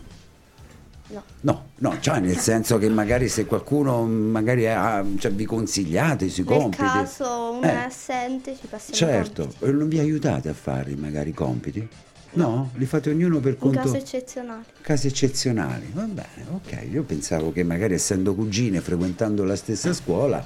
No. 1.08 1.22
No, 1.42 1.66
no, 1.78 2.00
cioè 2.00 2.18
nel 2.18 2.36
senso 2.36 2.78
che 2.78 2.88
magari 2.88 3.28
se 3.28 3.46
qualcuno 3.46 4.04
magari 4.04 4.66
ha, 4.68 5.04
cioè, 5.18 5.30
vi 5.30 5.44
consigliate 5.44 6.28
sui 6.28 6.42
Nel 6.44 6.58
compiti. 6.58 6.82
caso 6.82 7.52
uno 7.52 7.62
Eh, 7.62 7.70
è 7.70 7.74
assente 7.76 8.56
ci 8.60 8.66
passiamo 8.66 8.94
i 9.12 9.14
Certo, 9.14 9.42
compiti. 9.42 9.64
e 9.64 9.70
non 9.70 9.88
vi 9.88 9.98
aiutate 10.00 10.48
a 10.48 10.52
farli 10.54 10.96
magari 10.96 11.30
i 11.30 11.34
compiti? 11.34 11.88
No, 12.32 12.70
li 12.74 12.84
fate 12.86 13.10
ognuno 13.10 13.38
per 13.40 13.56
conto 13.56 13.78
caso 13.78 13.96
eccezionale. 13.96 14.64
casi 14.82 15.06
eccezionali. 15.06 15.86
Va 15.92 16.04
bene, 16.04 16.46
ok. 16.52 16.86
Io 16.90 17.02
pensavo 17.02 17.52
che 17.52 17.62
magari 17.62 17.94
essendo 17.94 18.34
cugine, 18.34 18.80
frequentando 18.80 19.44
la 19.44 19.56
stessa 19.56 19.92
scuola, 19.94 20.44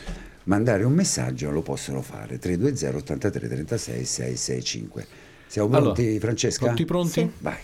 mandare 0.45 0.85
un 0.85 0.93
messaggio 0.93 1.51
lo 1.51 1.63
possono 1.63 2.01
fare. 2.03 2.39
320 2.39 2.97
83 2.97 3.49
36 3.49 4.05
665. 4.05 5.07
Siamo 5.53 5.69
pronti, 5.69 6.01
Allora, 6.01 6.21
Francesca? 6.21 6.65
Pronti 6.65 6.85
pronti? 6.87 7.11
Sì. 7.11 7.31
Vai. 7.41 7.59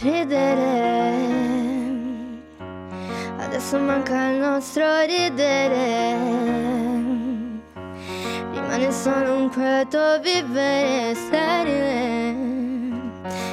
Ridere. 0.00 1.42
Adesso 3.40 3.78
manca 3.78 4.30
il 4.30 4.38
nostro 4.38 5.02
ridere. 5.04 5.83
Vivere 10.24 11.14
sterile. 11.14 12.34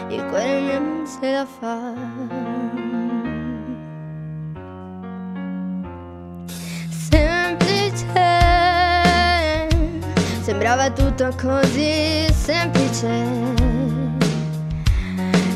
Il 0.08 0.24
cuore 0.30 0.80
non 0.80 1.06
se 1.06 1.32
la 1.32 1.46
fa. 1.46 1.94
Semplice. 7.10 8.40
Sembrava 10.42 10.90
tutto 10.92 11.36
così 11.36 12.26
semplice. 12.34 13.10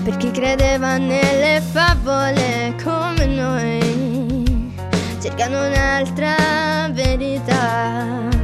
Per 0.04 0.18
chi 0.18 0.32
credeva 0.32 0.98
nelle 0.98 1.62
favole 1.62 2.76
come 2.84 3.26
noi, 3.26 4.74
cercano 5.22 5.66
un'altra 5.66 6.90
verità. 6.92 8.35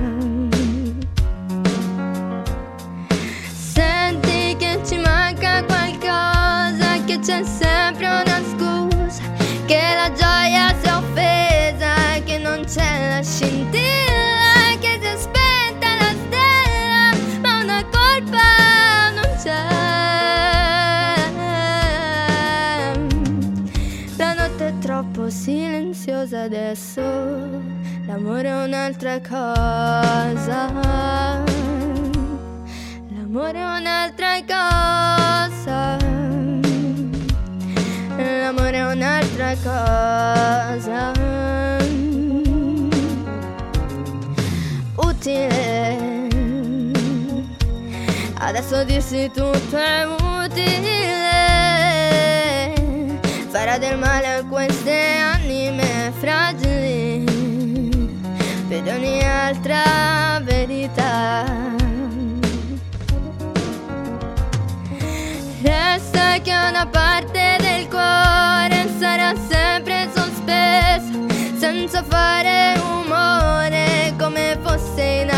Adesso, 26.42 27.02
l'amore 28.06 28.50
è 28.50 28.64
un'altra 28.64 29.20
cosa. 29.22 30.72
L'amore 33.10 33.60
è 33.60 33.78
un'altra 33.78 34.42
cosa. 34.48 35.98
L'amore 38.18 38.78
è 38.78 38.86
un'altra 38.86 39.56
cosa. 39.64 41.12
Utile. 44.96 46.30
Adesso 48.40 48.84
dirsi 48.84 49.30
tutto 49.34 49.78
è 49.78 50.06
utile. 50.06 51.00
Farà 53.50 53.78
del 53.78 53.98
male 53.98 54.28
a 54.28 54.44
queste 54.46 54.92
anime 54.92 55.31
fragili. 56.22 57.24
Per 58.68 58.84
ogni 58.96 59.24
altra 59.24 60.40
verità. 60.44 61.44
Resta 65.64 66.40
che 66.44 66.54
una 66.70 66.86
parte 66.86 67.58
del 67.60 67.88
cuore 67.88 68.88
sarà 69.00 69.34
sempre 69.50 70.08
sospesa, 70.14 71.12
senza 71.58 72.04
fare 72.04 72.76
rumore, 72.76 74.14
come 74.18 74.60
fosse 74.62 75.04
in 75.24 75.31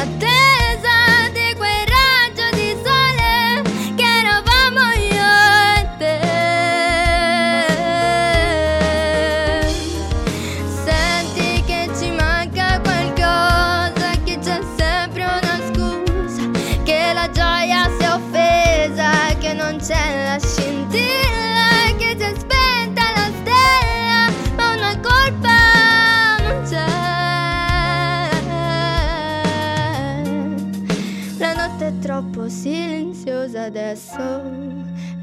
silenziosa 33.44 33.64
adesso, 33.64 34.18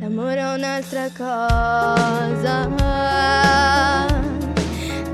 l'amore 0.00 0.40
è 0.40 0.54
un'altra 0.54 1.08
cosa. 1.16 2.68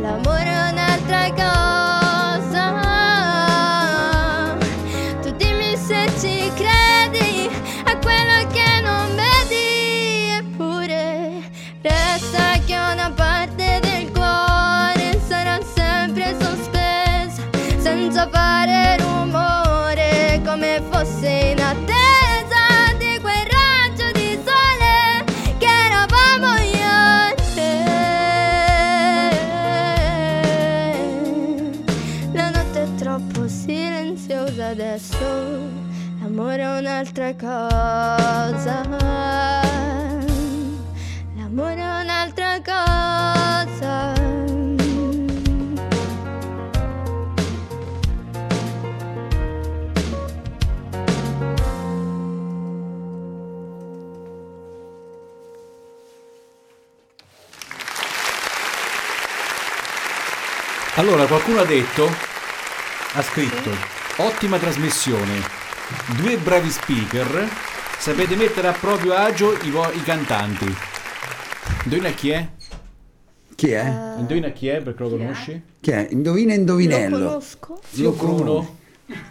L'amore 0.01 0.45
è 0.45 0.71
un'altra 0.71 1.31
cosa. 1.31 1.76
un'altra 37.07 37.35
cosa. 37.35 38.83
L'amore 41.37 41.77
è 41.77 42.01
un'altra 42.03 42.61
cosa. 42.65 44.15
Allora, 60.99 61.27
qualcuno 61.27 61.61
ha 61.61 61.65
detto, 61.65 62.11
ha 63.13 63.23
scritto, 63.23 63.71
sì. 63.71 64.23
ottima 64.23 64.59
trasmissione, 64.59 65.66
due 66.15 66.37
bravi 66.39 66.71
speaker, 66.71 67.49
sapete 67.99 68.37
mettere 68.37 68.69
a 68.69 68.73
proprio 68.73 69.15
agio 69.15 69.53
i, 69.63 69.71
vo- 69.71 69.91
i 69.93 70.03
cantanti. 70.03 70.67
Indovina 71.85 72.11
chi 72.11 72.31
è? 72.31 72.49
Chi 73.55 73.71
è? 73.71 74.15
Indovina 74.19 74.51
chi 74.51 74.69
è 74.69 74.81
perché 74.83 75.03
lo 75.03 75.09
conosci? 75.11 75.63
Chi 75.81 75.91
è? 75.91 76.07
Indovina 76.11 76.53
Lo 76.55 76.59
indovinello. 76.61 77.17
conosco. 77.19 77.81
Zio 77.91 78.11
Bruno. 78.13 78.77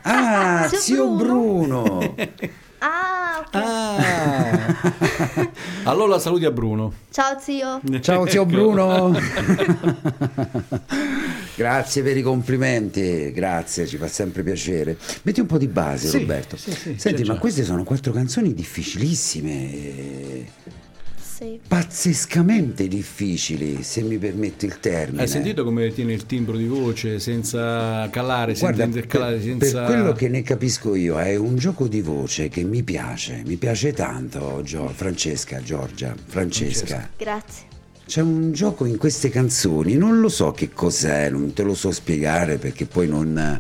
Ah, 0.03 0.67
Zio 0.67 0.77
zio 0.79 1.09
Bruno. 1.09 2.15
Ah, 2.87 3.39
ok. 3.39 3.55
Ah. 3.55 5.49
allora 5.89 6.19
saluti 6.19 6.45
a 6.45 6.51
Bruno. 6.51 6.93
Ciao 7.09 7.39
zio. 7.39 7.81
Ciao 8.01 8.27
zio. 8.27 8.45
Bruno. 8.45 9.11
grazie 11.55 12.03
per 12.03 12.15
i 12.15 12.21
complimenti, 12.21 13.31
grazie, 13.31 13.87
ci 13.87 13.97
fa 13.97 14.07
sempre 14.07 14.43
piacere. 14.43 14.97
Metti 15.23 15.39
un 15.39 15.47
po' 15.47 15.57
di 15.57 15.67
base, 15.67 16.09
Sì, 16.09 16.19
Roberto. 16.19 16.57
sì, 16.57 16.71
sì, 16.71 16.93
Senti, 16.97 17.23
ma 17.23 17.37
queste 17.39 17.63
sono 17.63 17.83
quattro 17.83 18.11
canzoni 18.11 18.53
difficilissime, 18.53 19.51
eh, 19.51 20.45
Sì. 21.35 21.59
pazzescamente 21.67 22.87
difficili, 22.87 23.83
se 23.83 24.01
mi 24.03 24.17
permetti 24.17 24.65
il 24.65 24.79
termine. 24.79 25.23
Hai 25.23 25.27
sentito 25.27 25.65
come 25.65 25.91
tiene 25.91 26.13
il 26.13 26.25
timbro 26.25 26.55
di 26.55 26.65
voce 26.65 27.19
senza 27.19 28.07
calare, 28.09 28.53
Guarda, 28.53 28.83
senza 28.83 28.99
intercalare, 28.99 29.35
per, 29.35 29.43
senza... 29.43 29.83
per 29.83 29.85
quello 29.85 30.13
che 30.13 30.29
ne 30.29 30.43
capisco 30.43 30.95
io, 30.95 31.19
è 31.19 31.35
un 31.35 31.57
gioco 31.57 31.89
di 31.89 31.99
voce 31.99 32.47
che 32.47 32.63
mi 32.63 32.83
piace, 32.83 33.43
mi 33.45 33.57
piace 33.57 33.91
tanto, 33.91 34.61
Gio- 34.63 34.87
Francesca, 34.87 35.61
Giorgia, 35.61 36.15
Francesca. 36.25 37.09
Grazie. 37.17 37.73
C'è 38.07 38.21
un 38.21 38.53
gioco 38.53 38.85
in 38.85 38.97
queste 38.97 39.29
canzoni, 39.29 39.95
non 39.95 40.21
lo 40.21 40.29
so 40.29 40.51
che 40.51 40.69
cos'è, 40.71 41.29
non 41.29 41.51
te 41.51 41.63
lo 41.63 41.73
so 41.73 41.91
spiegare 41.91 42.57
perché 42.57 42.85
poi 42.85 43.09
non, 43.09 43.59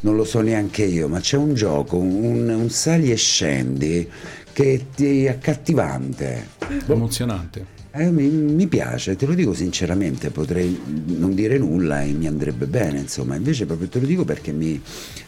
non 0.00 0.14
lo 0.16 0.24
so 0.24 0.40
neanche 0.42 0.82
io, 0.82 1.08
ma 1.08 1.20
c'è 1.20 1.38
un 1.38 1.54
gioco, 1.54 1.96
un, 1.96 2.50
un 2.50 2.68
sali 2.68 3.10
e 3.10 3.16
scendi 3.16 4.10
che 4.54 4.86
è 4.96 5.28
accattivante. 5.28 6.46
Emozionante. 6.86 7.72
Eh, 7.96 8.10
mi, 8.10 8.26
mi 8.28 8.66
piace, 8.66 9.14
te 9.14 9.24
lo 9.24 9.34
dico 9.34 9.52
sinceramente, 9.54 10.30
potrei 10.30 10.80
non 11.06 11.32
dire 11.32 11.58
nulla 11.58 12.02
e 12.02 12.10
mi 12.12 12.26
andrebbe 12.26 12.66
bene, 12.66 12.98
insomma, 12.98 13.36
invece 13.36 13.66
proprio 13.66 13.86
te 13.88 14.00
lo 14.00 14.06
dico 14.06 14.24
perché 14.24 14.50
mi, 14.50 14.80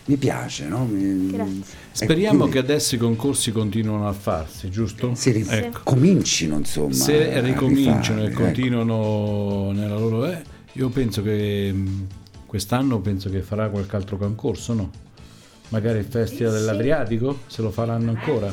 mi 0.06 0.16
piace, 0.16 0.66
no? 0.66 0.84
Mi- 0.84 1.30
Grazie. 1.30 1.52
e 1.60 1.64
Speriamo 1.92 2.38
quindi 2.38 2.54
che 2.54 2.58
adesso 2.58 2.96
i 2.96 2.98
concorsi 2.98 3.52
continuino 3.52 4.08
a 4.08 4.12
farsi, 4.12 4.68
giusto? 4.68 5.14
si 5.14 5.30
ri- 5.30 5.46
Ecco. 5.48 5.80
comincino, 5.84 6.56
insomma. 6.56 6.92
Se 6.92 7.34
a 7.34 7.40
ricominciano 7.40 8.22
e 8.22 8.26
rifare, 8.28 8.32
ecco. 8.32 8.42
continuano 8.42 9.70
nella 9.72 9.96
loro... 9.96 10.26
eh, 10.26 10.42
io 10.72 10.88
penso 10.88 11.22
che 11.22 11.70
mh, 11.72 12.06
quest'anno 12.46 12.98
penso 12.98 13.30
che 13.30 13.42
farà 13.42 13.68
qualche 13.68 13.94
altro 13.94 14.16
concorso, 14.16 14.72
no? 14.72 14.90
Magari 15.68 15.98
il 15.98 16.04
Festival 16.04 16.52
sì. 16.52 16.58
dell'Adriatico, 16.58 17.40
se 17.46 17.62
lo 17.62 17.70
faranno 17.70 18.10
ancora. 18.10 18.52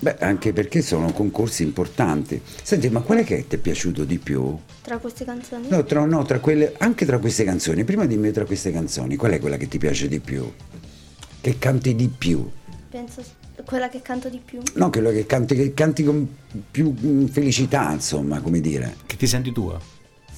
Beh, 0.00 0.16
anche 0.18 0.54
perché 0.54 0.80
sono 0.80 1.12
concorsi 1.12 1.62
importanti. 1.62 2.40
Senti, 2.62 2.88
ma 2.88 3.00
qual 3.00 3.18
è 3.18 3.24
che 3.24 3.46
ti 3.46 3.56
è 3.56 3.58
piaciuto 3.58 4.04
di 4.04 4.18
più? 4.18 4.56
Tra 4.80 4.96
queste 4.96 5.26
canzoni? 5.26 5.68
No, 5.68 5.84
tra, 5.84 6.04
no, 6.06 6.24
tra 6.24 6.40
quelle, 6.40 6.74
anche 6.78 7.04
tra 7.04 7.18
queste 7.18 7.44
canzoni. 7.44 7.84
Prima 7.84 8.06
dimmi 8.06 8.30
tra 8.30 8.46
queste 8.46 8.72
canzoni, 8.72 9.16
qual 9.16 9.32
è 9.32 9.38
quella 9.38 9.58
che 9.58 9.68
ti 9.68 9.76
piace 9.76 10.08
di 10.08 10.18
più? 10.18 10.50
Che 11.40 11.58
canti 11.58 11.94
di 11.94 12.08
più? 12.08 12.50
Penso 12.88 13.22
quella 13.64 13.90
che 13.90 14.00
canto 14.00 14.30
di 14.30 14.40
più. 14.42 14.60
No, 14.74 14.88
quello 14.88 15.10
che 15.10 15.26
canti, 15.26 15.54
che 15.54 15.74
canti 15.74 16.02
con 16.02 16.26
più 16.70 16.94
mm, 16.98 17.26
felicità, 17.26 17.92
insomma, 17.92 18.40
come 18.40 18.60
dire. 18.60 18.96
Che 19.04 19.16
ti 19.16 19.26
senti 19.26 19.52
tua? 19.52 19.78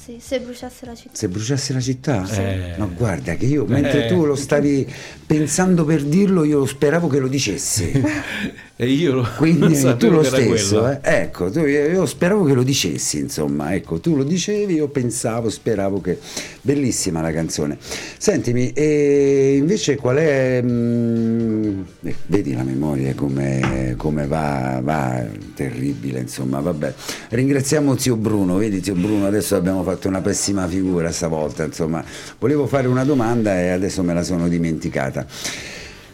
Sì, 0.05 0.17
se 0.21 0.41
bruciasse 0.41 0.85
la 0.85 0.97
città. 0.97 1.11
Se 1.15 1.29
bruciasse 1.29 1.73
la 1.73 1.79
città? 1.81 2.29
Eh. 2.29 2.75
Ma 2.77 2.87
guarda 2.87 3.37
che 3.37 3.47
io, 3.47 3.65
mentre 3.67 4.07
Eh. 4.07 4.09
tu 4.09 4.25
lo 4.25 4.35
stavi 4.35 4.85
pensando 5.25 5.85
per 5.85 6.03
dirlo, 6.03 6.43
io 6.43 6.67
speravo 6.67 7.07
che 7.07 7.21
lo 7.21 7.29
dicessi. 7.29 8.03
E 8.75 8.87
io 8.87 9.13
lo 9.15 9.29
Quindi 9.37 9.79
non 9.85 9.97
tu 9.97 10.09
lo 10.09 10.25
stesso, 10.25 10.91
eh? 10.91 10.99
ecco, 11.03 11.51
tu- 11.51 11.61
io, 11.67 12.05
speravo 12.05 12.43
che 12.43 12.53
lo 12.55 12.65
dicessi, 12.65 13.19
insomma, 13.19 13.75
ecco, 13.75 14.01
tu 14.01 14.17
lo 14.17 14.25
dicevi, 14.25 14.75
io 14.75 14.89
pensavo, 14.89 15.51
speravo 15.51 16.01
che... 16.01 16.19
Bellissima 16.63 17.21
la 17.21 17.31
canzone. 17.33 17.77
Sentimi, 18.19 18.73
e 18.73 19.57
invece 19.57 19.95
qual 19.97 20.17
è... 20.17 20.61
mm, 20.63 21.83
eh, 22.03 22.15
vedi 22.27 22.55
la 22.55 22.65
memoria 22.65 23.15
come, 23.15 23.95
come 23.97 24.27
va, 24.27 24.81
va, 24.83 25.23
terribile, 25.55 26.21
insomma, 26.21 26.59
vabbè. 26.59 26.93
Ringraziamo 27.29 27.97
zio 27.97 28.17
Bruno, 28.17 28.57
vedi 28.57 28.83
zio 28.83 28.95
Bruno, 28.95 29.27
adesso 29.27 29.55
abbiamo 29.55 29.85
fatto 29.85 30.02
una 30.09 30.21
pessima 30.21 30.67
figura 30.67 31.11
stavolta, 31.13 31.65
insomma, 31.65 32.05
volevo 32.39 32.67
fare 32.67 32.89
una 32.89 33.05
domanda 33.05 33.59
e 33.59 33.69
adesso 33.69 34.03
me 34.03 34.15
la 34.15 34.23
sono 34.23 34.49
dimenticata. 34.49 35.27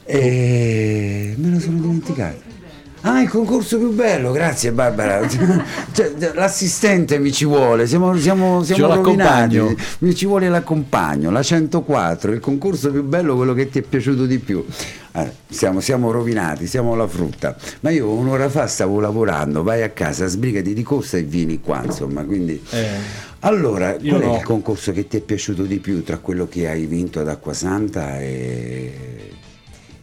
E 0.04 1.34
me 1.36 1.50
la 1.50 1.60
sono 1.60 1.80
dimenticata. 1.80 2.56
Ah, 3.02 3.20
il 3.20 3.28
concorso 3.28 3.78
più 3.78 3.92
bello, 3.92 4.32
grazie 4.32 4.72
Barbara. 4.72 5.26
Cioè, 5.92 6.12
l'assistente 6.34 7.18
mi 7.18 7.32
ci 7.32 7.44
vuole, 7.44 7.86
siamo, 7.86 8.16
siamo, 8.16 8.62
siamo 8.62 8.94
rovinati. 8.94 9.76
Mi 9.98 10.14
ci 10.14 10.26
vuole 10.26 10.48
l'accompagno, 10.48 11.30
la 11.30 11.42
104, 11.42 12.32
il 12.32 12.40
concorso 12.40 12.90
più 12.90 13.02
bello, 13.04 13.36
quello 13.36 13.54
che 13.54 13.68
ti 13.68 13.78
è 13.78 13.82
piaciuto 13.82 14.26
di 14.26 14.38
più. 14.38 14.64
Eh, 15.12 15.32
siamo, 15.48 15.80
siamo 15.80 16.10
rovinati, 16.10 16.66
siamo 16.66 16.92
alla 16.92 17.06
frutta. 17.06 17.56
Ma 17.80 17.90
io 17.90 18.10
un'ora 18.10 18.48
fa 18.48 18.66
stavo 18.66 19.00
lavorando, 19.00 19.62
vai 19.62 19.82
a 19.82 19.90
casa, 19.90 20.26
sbrigati 20.26 20.74
di 20.74 20.82
corsa 20.82 21.16
e 21.16 21.22
vieni 21.22 21.60
qua, 21.60 21.82
insomma, 21.84 22.24
quindi... 22.24 22.62
Eh, 22.70 23.26
Allora, 23.40 23.96
Io 24.00 24.10
qual 24.16 24.22
è 24.22 24.26
no. 24.26 24.36
il 24.36 24.42
concorso 24.42 24.92
che 24.92 25.06
ti 25.06 25.16
è 25.16 25.20
piaciuto 25.20 25.62
di 25.62 25.78
più 25.78 26.02
tra 26.02 26.18
quello 26.18 26.48
che 26.48 26.68
hai 26.68 26.86
vinto 26.86 27.20
ad 27.20 27.28
Acquasanta 27.28 28.20
e, 28.20 29.30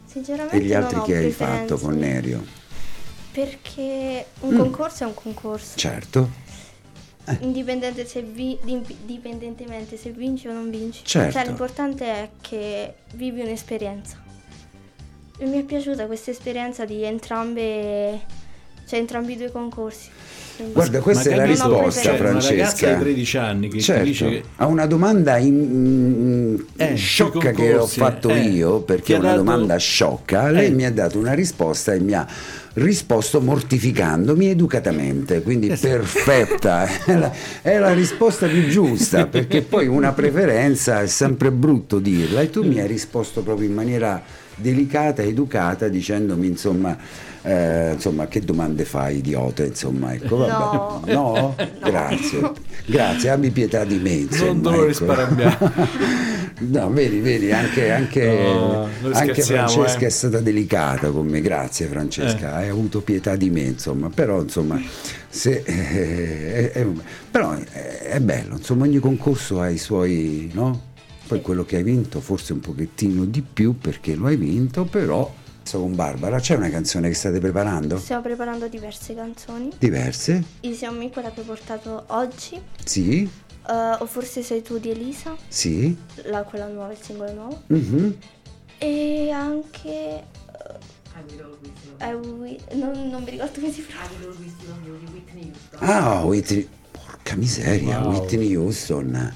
Sinceramente 0.06 0.56
e 0.56 0.62
gli 0.62 0.74
altri 0.74 1.02
che 1.02 1.18
hai 1.18 1.32
fatto 1.32 1.78
con 1.78 1.98
Nerio? 1.98 2.44
Perché 3.32 4.26
un 4.42 4.54
Mm. 4.54 4.58
concorso 4.58 5.04
è 5.04 5.08
un 5.08 5.14
concorso. 5.14 5.78
Certo, 5.78 6.44
Indipendente 7.40 8.06
se 8.06 8.22
vi- 8.22 8.58
di- 8.64 8.82
dipendentemente 9.04 9.98
se 9.98 10.12
vinci 10.12 10.48
o 10.48 10.54
non 10.54 10.70
vinci. 10.70 11.02
Certo. 11.04 11.32
Cioè, 11.34 11.46
l'importante 11.46 12.06
è 12.06 12.30
che 12.40 12.94
vivi 13.16 13.42
un'esperienza. 13.42 14.22
E 15.40 15.46
mi 15.48 15.58
è 15.60 15.64
piaciuta 15.64 16.06
questa 16.06 16.30
esperienza 16.30 16.86
di 16.86 17.04
entrambe, 17.04 18.22
cioè 18.88 19.00
entrambi 19.00 19.34
i 19.34 19.38
due 19.38 19.52
concorsi. 19.52 20.10
Guarda 20.72 21.00
questa 21.00 21.30
è 21.30 21.32
ma 21.32 21.36
la 21.38 21.46
risposta 21.46 22.02
cioè, 22.02 22.20
Una 22.20 22.30
ragazza 22.32 22.48
Francesca. 22.48 22.94
di 22.94 23.00
13 23.02 23.38
anni 23.38 23.68
che 23.68 23.80
Certo, 23.82 24.04
dice 24.06 24.30
che 24.30 24.44
a 24.56 24.66
una 24.68 24.86
domanda 24.86 25.38
in- 25.38 26.64
Eh, 26.78 26.96
sciocca 26.96 27.52
che 27.52 27.76
ho 27.76 27.86
fatto 27.88 28.30
eh, 28.30 28.40
io, 28.40 28.80
perché 28.82 29.16
è 29.16 29.18
una 29.18 29.32
dato- 29.32 29.44
domanda 29.44 29.78
sciocca, 29.78 30.50
lei 30.50 30.68
Eh. 30.68 30.72
mi 30.72 30.86
ha 30.86 30.92
dato 30.92 31.18
una 31.18 31.34
risposta 31.34 31.94
e 31.94 32.00
mi 32.00 32.14
ha 32.14 32.26
risposto 32.76 33.40
mortificandomi 33.42 34.48
educatamente, 34.50 35.42
quindi 35.42 35.76
sì. 35.76 35.88
perfetta, 35.88 36.86
è 37.06 37.16
la, 37.16 37.32
è 37.62 37.78
la 37.78 37.94
risposta 37.94 38.48
più 38.48 38.68
giusta, 38.68 39.28
perché 39.28 39.62
poi 39.62 39.88
una 39.88 40.12
preferenza 40.14 41.02
è 41.02 41.08
sempre 41.08 41.52
brutto 41.52 42.00
dirla 42.00 42.42
e 42.42 42.50
tu 42.50 42.64
mi 42.66 42.80
hai 42.80 42.88
risposto 42.88 43.42
proprio 43.42 43.68
in 43.68 43.74
maniera 43.74 44.22
delicata, 44.56 45.22
educata, 45.22 45.88
dicendomi 45.90 46.48
insomma, 46.48 46.98
eh, 47.46 47.92
insomma 47.94 48.28
che 48.28 48.40
domande 48.42 48.86
fai 48.86 49.18
idiota, 49.18 49.64
insomma, 49.64 50.14
ecco, 50.14 50.38
vabbè. 50.38 51.12
No. 51.14 51.14
No? 51.14 51.56
Grazie, 51.80 52.52
grazie, 52.86 53.30
abbi 53.30 53.52
pietà 53.52 53.84
di 53.86 53.98
me. 54.00 54.12
Insomma, 54.12 54.52
Non 54.52 54.62
dolore 54.62 54.84
ecco. 54.92 54.94
sparambiamo. 55.04 55.72
No, 56.58 56.90
vedi, 56.90 57.20
vedi, 57.20 57.52
anche, 57.52 57.92
anche, 57.92 58.26
No, 58.34 58.88
anche 59.12 59.42
Francesca 59.42 60.00
eh. 60.00 60.06
è 60.06 60.10
stata 60.10 60.40
delicata 60.40 61.10
con 61.10 61.28
me, 61.28 61.42
grazie 61.42 61.86
Francesca, 61.88 62.54
hai 62.56 62.70
avuto 62.70 63.02
pietà 63.02 63.36
di 63.36 63.50
me, 63.50 63.60
insomma, 63.64 64.08
però 64.10 64.42
insomma, 64.42 64.82
se, 65.28 65.62
eh, 65.66 66.72
è- 66.72 66.80
è- 66.80 66.88
però 67.30 67.52
è, 67.52 67.64
è 68.04 68.20
bello, 68.22 68.56
insomma, 68.56 68.86
ogni 68.86 69.00
concorso 69.00 69.60
ha 69.60 69.68
i 69.70 69.78
suoi, 69.78 70.50
no? 70.54 70.82
Poi 71.28 71.42
quello 71.42 71.66
che 71.66 71.76
hai 71.76 71.84
vinto 71.84 72.22
forse 72.22 72.54
un 72.54 72.62
pochettino 72.62 73.26
di 73.26 73.42
più 73.42 73.78
perché 73.78 74.16
lo 74.16 74.28
hai 74.28 74.38
vinto, 74.38 74.86
però 74.86 75.30
con 75.72 75.96
Barbara, 75.96 76.40
c'è 76.40 76.56
una 76.56 76.70
canzone 76.70 77.08
che 77.10 77.16
state 77.16 77.40
preparando? 77.40 77.98
Stiamo 77.98 78.22
preparando 78.22 78.68
diverse 78.68 79.16
canzoni. 79.16 79.70
Diverse? 79.78 80.44
Me 80.62 81.10
quella 81.10 81.32
che 81.32 81.42
ho 81.42 81.44
portato 81.44 82.04
oggi, 82.08 82.62
Sì, 82.84 83.24
eh, 83.68 83.96
o 84.00 84.06
forse 84.06 84.44
sei 84.44 84.62
tu 84.62 84.78
di 84.78 84.92
Elisa, 84.92 85.36
sì. 85.48 85.96
la, 86.26 86.44
quella 86.44 86.68
nuova, 86.68 86.92
il 86.92 86.98
singolo 87.02 87.34
nuovo. 87.34 87.62
mhm. 87.68 88.16
E 88.78 89.30
anche... 89.32 89.90
eh, 89.90 90.24
I 92.02 92.14
will 92.14 92.58
non, 92.74 93.10
non 93.10 93.24
mi 93.24 93.32
ricordo 93.32 93.60
come 93.60 93.72
si 93.72 93.82
pronuncia. 93.82 94.12
I 94.14 94.18
will 94.20 94.34
always 94.36 94.54
love 94.68 94.86
you 94.86 94.98
di 95.00 95.06
Whitney 95.12 95.52
Houston. 95.52 95.90
Ah, 95.90 96.24
Whitney, 96.26 96.70
porca 96.92 97.36
miseria, 97.36 98.00
Wow. 98.02 98.12
Whitney 98.20 98.56
Houston, 98.56 99.34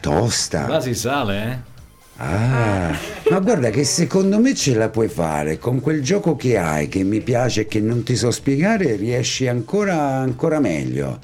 tosta. 0.00 0.68
Là 0.68 0.80
si 0.80 0.94
sale, 0.94 1.42
eh? 1.50 1.72
Ah, 2.16 2.96
ma 3.28 3.40
guarda 3.40 3.70
che 3.70 3.82
secondo 3.82 4.38
me 4.38 4.54
ce 4.54 4.74
la 4.74 4.88
puoi 4.88 5.08
fare 5.08 5.58
con 5.58 5.80
quel 5.80 6.00
gioco 6.02 6.36
che 6.36 6.56
hai, 6.56 6.88
che 6.88 7.02
mi 7.02 7.20
piace 7.20 7.62
e 7.62 7.66
che 7.66 7.80
non 7.80 8.04
ti 8.04 8.14
so 8.14 8.30
spiegare, 8.30 8.94
riesci 8.94 9.48
ancora, 9.48 10.18
ancora 10.18 10.60
meglio. 10.60 11.18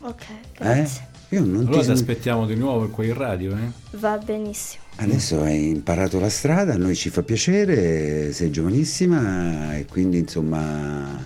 Ok, 0.00 0.24
grazie. 0.56 1.08
Io 1.28 1.44
non 1.44 1.66
Allora 1.66 1.80
ti 1.80 1.86
ti... 1.86 1.92
aspettiamo 1.92 2.46
di 2.46 2.56
nuovo 2.56 2.88
qua 2.88 3.04
in 3.04 3.14
radio, 3.14 3.56
eh? 3.56 3.96
Va 3.98 4.18
benissimo. 4.18 4.82
Adesso 4.96 5.40
hai 5.42 5.68
imparato 5.68 6.18
la 6.18 6.28
strada, 6.28 6.74
a 6.74 6.76
noi 6.76 6.96
ci 6.96 7.08
fa 7.08 7.22
piacere, 7.22 8.32
sei 8.32 8.50
giovanissima 8.50 9.76
e 9.76 9.86
quindi 9.86 10.18
insomma 10.18 11.16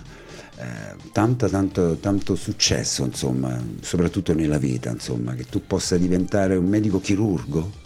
eh, 0.57 0.95
tanto, 1.11 1.49
tanto, 1.49 1.97
tanto 1.97 2.35
successo, 2.35 3.03
insomma, 3.03 3.59
soprattutto 3.81 4.33
nella 4.33 4.59
vita, 4.59 4.91
insomma, 4.91 5.33
che 5.33 5.45
tu 5.45 5.65
possa 5.65 5.97
diventare 5.97 6.55
un 6.55 6.67
medico 6.67 7.01
chirurgo. 7.01 7.83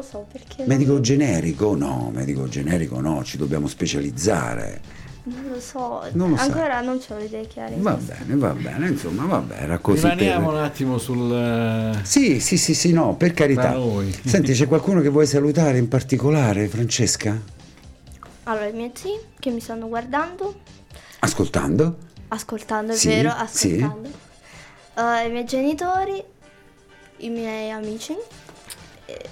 Lo 0.00 0.06
so 0.06 0.26
perché... 0.32 0.64
Medico 0.64 0.92
non, 0.92 1.02
generico? 1.02 1.76
No, 1.76 2.10
medico 2.10 2.48
generico 2.48 3.00
no, 3.00 3.22
ci 3.22 3.36
dobbiamo 3.36 3.68
specializzare. 3.68 4.80
non 5.24 5.48
lo 5.50 5.60
so. 5.60 6.02
Non 6.12 6.30
lo 6.30 6.36
sai. 6.38 6.46
Ancora 6.46 6.80
non 6.80 6.98
ho 7.06 7.16
le 7.18 7.24
idee 7.24 7.46
chiare. 7.46 7.74
Va 7.78 7.92
questo. 7.96 8.14
bene, 8.24 8.36
va 8.40 8.52
bene, 8.54 8.88
insomma, 8.88 9.26
vabbè, 9.26 9.56
era 9.60 9.76
così. 9.78 10.00
per- 10.00 10.16
Rimaniamo 10.16 10.48
un 10.52 10.56
attimo 10.56 10.96
sul... 10.96 11.30
eh, 11.30 11.98
Sì, 12.02 12.40
sì, 12.40 12.56
sì, 12.56 12.72
sì, 12.74 12.92
no, 12.94 13.14
per 13.16 13.34
carità. 13.34 13.76
Senti, 14.24 14.54
c'è 14.54 14.66
qualcuno 14.66 15.02
che 15.02 15.10
vuoi 15.10 15.26
salutare 15.26 15.76
in 15.76 15.88
particolare, 15.88 16.66
Francesca? 16.68 17.38
Allora, 18.44 18.66
i 18.68 18.72
miei 18.72 18.92
zii 18.94 19.18
che 19.38 19.50
mi 19.50 19.60
stanno 19.60 19.86
guardando, 19.86 20.60
Ascoltando? 21.18 21.98
ascoltando, 22.28 22.92
è 22.92 22.96
Sì, 22.96 23.08
vero, 23.08 23.34
sì. 23.50 23.72
ascoltando. 23.82 24.08
Eh, 24.96 25.26
I 25.26 25.30
miei 25.30 25.44
genitori, 25.44 26.22
i 27.18 27.28
miei 27.28 27.70
amici, 27.70 28.16
e 29.04 29.28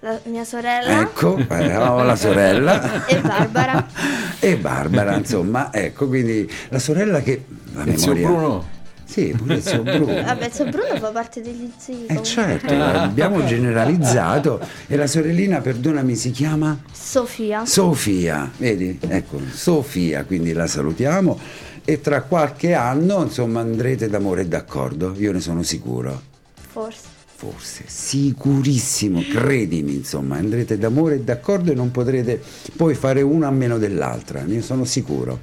la 0.00 0.18
mia 0.24 0.44
sorella 0.44 1.02
Ecco, 1.02 1.36
eh, 1.36 1.76
oh, 1.76 2.02
la 2.02 2.16
sorella. 2.16 3.06
e 3.06 3.20
Barbara. 3.20 3.86
e 4.40 4.56
Barbara, 4.56 5.16
insomma, 5.16 5.72
ecco, 5.72 6.08
quindi 6.08 6.50
la 6.68 6.78
sorella 6.78 7.20
che... 7.20 7.44
La 7.74 7.84
il 7.84 7.98
zio 7.98 8.14
memoria... 8.14 8.38
Bruno? 8.38 8.78
Sì, 9.04 9.34
pure 9.36 9.54
il 9.56 9.62
zio 9.62 9.82
Bruno. 9.82 10.22
Vabbè, 10.22 10.48
zio 10.50 10.70
Bruno 10.70 10.96
fa 10.96 11.10
parte 11.10 11.42
degli 11.42 11.70
zii. 11.76 12.06
Eh 12.06 12.22
certo, 12.22 12.72
abbiamo 12.72 13.44
generalizzato 13.44 14.60
e 14.86 14.96
la 14.96 15.06
sorellina, 15.06 15.60
perdonami, 15.60 16.14
si 16.14 16.30
chiama 16.30 16.78
Sofia. 16.92 17.66
Sofia, 17.66 18.50
vedi? 18.56 18.98
Ecco, 19.06 19.40
Sofia, 19.52 20.24
quindi 20.24 20.52
la 20.52 20.66
salutiamo 20.66 21.38
e 21.84 22.00
tra 22.00 22.22
qualche 22.22 22.72
anno, 22.72 23.22
insomma, 23.22 23.60
andrete 23.60 24.08
d'amore 24.08 24.42
e 24.42 24.46
d'accordo, 24.46 25.14
io 25.18 25.32
ne 25.32 25.40
sono 25.40 25.62
sicuro. 25.62 26.22
Forse. 26.70 27.19
Forse, 27.40 27.84
sicurissimo, 27.86 29.22
credimi, 29.22 29.94
insomma, 29.94 30.36
andrete 30.36 30.76
d'amore 30.76 31.14
e 31.14 31.20
d'accordo 31.20 31.72
e 31.72 31.74
non 31.74 31.90
potrete 31.90 32.38
poi 32.76 32.94
fare 32.94 33.22
una 33.22 33.46
a 33.46 33.50
meno 33.50 33.78
dell'altra, 33.78 34.42
ne 34.42 34.60
sono 34.60 34.84
sicuro. 34.84 35.40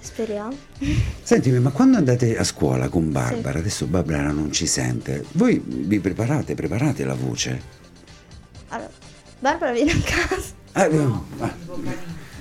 Speriamo. 0.00 0.56
Sentimi, 1.22 1.58
ma 1.60 1.68
quando 1.68 1.98
andate 1.98 2.38
a 2.38 2.44
scuola 2.44 2.88
con 2.88 3.12
Barbara, 3.12 3.58
adesso 3.58 3.84
Barbara 3.84 4.30
non 4.32 4.50
ci 4.50 4.66
sente, 4.66 5.22
voi 5.32 5.62
vi 5.62 6.00
preparate, 6.00 6.54
preparate 6.54 7.04
la 7.04 7.12
voce? 7.12 7.60
Allora, 8.68 8.90
Barbara 9.40 9.72
viene 9.72 9.92
a 9.92 10.00
casa. 10.02 10.52
Ah, 10.72 10.84
eh, 10.86 11.08
ah. 11.40 11.54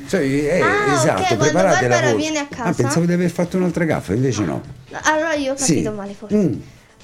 Cioè, 0.08 0.22
eh, 0.22 0.62
Ah, 0.62 0.94
esatto, 0.94 1.24
quando 1.36 1.44
preparate 1.44 1.88
la 1.90 2.00
voce. 2.00 2.16
viene 2.16 2.40
a 2.40 2.48
casa? 2.48 2.64
Ah, 2.70 2.74
pensavo 2.74 3.06
di 3.06 3.12
aver 3.12 3.30
fatto 3.30 3.58
un'altra 3.58 3.84
gaffa, 3.84 4.14
invece 4.14 4.46
no. 4.46 4.62
Allora 5.04 5.34
io 5.34 5.52
ho 5.52 5.56
capito 5.56 5.66
Sì. 5.66 5.90
male 5.90 6.14
forse. 6.14 6.36
Mm. 6.38 6.54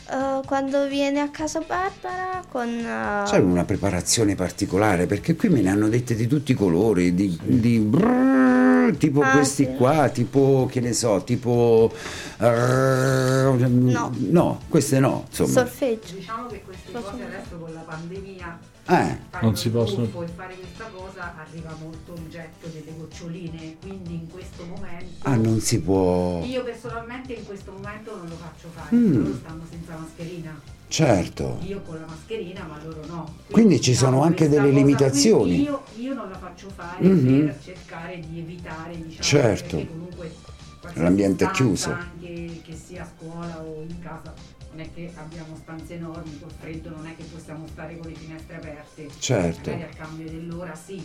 Eh, 0.09 0.41
quando 0.45 0.87
viene 0.87 1.21
a 1.21 1.29
casa 1.29 1.59
Barbara 1.65 2.41
con... 2.49 2.67
eh, 2.67 3.23
C'è 3.25 3.37
una 3.37 3.63
preparazione 3.63 4.35
particolare 4.35 5.05
perché 5.05 5.35
qui 5.35 5.49
me 5.49 5.61
ne 5.61 5.69
hanno 5.69 5.87
dette 5.87 6.13
di 6.15 6.27
tutti 6.27 6.51
i 6.51 6.55
colori, 6.55 7.13
di, 7.13 7.37
di 7.41 7.79
brrr, 7.79 8.82
tipo 8.91 9.21
Ah, 9.21 9.31
questi 9.31 9.65
sì. 9.65 9.75
qua, 9.75 10.09
tipo 10.09 10.67
che 10.71 10.79
ne 10.79 10.93
so, 10.93 11.23
tipo 11.23 11.91
no, 12.39 14.11
no, 14.29 14.59
queste 14.69 14.99
no, 14.99 15.25
insomma. 15.29 15.49
solfeggio. 15.49 16.15
Diciamo 16.15 16.47
che 16.47 16.61
queste 16.63 16.91
cose 16.91 17.23
adesso 17.23 17.55
con 17.59 17.73
la 17.73 17.81
pandemia 17.81 18.59
Eh, 18.85 19.17
Non 19.41 19.55
si 19.55 19.67
un 19.69 19.73
possono- 19.75 20.03
e 20.03 20.27
fare 20.35 20.55
questa 20.55 20.89
cosa 20.93 21.33
arriva 21.37 21.73
molto 21.81 22.13
il 22.15 22.29
getto 22.29 22.67
delle 22.67 22.93
goccioline, 22.97 23.77
quindi 23.81 24.13
in 24.15 24.27
questo 24.29 24.65
momento 24.65 25.13
ah, 25.21 25.35
non 25.37 25.61
si 25.61 25.79
può. 25.79 26.43
io 26.43 26.63
personalmente 26.65 27.31
in 27.31 27.45
questo 27.45 27.71
momento 27.71 28.13
non 28.17 28.27
lo 28.27 28.35
faccio 28.35 28.67
fare, 28.75 28.93
Mm. 28.93 29.13
loro 29.23 29.35
stanno 29.35 29.61
senza 29.69 29.95
mascherina. 29.97 30.59
Certo. 30.93 31.57
Io 31.63 31.81
con 31.81 31.99
la 31.99 32.05
mascherina, 32.05 32.63
ma 32.65 32.79
loro 32.83 33.03
no. 33.07 33.33
Quindi 33.49 33.81
ci 33.81 33.95
sono 33.95 34.21
anche 34.21 34.47
delle 34.47 34.69
limitazioni. 34.69 35.63
Io, 35.63 35.81
io 35.95 36.13
non 36.13 36.29
la 36.29 36.37
faccio 36.37 36.69
fare 36.69 37.03
Mhm. 37.03 37.45
per 37.47 37.59
cercare 37.63 38.19
di 38.19 38.37
evitare, 38.37 38.91
diciamo, 38.97 39.19
Certo. 39.19 39.77
comunque 39.87 40.31
L'ambiente 40.95 41.45
è 41.45 41.49
chiuso. 41.49 41.93
Anche 41.93 42.61
che 42.63 42.75
sia 42.75 43.01
a 43.01 43.07
scuola 43.17 43.59
o 43.63 43.81
in 43.87 43.97
casa, 43.99 44.31
non 44.71 44.81
è 44.81 44.89
che 44.93 45.11
abbiamo 45.15 45.55
stanze 45.55 45.95
enormi, 45.95 46.39
col 46.39 46.51
freddo 46.59 46.89
non 46.89 47.07
è 47.07 47.15
che 47.15 47.23
possiamo 47.23 47.65
stare 47.65 47.97
con 47.97 48.11
le 48.11 48.15
finestre 48.15 48.55
aperte. 48.57 49.07
Certo. 49.17 49.71
Magari 49.71 49.89
al 49.89 49.95
cambio 49.97 50.29
dell'ora 50.29 50.75
sì. 50.75 51.01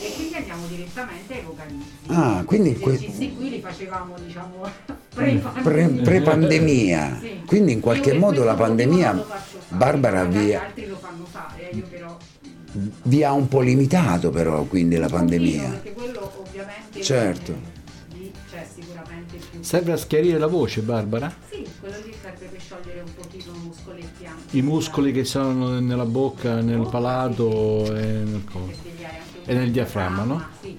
E 0.00 0.12
quindi 0.16 0.34
andiamo 0.34 0.66
direttamente 0.66 1.34
ai 1.34 1.42
vocalizzi. 1.42 1.86
Ah, 2.08 2.42
quindi 2.44 2.76
Questi 2.78 3.34
qui 3.36 3.50
li 3.50 3.60
facevamo, 3.60 4.14
diciamo, 4.24 4.62
Pre- 5.14 5.42
pre-pandemia. 5.62 6.02
pre-pandemia. 6.02 7.18
Sì. 7.20 7.42
Quindi 7.46 7.72
in 7.72 7.80
qualche 7.80 8.14
modo 8.14 8.42
la 8.44 8.54
pandemia 8.54 9.24
Barbara 9.68 10.24
vi, 10.24 10.54
altri 10.54 10.86
lo 10.86 10.96
fanno 10.96 11.24
fare, 11.30 11.68
io 11.72 11.84
però 11.88 12.16
vi 13.02 13.22
ha 13.22 13.32
un 13.32 13.48
po' 13.48 13.60
limitato 13.60 14.30
però 14.30 14.62
quindi 14.64 14.96
la 14.96 15.08
pandemia. 15.08 15.68
perché 15.68 15.92
quello 15.92 16.32
ovviamente 16.42 17.02
Certo. 17.02 17.54
lì 18.14 18.32
c'è 18.50 18.66
sicuramente 18.74 19.36
più 19.50 19.62
Serve 19.62 19.92
a 19.92 19.96
schiarire 19.98 20.38
la 20.38 20.46
voce, 20.46 20.80
Barbara? 20.80 21.34
sì 21.50 21.66
quello 21.80 21.96
lì 22.02 22.14
serve 22.22 22.46
per 22.46 22.60
sciogliere 22.60 23.00
un 23.00 23.14
pochino 23.14 23.52
i 23.54 23.58
muscoletti 23.66 24.24
anche 24.24 24.56
I 24.56 24.62
muscoli 24.62 25.12
che 25.12 25.24
sono 25.24 25.78
nella 25.80 26.06
bocca, 26.06 26.60
nel 26.62 26.88
palato 26.90 27.94
e 27.94 28.00
nel 28.00 28.40
per 28.50 28.60
E 29.44 29.54
nel 29.54 29.70
diaframma, 29.70 30.22
no? 30.24 30.42
sì. 30.60 30.78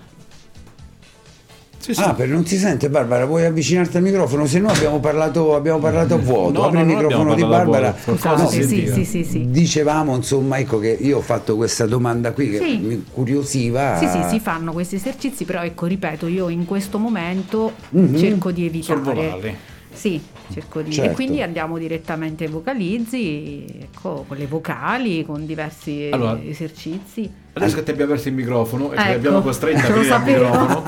Sì, 1.83 1.93
sì. 1.93 1.99
Ah, 1.99 2.13
per 2.13 2.29
non 2.29 2.45
si 2.45 2.57
sente 2.57 2.89
Barbara, 2.89 3.25
vuoi 3.25 3.43
avvicinarti 3.43 3.97
al 3.97 4.03
microfono? 4.03 4.45
Se 4.45 4.57
no 4.59 4.69
abbiamo 4.69 5.01
parlato, 5.01 5.53
abbiamo 5.53 5.79
parlato 5.79 6.13
a 6.13 6.17
vuoto. 6.17 6.61
No, 6.61 6.67
Apri 6.67 6.77
no, 6.77 6.83
il 6.83 6.87
microfono 6.95 7.35
di 7.35 7.41
Barbara. 7.43 7.91
vuoto, 7.91 8.03
qualcosa 8.21 8.43
No, 8.43 8.49
sì, 8.49 8.63
sì, 8.63 8.87
sì, 8.87 9.03
sì, 9.03 9.23
sì. 9.25 9.49
Dicevamo 9.51 10.15
insomma 10.15 10.59
ecco 10.59 10.79
che 10.79 10.97
io 10.97 11.17
ho 11.17 11.21
fatto 11.21 11.57
questa 11.57 11.85
domanda 11.85 12.31
qui 12.31 12.51
che 12.51 12.59
Sì. 12.59 12.77
mi 12.77 13.03
curiosiva. 13.11 13.97
Sì, 13.97 14.07
sì, 14.07 14.23
si 14.29 14.39
fanno 14.39 14.71
questi 14.71 14.95
esercizi, 14.95 15.43
però 15.43 15.61
ecco, 15.61 15.85
ripeto, 15.85 16.27
io 16.27 16.47
in 16.47 16.63
questo 16.63 16.97
momento 16.99 17.73
Mhm. 17.89 18.15
cerco 18.17 18.51
di 18.51 18.65
evitare. 18.65 19.03
Sorvolare. 19.03 19.57
Sì, 19.91 20.21
cerco 20.53 20.81
di... 20.81 20.91
Certo. 20.93 21.11
E 21.11 21.13
quindi 21.13 21.41
andiamo 21.41 21.77
direttamente 21.77 22.43
ai 22.43 22.49
vocalizzi, 22.49 23.65
ecco, 23.81 24.25
con 24.27 24.37
le 24.37 24.45
vocali, 24.45 25.25
con 25.25 25.45
diversi 25.45 26.09
Allora, 26.11 26.39
esercizi. 26.41 27.31
Adesso 27.53 27.75
che 27.75 27.83
ti 27.83 27.91
abbiamo 27.91 28.11
aperto 28.11 28.29
il 28.29 28.35
microfono 28.35 28.91
e 28.91 28.97
Ecco, 28.97 29.11
abbiamo 29.11 29.41
costretto 29.41 29.79
a 29.79 30.15
aprire 30.15 30.39
il 30.39 30.49
microfono. 30.49 30.83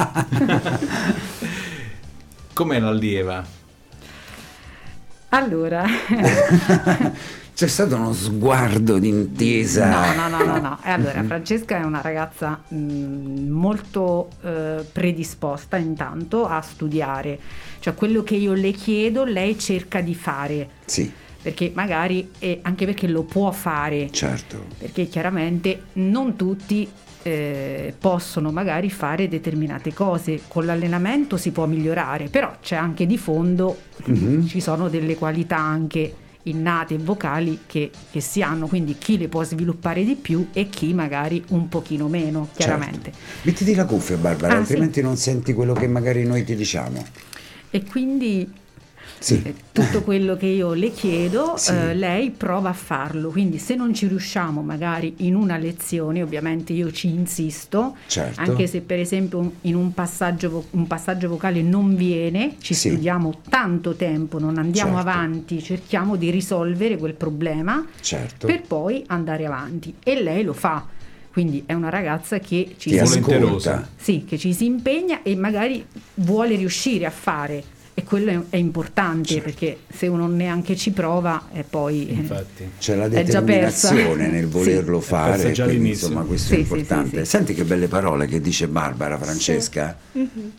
Com'è 2.53 2.79
l'allieva? 2.79 3.43
Allora, 5.29 5.83
C'è 7.55 7.67
stato 7.67 7.95
uno 7.95 8.11
sguardo 8.11 8.99
d'intesa. 8.99 10.13
no, 10.13 10.27
no, 10.27 10.37
no, 10.37 10.45
no, 10.45 10.59
no. 10.59 10.77
E 10.83 10.89
allora, 10.89 11.23
Francesca 11.23 11.77
è 11.77 11.83
una 11.85 12.01
ragazza 12.01 12.61
mh, 12.67 13.47
molto 13.47 14.27
eh, 14.41 14.83
predisposta 14.91 15.77
intanto 15.77 16.45
a 16.47 16.59
studiare, 16.61 17.39
cioè 17.79 17.93
quello 17.95 18.23
che 18.23 18.35
io 18.35 18.51
le 18.53 18.71
chiedo 18.71 19.23
lei 19.23 19.57
cerca 19.57 20.01
di 20.01 20.13
fare, 20.13 20.67
Sì, 20.83 21.09
perché 21.41 21.71
magari, 21.73 22.29
e 22.39 22.59
anche 22.61 22.85
perché 22.85 23.07
lo 23.07 23.23
può 23.23 23.49
fare, 23.51 24.11
certo. 24.11 24.65
perché 24.77 25.07
chiaramente 25.07 25.83
non 25.93 26.35
tutti 26.35 26.85
eh, 27.23 27.93
possono 27.97 28.51
magari 28.51 28.89
fare 28.89 29.29
determinate 29.29 29.93
cose, 29.93 30.41
con 30.49 30.65
l'allenamento 30.65 31.37
si 31.37 31.51
può 31.51 31.65
migliorare, 31.67 32.27
però 32.27 32.53
c'è 32.61 32.75
anche 32.75 33.05
di 33.05 33.17
fondo, 33.17 33.77
Mhm. 34.07 34.45
ci 34.45 34.59
sono 34.59 34.89
delle 34.89 35.15
qualità 35.15 35.57
anche 35.57 36.13
innate 36.45 36.97
vocali 36.97 37.61
che, 37.65 37.91
che 38.11 38.19
si 38.21 38.41
hanno, 38.41 38.67
quindi 38.67 38.97
chi 38.97 39.17
le 39.17 39.27
può 39.27 39.43
sviluppare 39.43 40.03
di 40.03 40.15
più 40.15 40.47
e 40.53 40.69
chi 40.69 40.93
magari 40.93 41.43
un 41.49 41.69
pochino 41.69 42.07
meno, 42.07 42.49
chiaramente. 42.55 43.11
Certo. 43.11 43.17
Mettiti 43.43 43.75
la 43.75 43.85
cuffia 43.85 44.17
Barbara, 44.17 44.53
Ah, 44.53 44.57
altrimenti 44.57 45.01
non 45.01 45.17
senti 45.17 45.53
quello 45.53 45.73
che 45.73 45.87
magari 45.87 46.23
noi 46.23 46.43
ti 46.43 46.55
diciamo. 46.55 47.05
E 47.69 47.83
quindi 47.83 48.49
Sì. 49.17 49.41
eh, 49.43 49.55
tutto 49.71 50.01
quello 50.03 50.35
che 50.37 50.45
io 50.45 50.73
le 50.73 50.91
chiedo, 50.91 51.53
Sì. 51.57 51.71
eh, 51.71 51.93
lei 51.95 52.31
prova 52.31 52.69
a 52.69 52.73
farlo. 52.73 53.29
Quindi 53.29 53.57
se 53.57 53.75
non 53.75 53.93
ci 53.93 54.07
riusciamo 54.07 54.61
magari 54.61 55.13
in 55.17 55.35
una 55.35 55.57
lezione, 55.57 56.21
ovviamente 56.21 56.73
io 56.73 56.91
ci 56.91 57.07
insisto, 57.07 57.95
Certo. 58.07 58.39
anche 58.41 58.67
se 58.67 58.81
per 58.81 58.99
esempio 58.99 59.53
in 59.61 59.75
un 59.75 59.93
passaggio, 59.93 60.65
un 60.71 60.85
passaggio 60.87 61.27
vocale 61.29 61.61
non 61.61 61.95
viene, 61.95 62.55
ci 62.59 62.73
Sì. 62.73 62.89
studiamo 62.89 63.41
tanto 63.49 63.93
tempo, 63.95 64.39
non 64.39 64.57
andiamo 64.57 64.95
Certo. 64.95 65.09
avanti, 65.09 65.61
cerchiamo 65.63 66.15
di 66.15 66.29
risolvere 66.29 66.97
quel 66.97 67.13
problema 67.13 67.85
Certo. 67.99 68.47
per 68.47 68.61
poi 68.61 69.03
andare 69.07 69.45
avanti. 69.45 69.95
E 70.03 70.21
lei 70.21 70.43
lo 70.43 70.53
fa. 70.53 70.85
Quindi 71.31 71.63
è 71.65 71.73
una 71.73 71.89
ragazza 71.89 72.39
che 72.39 72.75
ci 72.77 72.91
si 72.91 73.21
sì, 73.97 74.23
che 74.25 74.37
ci 74.37 74.53
si 74.53 74.63
impegna 74.65 75.21
e 75.21 75.35
magari 75.35 75.85
vuole 76.15 76.55
riuscire 76.55 77.05
a 77.05 77.09
fare. 77.09 77.61
E 77.97 78.03
quello 78.03 78.29
è, 78.29 78.39
è 78.49 78.57
importante 78.57 79.29
Certo. 79.29 79.43
perché 79.43 79.77
se 79.89 80.07
uno 80.07 80.27
neanche 80.27 80.75
ci 80.75 80.91
prova 80.91 81.47
e 81.53 81.63
poi... 81.63 82.09
eh, 82.09 82.13
Infatti. 82.13 82.69
C'è 82.77 82.93
la 82.95 83.05
È 83.05 83.09
determinazione 83.23 84.27
nel 84.27 84.43
Sì. 84.45 84.49
volerlo 84.51 84.99
È 84.99 85.01
fare, 85.01 85.53
quindi, 85.53 85.89
insomma 85.89 86.21
questo 86.23 86.53
è 86.53 86.57
Sì, 86.57 86.63
sì, 86.65 86.71
importante. 86.73 87.09
sì, 87.19 87.23
sì. 87.23 87.29
Senti 87.29 87.53
che 87.53 87.63
belle 87.63 87.87
parole 87.87 88.27
che 88.27 88.41
dice 88.41 88.67
Barbara, 88.67 89.17
Francesca. 89.17 89.97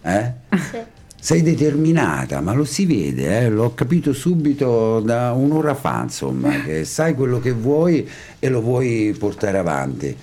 Eh? 0.02 0.32
Sì. 0.56 0.78
Sei 1.18 1.42
determinata, 1.42 2.40
ma 2.40 2.52
lo 2.54 2.64
si 2.64 2.86
vede, 2.86 3.40
eh? 3.40 3.48
l'ho 3.48 3.74
capito 3.74 4.12
subito 4.12 5.00
da 5.00 5.32
un'ora 5.32 5.74
fa, 5.74 6.02
insomma, 6.04 6.50
che 6.62 6.84
sai 6.84 7.14
quello 7.14 7.40
che 7.40 7.50
vuoi 7.52 8.08
e 8.38 8.48
lo 8.48 8.60
vuoi 8.60 9.14
portare 9.18 9.58
avanti. 9.58 10.16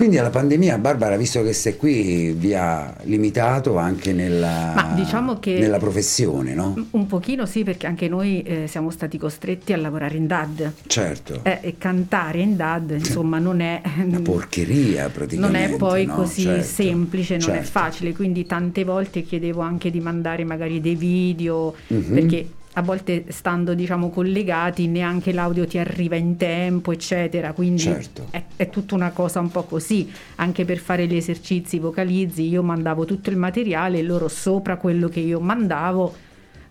Quindi 0.00 0.16
alla 0.16 0.30
pandemia, 0.30 0.78
Barbara, 0.78 1.18
visto 1.18 1.42
che 1.42 1.52
sei 1.52 1.76
qui, 1.76 2.32
vi 2.32 2.54
ha 2.54 2.96
limitato 3.02 3.76
anche 3.76 4.14
nella, 4.14 4.72
Ma 4.74 4.92
diciamo 4.94 5.38
che- 5.38 5.58
nella 5.58 5.76
professione, 5.76 6.54
no? 6.54 6.86
Un 6.92 7.06
pochino 7.06 7.44
sì, 7.44 7.64
perché 7.64 7.86
anche 7.86 8.08
noi 8.08 8.40
eh, 8.40 8.66
siamo 8.66 8.88
stati 8.90 9.18
costretti 9.18 9.74
a 9.74 9.76
lavorare 9.76 10.16
in 10.16 10.26
DAD. 10.26 10.72
Certo, 10.86 11.40
Eh, 11.42 11.58
e 11.60 11.74
cantare 11.76 12.38
in 12.40 12.56
DAD, 12.56 12.92
insomma, 12.98 13.38
non 13.38 13.60
è... 13.60 13.82
una 14.02 14.20
porcheria 14.20 15.02
Non 15.02 15.12
praticamente. 15.12 15.74
è 15.74 15.76
poi 15.76 16.06
no? 16.06 16.14
così 16.14 16.42
Certo, 16.44 16.64
semplice, 16.64 17.36
non 17.36 17.50
è 17.50 17.52
certo. 17.56 17.68
facile, 17.70 18.14
quindi 18.14 18.46
tante 18.46 18.84
volte 18.84 19.20
chiedevo 19.22 19.60
anche 19.60 19.90
di 19.90 20.00
mandare 20.00 20.44
magari 20.44 20.80
dei 20.80 20.94
video, 20.94 21.74
Mhm. 21.88 22.14
perché 22.14 22.48
a 22.74 22.82
volte 22.82 23.24
stando 23.28 23.74
diciamo 23.74 24.10
collegati 24.10 24.86
neanche 24.86 25.32
l'audio 25.32 25.66
ti 25.66 25.78
arriva 25.78 26.14
in 26.16 26.36
tempo, 26.36 26.92
eccetera, 26.92 27.52
quindi 27.52 27.82
Certo. 27.82 28.26
è, 28.30 28.42
è 28.56 28.70
tutta 28.70 28.94
una 28.94 29.10
cosa 29.10 29.40
un 29.40 29.50
po' 29.50 29.64
così, 29.64 30.10
anche 30.36 30.64
per 30.64 30.78
fare 30.78 31.06
gli 31.06 31.16
esercizi 31.16 31.78
vocalizzi 31.78 32.48
io 32.48 32.62
mandavo 32.62 33.04
tutto 33.04 33.30
il 33.30 33.36
materiale 33.36 33.98
e 33.98 34.02
loro 34.02 34.28
sopra 34.28 34.76
quello 34.76 35.08
che 35.08 35.20
io 35.20 35.40
mandavo 35.40 36.14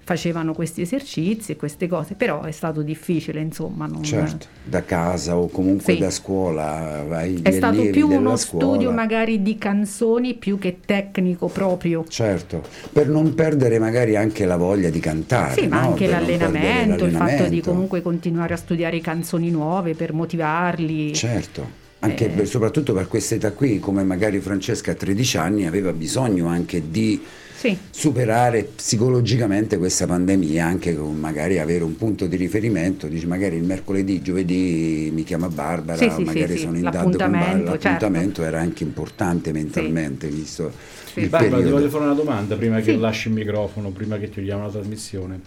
facevano 0.09 0.53
questi 0.55 0.81
esercizi 0.81 1.51
e 1.51 1.55
queste 1.55 1.87
cose, 1.87 2.15
però 2.15 2.41
è 2.41 2.49
stato 2.49 2.81
difficile, 2.81 3.41
insomma, 3.41 3.85
non- 3.85 4.01
Certo, 4.01 4.47
da 4.63 4.83
casa 4.83 5.37
o 5.37 5.49
comunque 5.49 5.93
Sì. 5.93 5.99
da 5.99 6.09
scuola, 6.09 7.03
vai 7.07 7.39
È 7.43 7.51
stato 7.51 7.83
più 7.91 8.07
uno 8.09 8.35
studio 8.35 8.69
studio 8.69 8.91
magari 8.91 9.43
di 9.43 9.55
canzoni 9.59 10.33
più 10.33 10.57
che 10.57 10.79
tecnico 10.83 11.45
proprio. 11.47 12.03
Certo, 12.07 12.63
per 12.91 13.07
non 13.07 13.35
perdere 13.35 13.77
magari 13.77 14.15
anche 14.15 14.45
la 14.47 14.57
voglia 14.57 14.89
di 14.89 14.99
cantare. 14.99 15.61
Sì, 15.61 15.67
ma 15.67 15.81
no? 15.81 15.87
anche 15.89 16.07
Per 16.07 16.15
non 16.15 16.25
perdere 16.25 16.51
l'allenamento, 16.51 17.05
il 17.05 17.11
fatto 17.11 17.25
di 17.25 17.27
l'allenamento. 17.33 17.69
comunque 17.69 18.01
continuare 18.01 18.53
a 18.55 18.57
studiare 18.57 18.99
canzoni 19.01 19.51
nuove 19.51 19.93
per 19.93 20.11
motivarli. 20.13 21.13
Certo, 21.13 21.67
anche 21.99 22.25
Eh. 22.25 22.29
per- 22.29 22.47
soprattutto 22.47 22.93
per 22.93 23.07
questa 23.07 23.35
età 23.35 23.51
qui, 23.51 23.77
come 23.79 24.03
magari 24.03 24.39
Francesca 24.39 24.91
a 24.91 24.95
13 24.95 25.37
anni 25.37 25.67
aveva 25.67 25.93
bisogno 25.93 26.47
anche 26.47 26.89
di 26.89 27.21
Sì, 27.59 27.77
superare 27.89 28.63
psicologicamente 28.63 29.77
questa 29.77 30.07
pandemia, 30.07 30.65
anche 30.65 30.95
con 30.95 31.19
magari 31.19 31.59
avere 31.59 31.83
un 31.83 31.97
punto 31.97 32.25
di 32.25 32.37
riferimento, 32.37 33.07
dici 33.07 33.27
magari 33.27 33.57
il 33.57 33.63
mercoledì, 33.63 34.21
giovedì 34.21 35.11
mi 35.13 35.23
chiama 35.25 35.49
Barbara, 35.49 35.97
Sì, 35.97 36.09
sì, 36.09 36.23
magari 36.23 36.53
sì, 36.53 36.57
sì, 36.59 36.63
sono 36.63 36.77
in 36.77 36.83
DAD 36.83 36.93
con 37.01 37.11
Barbara, 37.11 37.29
l'appuntamento, 37.39 37.71
l'appuntamento 37.71 38.43
era 38.43 38.59
anche 38.61 38.83
importante 38.85 39.51
mentalmente, 39.51 40.27
visto 40.29 40.71
Sì. 41.11 41.19
il 41.19 41.27
Barbara, 41.27 41.49
ti 41.57 41.63
periodo. 41.63 41.75
voglio 41.75 41.89
fare 41.89 42.03
una 42.05 42.13
domanda 42.13 42.55
prima 42.55 42.79
che 42.79 42.95
lasci 42.95 43.27
il 43.27 43.33
microfono, 43.33 43.89
prima 43.89 44.17
che 44.17 44.29
chiudiamo 44.29 44.63
la 44.63 44.69
trasmissione. 44.71 45.39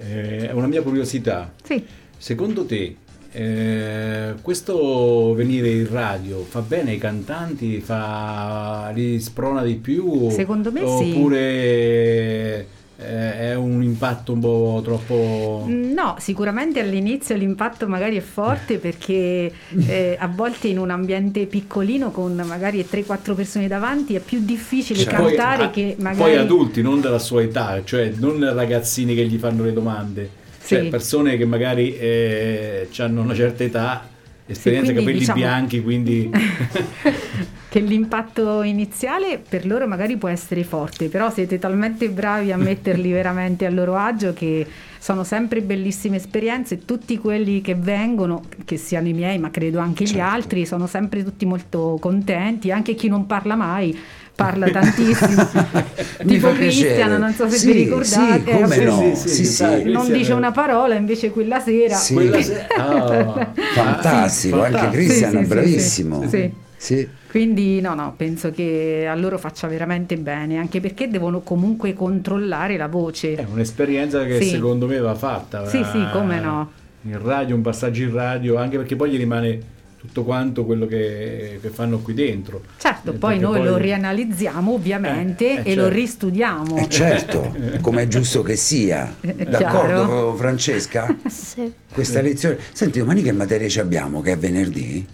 Eh, 0.00 0.48
È 0.48 0.52
una 0.52 0.66
mia 0.66 0.80
curiosità. 0.80 1.52
sì. 1.62 1.84
Secondo 2.16 2.64
te, 2.64 2.96
eh, 3.36 4.34
questo 4.40 5.34
venire 5.34 5.68
in 5.68 5.90
radio 5.90 6.44
fa 6.44 6.60
bene 6.60 6.92
ai 6.92 6.98
cantanti, 6.98 7.80
fa, 7.80 8.92
li 8.94 9.18
sprona 9.18 9.64
di 9.64 9.74
più? 9.74 10.30
Secondo 10.30 10.70
me 10.70 10.86
sì. 10.86 11.10
Oppure 11.10 12.66
eh, 12.96 13.38
è 13.38 13.54
un 13.56 13.82
impatto 13.82 14.34
un 14.34 14.38
po' 14.38 14.80
troppo... 14.84 15.66
Mm, 15.68 15.92
No, 15.94 16.14
sicuramente 16.20 16.78
all'inizio 16.78 17.34
l'impatto 17.34 17.88
magari 17.88 18.16
è 18.16 18.20
forte 18.20 18.78
perché 18.78 19.52
eh, 19.84 20.16
a 20.16 20.28
volte 20.28 20.68
in 20.68 20.78
un 20.78 20.90
ambiente 20.90 21.46
piccolino 21.46 22.12
con 22.12 22.40
magari 22.46 22.86
3-4 22.88 23.34
persone 23.34 23.66
davanti 23.66 24.14
è 24.14 24.20
più 24.20 24.44
difficile 24.44 25.00
Cioè, 25.00 25.12
Poi- 25.12 25.34
cantare 25.34 25.64
ah, 25.64 25.70
che 25.70 25.96
magari... 25.98 26.30
Poi 26.30 26.36
adulti, 26.40 26.82
non 26.82 27.00
della 27.00 27.18
sua 27.18 27.42
età, 27.42 27.82
cioè 27.82 28.12
non 28.16 28.54
ragazzini 28.54 29.16
che 29.16 29.26
gli 29.26 29.38
fanno 29.38 29.64
le 29.64 29.72
domande, 29.72 30.42
cioè 30.64 30.82
Sì. 30.82 30.88
persone 30.88 31.36
che 31.36 31.44
magari 31.44 31.96
eh, 31.96 32.88
hanno 32.98 33.22
una 33.22 33.34
certa 33.34 33.64
età, 33.64 34.08
esperienza, 34.46 34.92
quindi, 34.92 35.00
capelli 35.04 35.18
diciamo- 35.20 35.38
bianchi, 35.40 35.82
quindi... 35.82 36.30
che 37.68 37.80
l'impatto 37.80 38.62
iniziale 38.62 39.42
per 39.46 39.66
loro 39.66 39.88
magari 39.88 40.16
può 40.16 40.28
essere 40.28 40.62
forte, 40.62 41.08
però 41.08 41.30
siete 41.30 41.58
talmente 41.58 42.08
bravi 42.08 42.52
a 42.52 42.56
metterli 42.56 43.10
veramente 43.12 43.66
a 43.66 43.70
loro 43.70 43.96
agio 43.96 44.32
che 44.32 44.64
sono 44.98 45.24
sempre 45.24 45.60
bellissime 45.60 46.16
esperienze. 46.16 46.84
Tutti 46.84 47.18
quelli 47.18 47.60
che 47.60 47.74
vengono, 47.74 48.42
che 48.64 48.76
siano 48.76 49.08
i 49.08 49.12
miei, 49.12 49.38
ma 49.38 49.50
credo 49.50 49.78
anche 49.80 50.04
gli 50.04 50.08
Certo. 50.08 50.22
altri, 50.22 50.66
sono 50.66 50.86
sempre 50.86 51.24
tutti 51.24 51.44
molto 51.44 51.98
contenti, 52.00 52.70
anche 52.70 52.94
chi 52.94 53.08
non 53.08 53.26
parla 53.26 53.56
mai. 53.56 53.98
Parla 54.36 54.68
tantissimo, 54.68 55.46
tipo 56.26 56.48
fa 56.48 56.54
piacere. 56.54 56.56
Cristian, 56.56 57.18
non 57.20 57.32
so 57.34 57.48
se 57.48 57.56
Sì, 57.56 57.66
vi 57.66 57.72
ricordate, 57.84 58.42
sì, 58.44 58.60
come 58.60 58.76
eh, 58.76 58.84
no, 58.84 58.96
sì, 59.14 59.14
sì, 59.14 59.28
sì, 59.28 59.44
sì, 59.44 59.52
sì. 59.52 59.90
non 59.92 60.10
dice 60.12 60.32
una 60.32 60.50
parola, 60.50 60.94
invece 60.96 61.30
quella 61.30 61.60
sera 61.60 61.94
Sì. 61.94 62.14
Quella 62.14 62.42
se- 62.42 62.66
ah. 62.76 63.52
Fantastico, 63.74 64.56
anche 64.62 64.72
fantastico. 64.78 64.90
Cristian, 64.90 65.30
Sì, 65.30 65.36
sì, 65.36 65.42
sì, 65.42 65.48
bravissimo. 65.48 66.22
sì. 66.22 66.28
Sì. 66.28 66.52
Sì. 66.76 67.08
Quindi 67.30 67.80
no, 67.80 67.94
no, 67.94 68.12
penso 68.16 68.50
che 68.50 69.06
a 69.08 69.14
loro 69.14 69.38
faccia 69.38 69.66
veramente 69.68 70.16
bene, 70.16 70.58
anche 70.58 70.80
perché 70.80 71.08
devono 71.08 71.40
comunque 71.40 71.94
controllare 71.94 72.76
la 72.76 72.88
voce. 72.88 73.34
È 73.36 73.46
un'esperienza 73.50 74.24
che 74.24 74.40
Sì. 74.40 74.50
secondo 74.50 74.86
me 74.86 74.98
va 74.98 75.14
fatta. 75.14 75.66
Sì, 75.66 75.78
eh, 75.80 75.84
sì, 75.84 76.06
come 76.12 76.40
no. 76.40 76.70
In 77.02 77.22
radio, 77.22 77.54
un 77.54 77.62
passaggio 77.62 78.02
in 78.02 78.12
radio, 78.12 78.56
anche 78.56 78.76
perché 78.76 78.96
poi 78.96 79.10
gli 79.10 79.16
rimane 79.16 79.60
tutto 80.04 80.22
quanto 80.24 80.64
quello 80.66 80.84
che, 80.86 81.58
che 81.62 81.68
fanno 81.70 81.98
qui 82.00 82.12
dentro. 82.12 82.62
Certo, 82.76 83.12
Eh, 83.12 83.14
poi 83.14 83.38
noi 83.38 83.62
lo 83.64 83.76
rianalizziamo 83.78 84.72
ovviamente 84.74 85.62
Eh, 85.62 85.68
eh, 85.68 85.72
e 85.72 85.74
lo 85.74 85.82
certo. 85.84 85.96
ristudiamo. 85.98 86.76
Eh, 86.76 86.88
certo, 86.90 87.54
come 87.80 88.02
è 88.02 88.06
giusto 88.08 88.42
che 88.42 88.54
sia. 88.56 89.14
È 89.20 89.32
D'accordo, 89.32 90.04
chiaro. 90.04 90.34
Francesca? 90.36 91.16
Sì. 91.26 91.72
Questa 91.92 92.20
lezione. 92.20 92.58
Senti, 92.72 92.98
domani 92.98 93.22
che 93.22 93.32
materie 93.32 93.68
ci 93.70 93.80
abbiamo? 93.80 94.20
Che 94.20 94.32
è 94.32 94.36
venerdì? 94.38 95.06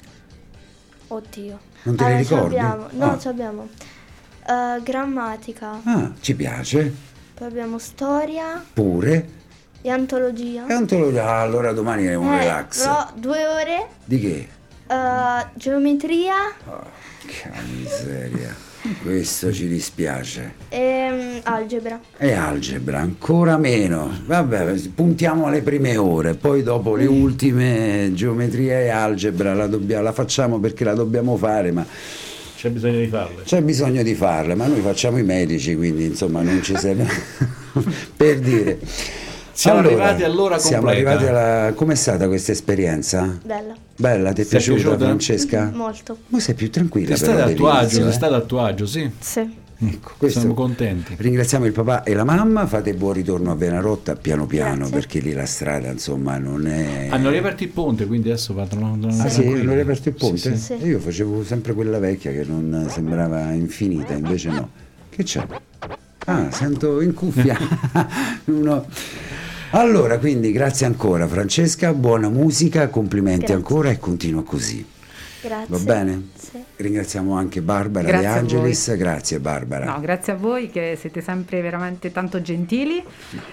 Oddio. 1.09 1.59
Non 1.82 1.97
te 1.97 2.05
le 2.05 2.09
Allora, 2.11 2.24
ci 2.24 2.32
ricordi? 2.34 2.59
abbiamo- 2.59 2.86
no, 2.93 3.05
Ah. 3.12 3.18
ci 3.18 3.28
abbiamo 3.28 3.68
eh, 4.47 4.82
grammatica, 4.82 5.80
Ah, 5.84 6.12
ci 6.20 6.34
piace. 6.34 6.93
poi 7.34 7.47
abbiamo 7.47 7.78
storia 7.78 8.62
Pure. 8.72 9.28
e 9.82 9.88
antologia. 9.91 10.66
E 10.66 10.72
antologia. 10.72 11.24
Ah, 11.26 11.41
allora 11.43 11.72
domani 11.72 12.05
è 12.07 12.14
un 12.14 12.32
Eh, 12.32 12.38
relax. 12.38 12.82
Però 12.82 13.09
due 13.14 13.47
ore, 13.47 13.86
Di 14.05 14.18
che? 14.20 14.49
Eh, 14.91 15.47
geometria 15.55 16.34
Che 17.26 17.51
miseria. 17.78 18.55
Questo 19.03 19.53
ci 19.53 19.68
dispiace. 19.68 20.55
e 20.70 21.09
mm, 21.12 21.38
algebra. 21.43 22.01
E 22.16 22.32
algebra, 22.32 22.99
ancora 23.01 23.59
meno. 23.59 24.11
Vabbè, 24.24 24.72
puntiamo 24.95 25.45
alle 25.47 25.61
prime 25.61 25.99
ore, 25.99 26.32
poi 26.34 26.62
dopo 26.62 26.95
le 26.97 27.05
ultime 27.05 28.11
geometria 28.14 28.80
e 28.80 28.88
algebra 28.88 29.53
la, 29.53 29.66
dobbia- 29.66 30.01
la 30.01 30.12
facciamo 30.12 30.59
perché 30.61 30.84
la 30.84 30.95
dobbiamo 30.95 31.36
fare, 31.36 31.72
ma 31.72 31.84
C'è 32.57 32.70
bisogno 32.70 33.01
di 33.01 33.07
farle. 33.09 33.43
c'è 33.45 33.61
bisogno 33.61 34.03
di 34.03 34.14
farla, 34.14 34.55
ma 34.55 34.66
noi 34.66 34.80
facciamo 34.80 35.18
i 35.18 35.24
medici, 35.24 35.76
quindi 35.76 36.07
insomma 36.07 36.41
non 36.41 36.62
ci 36.62 36.74
serve 36.74 37.07
per 38.16 38.38
dire. 38.38 38.78
Siamo 39.61 39.81
arrivati 39.81 40.23
all'ora 40.23 40.59
Siamo 40.59 40.85
completa. 40.87 41.11
arrivati 41.11 41.29
alla... 41.29 41.73
Com'è 41.75 41.95
stata 41.95 42.27
questa 42.29 42.53
esperienza? 42.53 43.39
Bella, 43.45 43.75
Bella, 43.95 44.33
ti 44.33 44.41
è 44.41 44.45
è 44.45 44.49
piaciuta, 44.49 44.81
piaciuta? 44.81 45.05
Francesca? 45.05 45.71
molto. 45.75 46.17
Ma 46.29 46.41
sei 46.41 46.55
più 46.55 46.71
tranquilla 46.71 47.15
però 47.15 47.33
stata 47.33 47.45
a 47.45 47.51
tuo 47.53 47.69
agio, 47.69 48.09
eh? 48.09 48.13
stata 48.13 48.37
a 48.37 48.41
tuo 48.41 48.61
agio, 48.63 48.87
sì. 48.87 49.11
Sì. 49.19 49.59
Ecco, 49.83 50.13
questo- 50.17 50.39
Siamo 50.41 50.55
contenti. 50.55 51.15
Ringraziamo 51.19 51.67
il 51.67 51.73
papà 51.73 52.05
e 52.05 52.15
la 52.15 52.25
mamma, 52.25 52.67
fate 52.67 52.95
buon 52.95 53.13
ritorno 53.13 53.51
a 53.51 53.55
Venarotta 53.55 54.17
piano 54.17 54.47
piano 54.47 54.77
Grazie. 54.77 54.95
perché 54.95 55.19
lì 55.21 55.35
la 55.35 55.45
strada 55.45 55.89
insomma 55.91 56.39
non 56.39 56.67
è... 56.67 57.09
Hanno 57.11 57.29
riaperto 57.29 57.63
il 57.63 57.69
ponte, 57.69 58.07
quindi 58.07 58.31
adesso 58.31 58.55
vanno 58.55 59.09
Ah 59.09 59.29
sì, 59.29 59.41
tranquilli. 59.41 59.61
hanno 59.61 59.75
riaperto 59.75 60.09
il 60.09 60.15
ponte? 60.15 60.39
Sì, 60.39 60.57
sì. 60.57 60.77
sì. 60.81 60.87
Io 60.87 60.99
facevo 61.01 61.45
sempre 61.45 61.75
quella 61.75 61.99
vecchia 61.99 62.31
che 62.33 62.45
non 62.49 62.87
sembrava 62.89 63.51
infinita, 63.53 64.15
invece 64.15 64.49
no. 64.49 64.71
Che 65.11 65.23
c'è? 65.23 65.47
Ah, 66.25 66.51
sento 66.51 67.03
in 67.03 67.13
cuffia. 67.13 67.59
Uno- 68.47 68.87
Allora, 69.73 70.18
quindi 70.18 70.51
grazie 70.51 70.87
ancora 70.87 71.29
Francesca, 71.29 71.95
buona 71.95 72.29
musica, 72.29 72.89
complimenti 72.89 73.47
Grazie. 73.47 73.55
ancora 73.55 73.91
e 73.91 73.99
continua 74.01 74.43
così. 74.43 74.85
Grazie. 75.43 75.66
Va 75.68 75.79
bene? 75.79 76.23
Sì. 76.35 76.59
Ringraziamo 76.77 77.35
anche 77.35 77.62
Barbara 77.62 78.09
Grazie 78.09 78.27
De 78.27 78.35
a 78.35 78.37
Angelis, 78.37 78.97
grazie 78.97 79.39
Barbara. 79.39 79.85
No, 79.85 80.01
grazie 80.01 80.33
a 80.33 80.37
voi 80.37 80.71
che 80.71 80.97
siete 80.99 81.21
sempre 81.21 81.61
veramente 81.61 82.11
tanto 82.11 82.43
gentili 82.43 82.99
e 82.99 83.03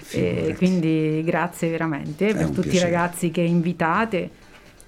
figurati. 0.00 0.54
quindi 0.56 1.22
grazie 1.24 1.70
veramente 1.70 2.34
per 2.34 2.46
un 2.46 2.52
tutti 2.52 2.68
piacere. 2.68 2.90
i 2.90 2.92
ragazzi 2.92 3.30
che 3.30 3.40
invitate 3.42 4.30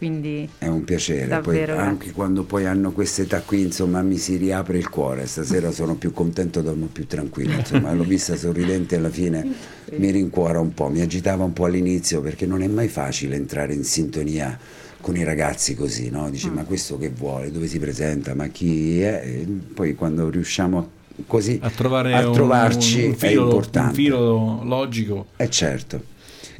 quindi 0.01 0.49
È 0.57 0.67
un 0.67 0.83
piacere, 0.83 1.41
poi 1.41 1.63
anche 1.65 2.13
quando 2.13 2.45
poi 2.45 2.65
hanno 2.65 2.91
questa 2.91 3.21
età 3.21 3.43
qui, 3.43 3.61
insomma, 3.61 4.01
mi 4.01 4.17
si 4.17 4.37
riapre 4.37 4.79
il 4.79 4.89
cuore. 4.89 5.27
Stasera 5.27 5.71
sono 5.73 5.95
più 5.97 6.15
contento, 6.15 6.63
dormo 6.63 6.87
più 6.87 7.07
tranquillo. 7.07 7.57
Insomma, 7.59 7.93
l'ho 7.93 8.05
vista 8.05 8.35
sorridente 8.35 8.97
alla 8.97 9.11
fine 9.11 9.47
mi 9.99 10.11
rincuora 10.11 10.59
un 10.59 10.73
po', 10.73 10.89
mi 10.89 11.03
agitava 11.03 11.45
un 11.45 11.53
po' 11.53 11.67
all'inizio 11.67 12.23
perché 12.23 12.47
non 12.47 12.63
è 12.63 12.67
mai 12.67 12.89
facile 12.89 13.37
entrare 13.37 13.75
in 13.75 13.85
sintonia 13.85 14.59
con 15.03 15.17
i 15.17 15.23
ragazzi 15.23 15.75
così, 15.75 16.09
no? 16.09 16.31
Dici, 16.31 16.49
ma 16.49 16.65
questo 16.65 16.97
che 16.97 17.11
vuole, 17.11 17.51
dove 17.51 17.67
si 17.67 17.79
presenta, 17.79 18.35
ma 18.35 18.47
chi 18.47 19.03
è? 19.03 19.21
E 19.23 19.47
poi 19.75 19.95
quando 19.95 20.31
riusciamo 20.31 20.79
a- 20.79 20.87
così 21.27 21.59
A 21.63 21.69
trovare 21.69 22.15
a 22.15 22.27
un- 22.27 22.33
trovarci 22.33 23.05
un, 23.05 23.13
è 23.13 23.15
filo, 23.17 23.43
importante. 23.43 23.89
un 23.89 23.95
filo 23.95 24.61
logico. 24.65 25.27
Eh 25.37 25.51
certo. 25.51 26.03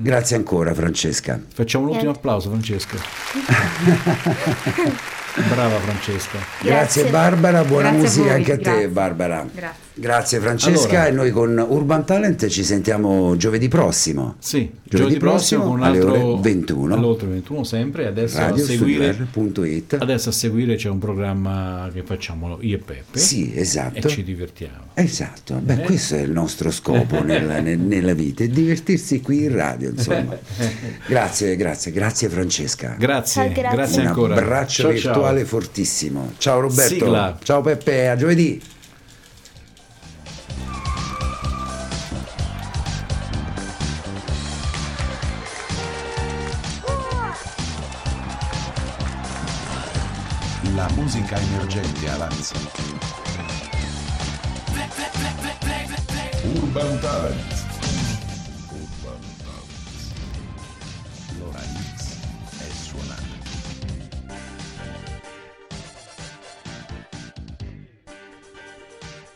Grazie 0.03 0.37
ancora 0.37 0.73
Francesca. 0.73 1.39
Facciamo 1.53 1.85
l'ultimo 1.85 2.05
Niente. 2.05 2.21
applauso, 2.21 2.49
Francesca. 2.49 2.97
Brava 5.47 5.79
Francesca. 5.79 6.39
Grazie, 6.63 7.03
Grazie. 7.03 7.11
Barbara, 7.11 7.65
buona 7.65 7.91
Grazie 7.91 8.21
musica 8.21 8.35
anche 8.35 8.53
a 8.53 8.57
te 8.57 8.63
grazie. 8.63 8.89
Barbara. 8.89 9.47
Grazie. 9.53 9.90
Grazie 9.93 10.39
Francesca 10.39 11.03
Allora. 11.03 11.07
e 11.07 11.11
noi 11.11 11.31
con 11.31 11.67
Urban 11.69 12.07
Talent 12.07 12.47
ci 12.47 12.63
sentiamo 12.65 13.37
giovedì 13.37 13.69
prossimo. 13.69 14.37
Sì, 14.39 14.71
Giovedì 14.85 15.19
prossimo 15.19 15.65
con 15.65 15.73
un 15.79 15.83
alle 15.83 15.99
altro 15.99 16.13
ore 16.37 16.41
21. 16.43 16.95
alle 16.95 17.07
ore 17.07 17.27
21 17.27 17.65
sempre. 17.65 18.07
Adesso 18.07 18.39
a 18.41 18.57
seguire. 18.57 19.17
Adesso 19.99 20.29
a 20.29 20.33
seguire 20.33 20.77
c'è 20.77 20.89
un 20.89 20.99
programma 20.99 21.91
che 21.93 22.03
facciamo 22.03 22.59
io 22.61 22.77
e 22.77 22.79
Peppe 22.79 23.19
Sì, 23.19 23.53
e 23.53 23.61
esatto. 23.61 24.09
ci 24.09 24.23
divertiamo. 24.23 24.85
Esatto, 24.95 25.55
beh, 25.55 25.79
questo 25.81 26.15
è 26.15 26.21
il 26.21 26.31
nostro 26.31 26.71
scopo 26.71 27.23
nella, 27.23 27.59
nel- 27.61 27.79
nella 27.79 28.15
vita, 28.15 28.43
è 28.45 28.49
divertirsi 28.49 29.21
qui 29.21 29.45
in 29.45 29.55
radio, 29.55 29.91
insomma. 29.91 30.37
Grazie, 31.07 31.57
grazie, 31.57 31.91
grazie 31.93 32.29
Francesca. 32.29 32.97
Grazie, 32.99 33.53
grazie. 33.53 33.77
grazie 33.77 34.01
Un 34.03 34.07
ancora. 34.07 34.35
abbraccio 34.37 34.83
Ciao, 34.83 34.91
virtuale 34.93 35.39
ciao. 35.41 35.47
fortissimo. 35.49 36.33
Ciao 36.39 36.61
Roberto. 36.61 36.95
Sigla. 36.95 37.39
Ciao 37.43 37.61
Peppe, 37.61 38.09
a 38.09 38.17
giovedì. 38.17 38.61
Musica 51.31 51.39
emergente 51.39 52.09
avanza. 52.09 52.55
Urban 56.57 57.01
Talent. 57.01 57.70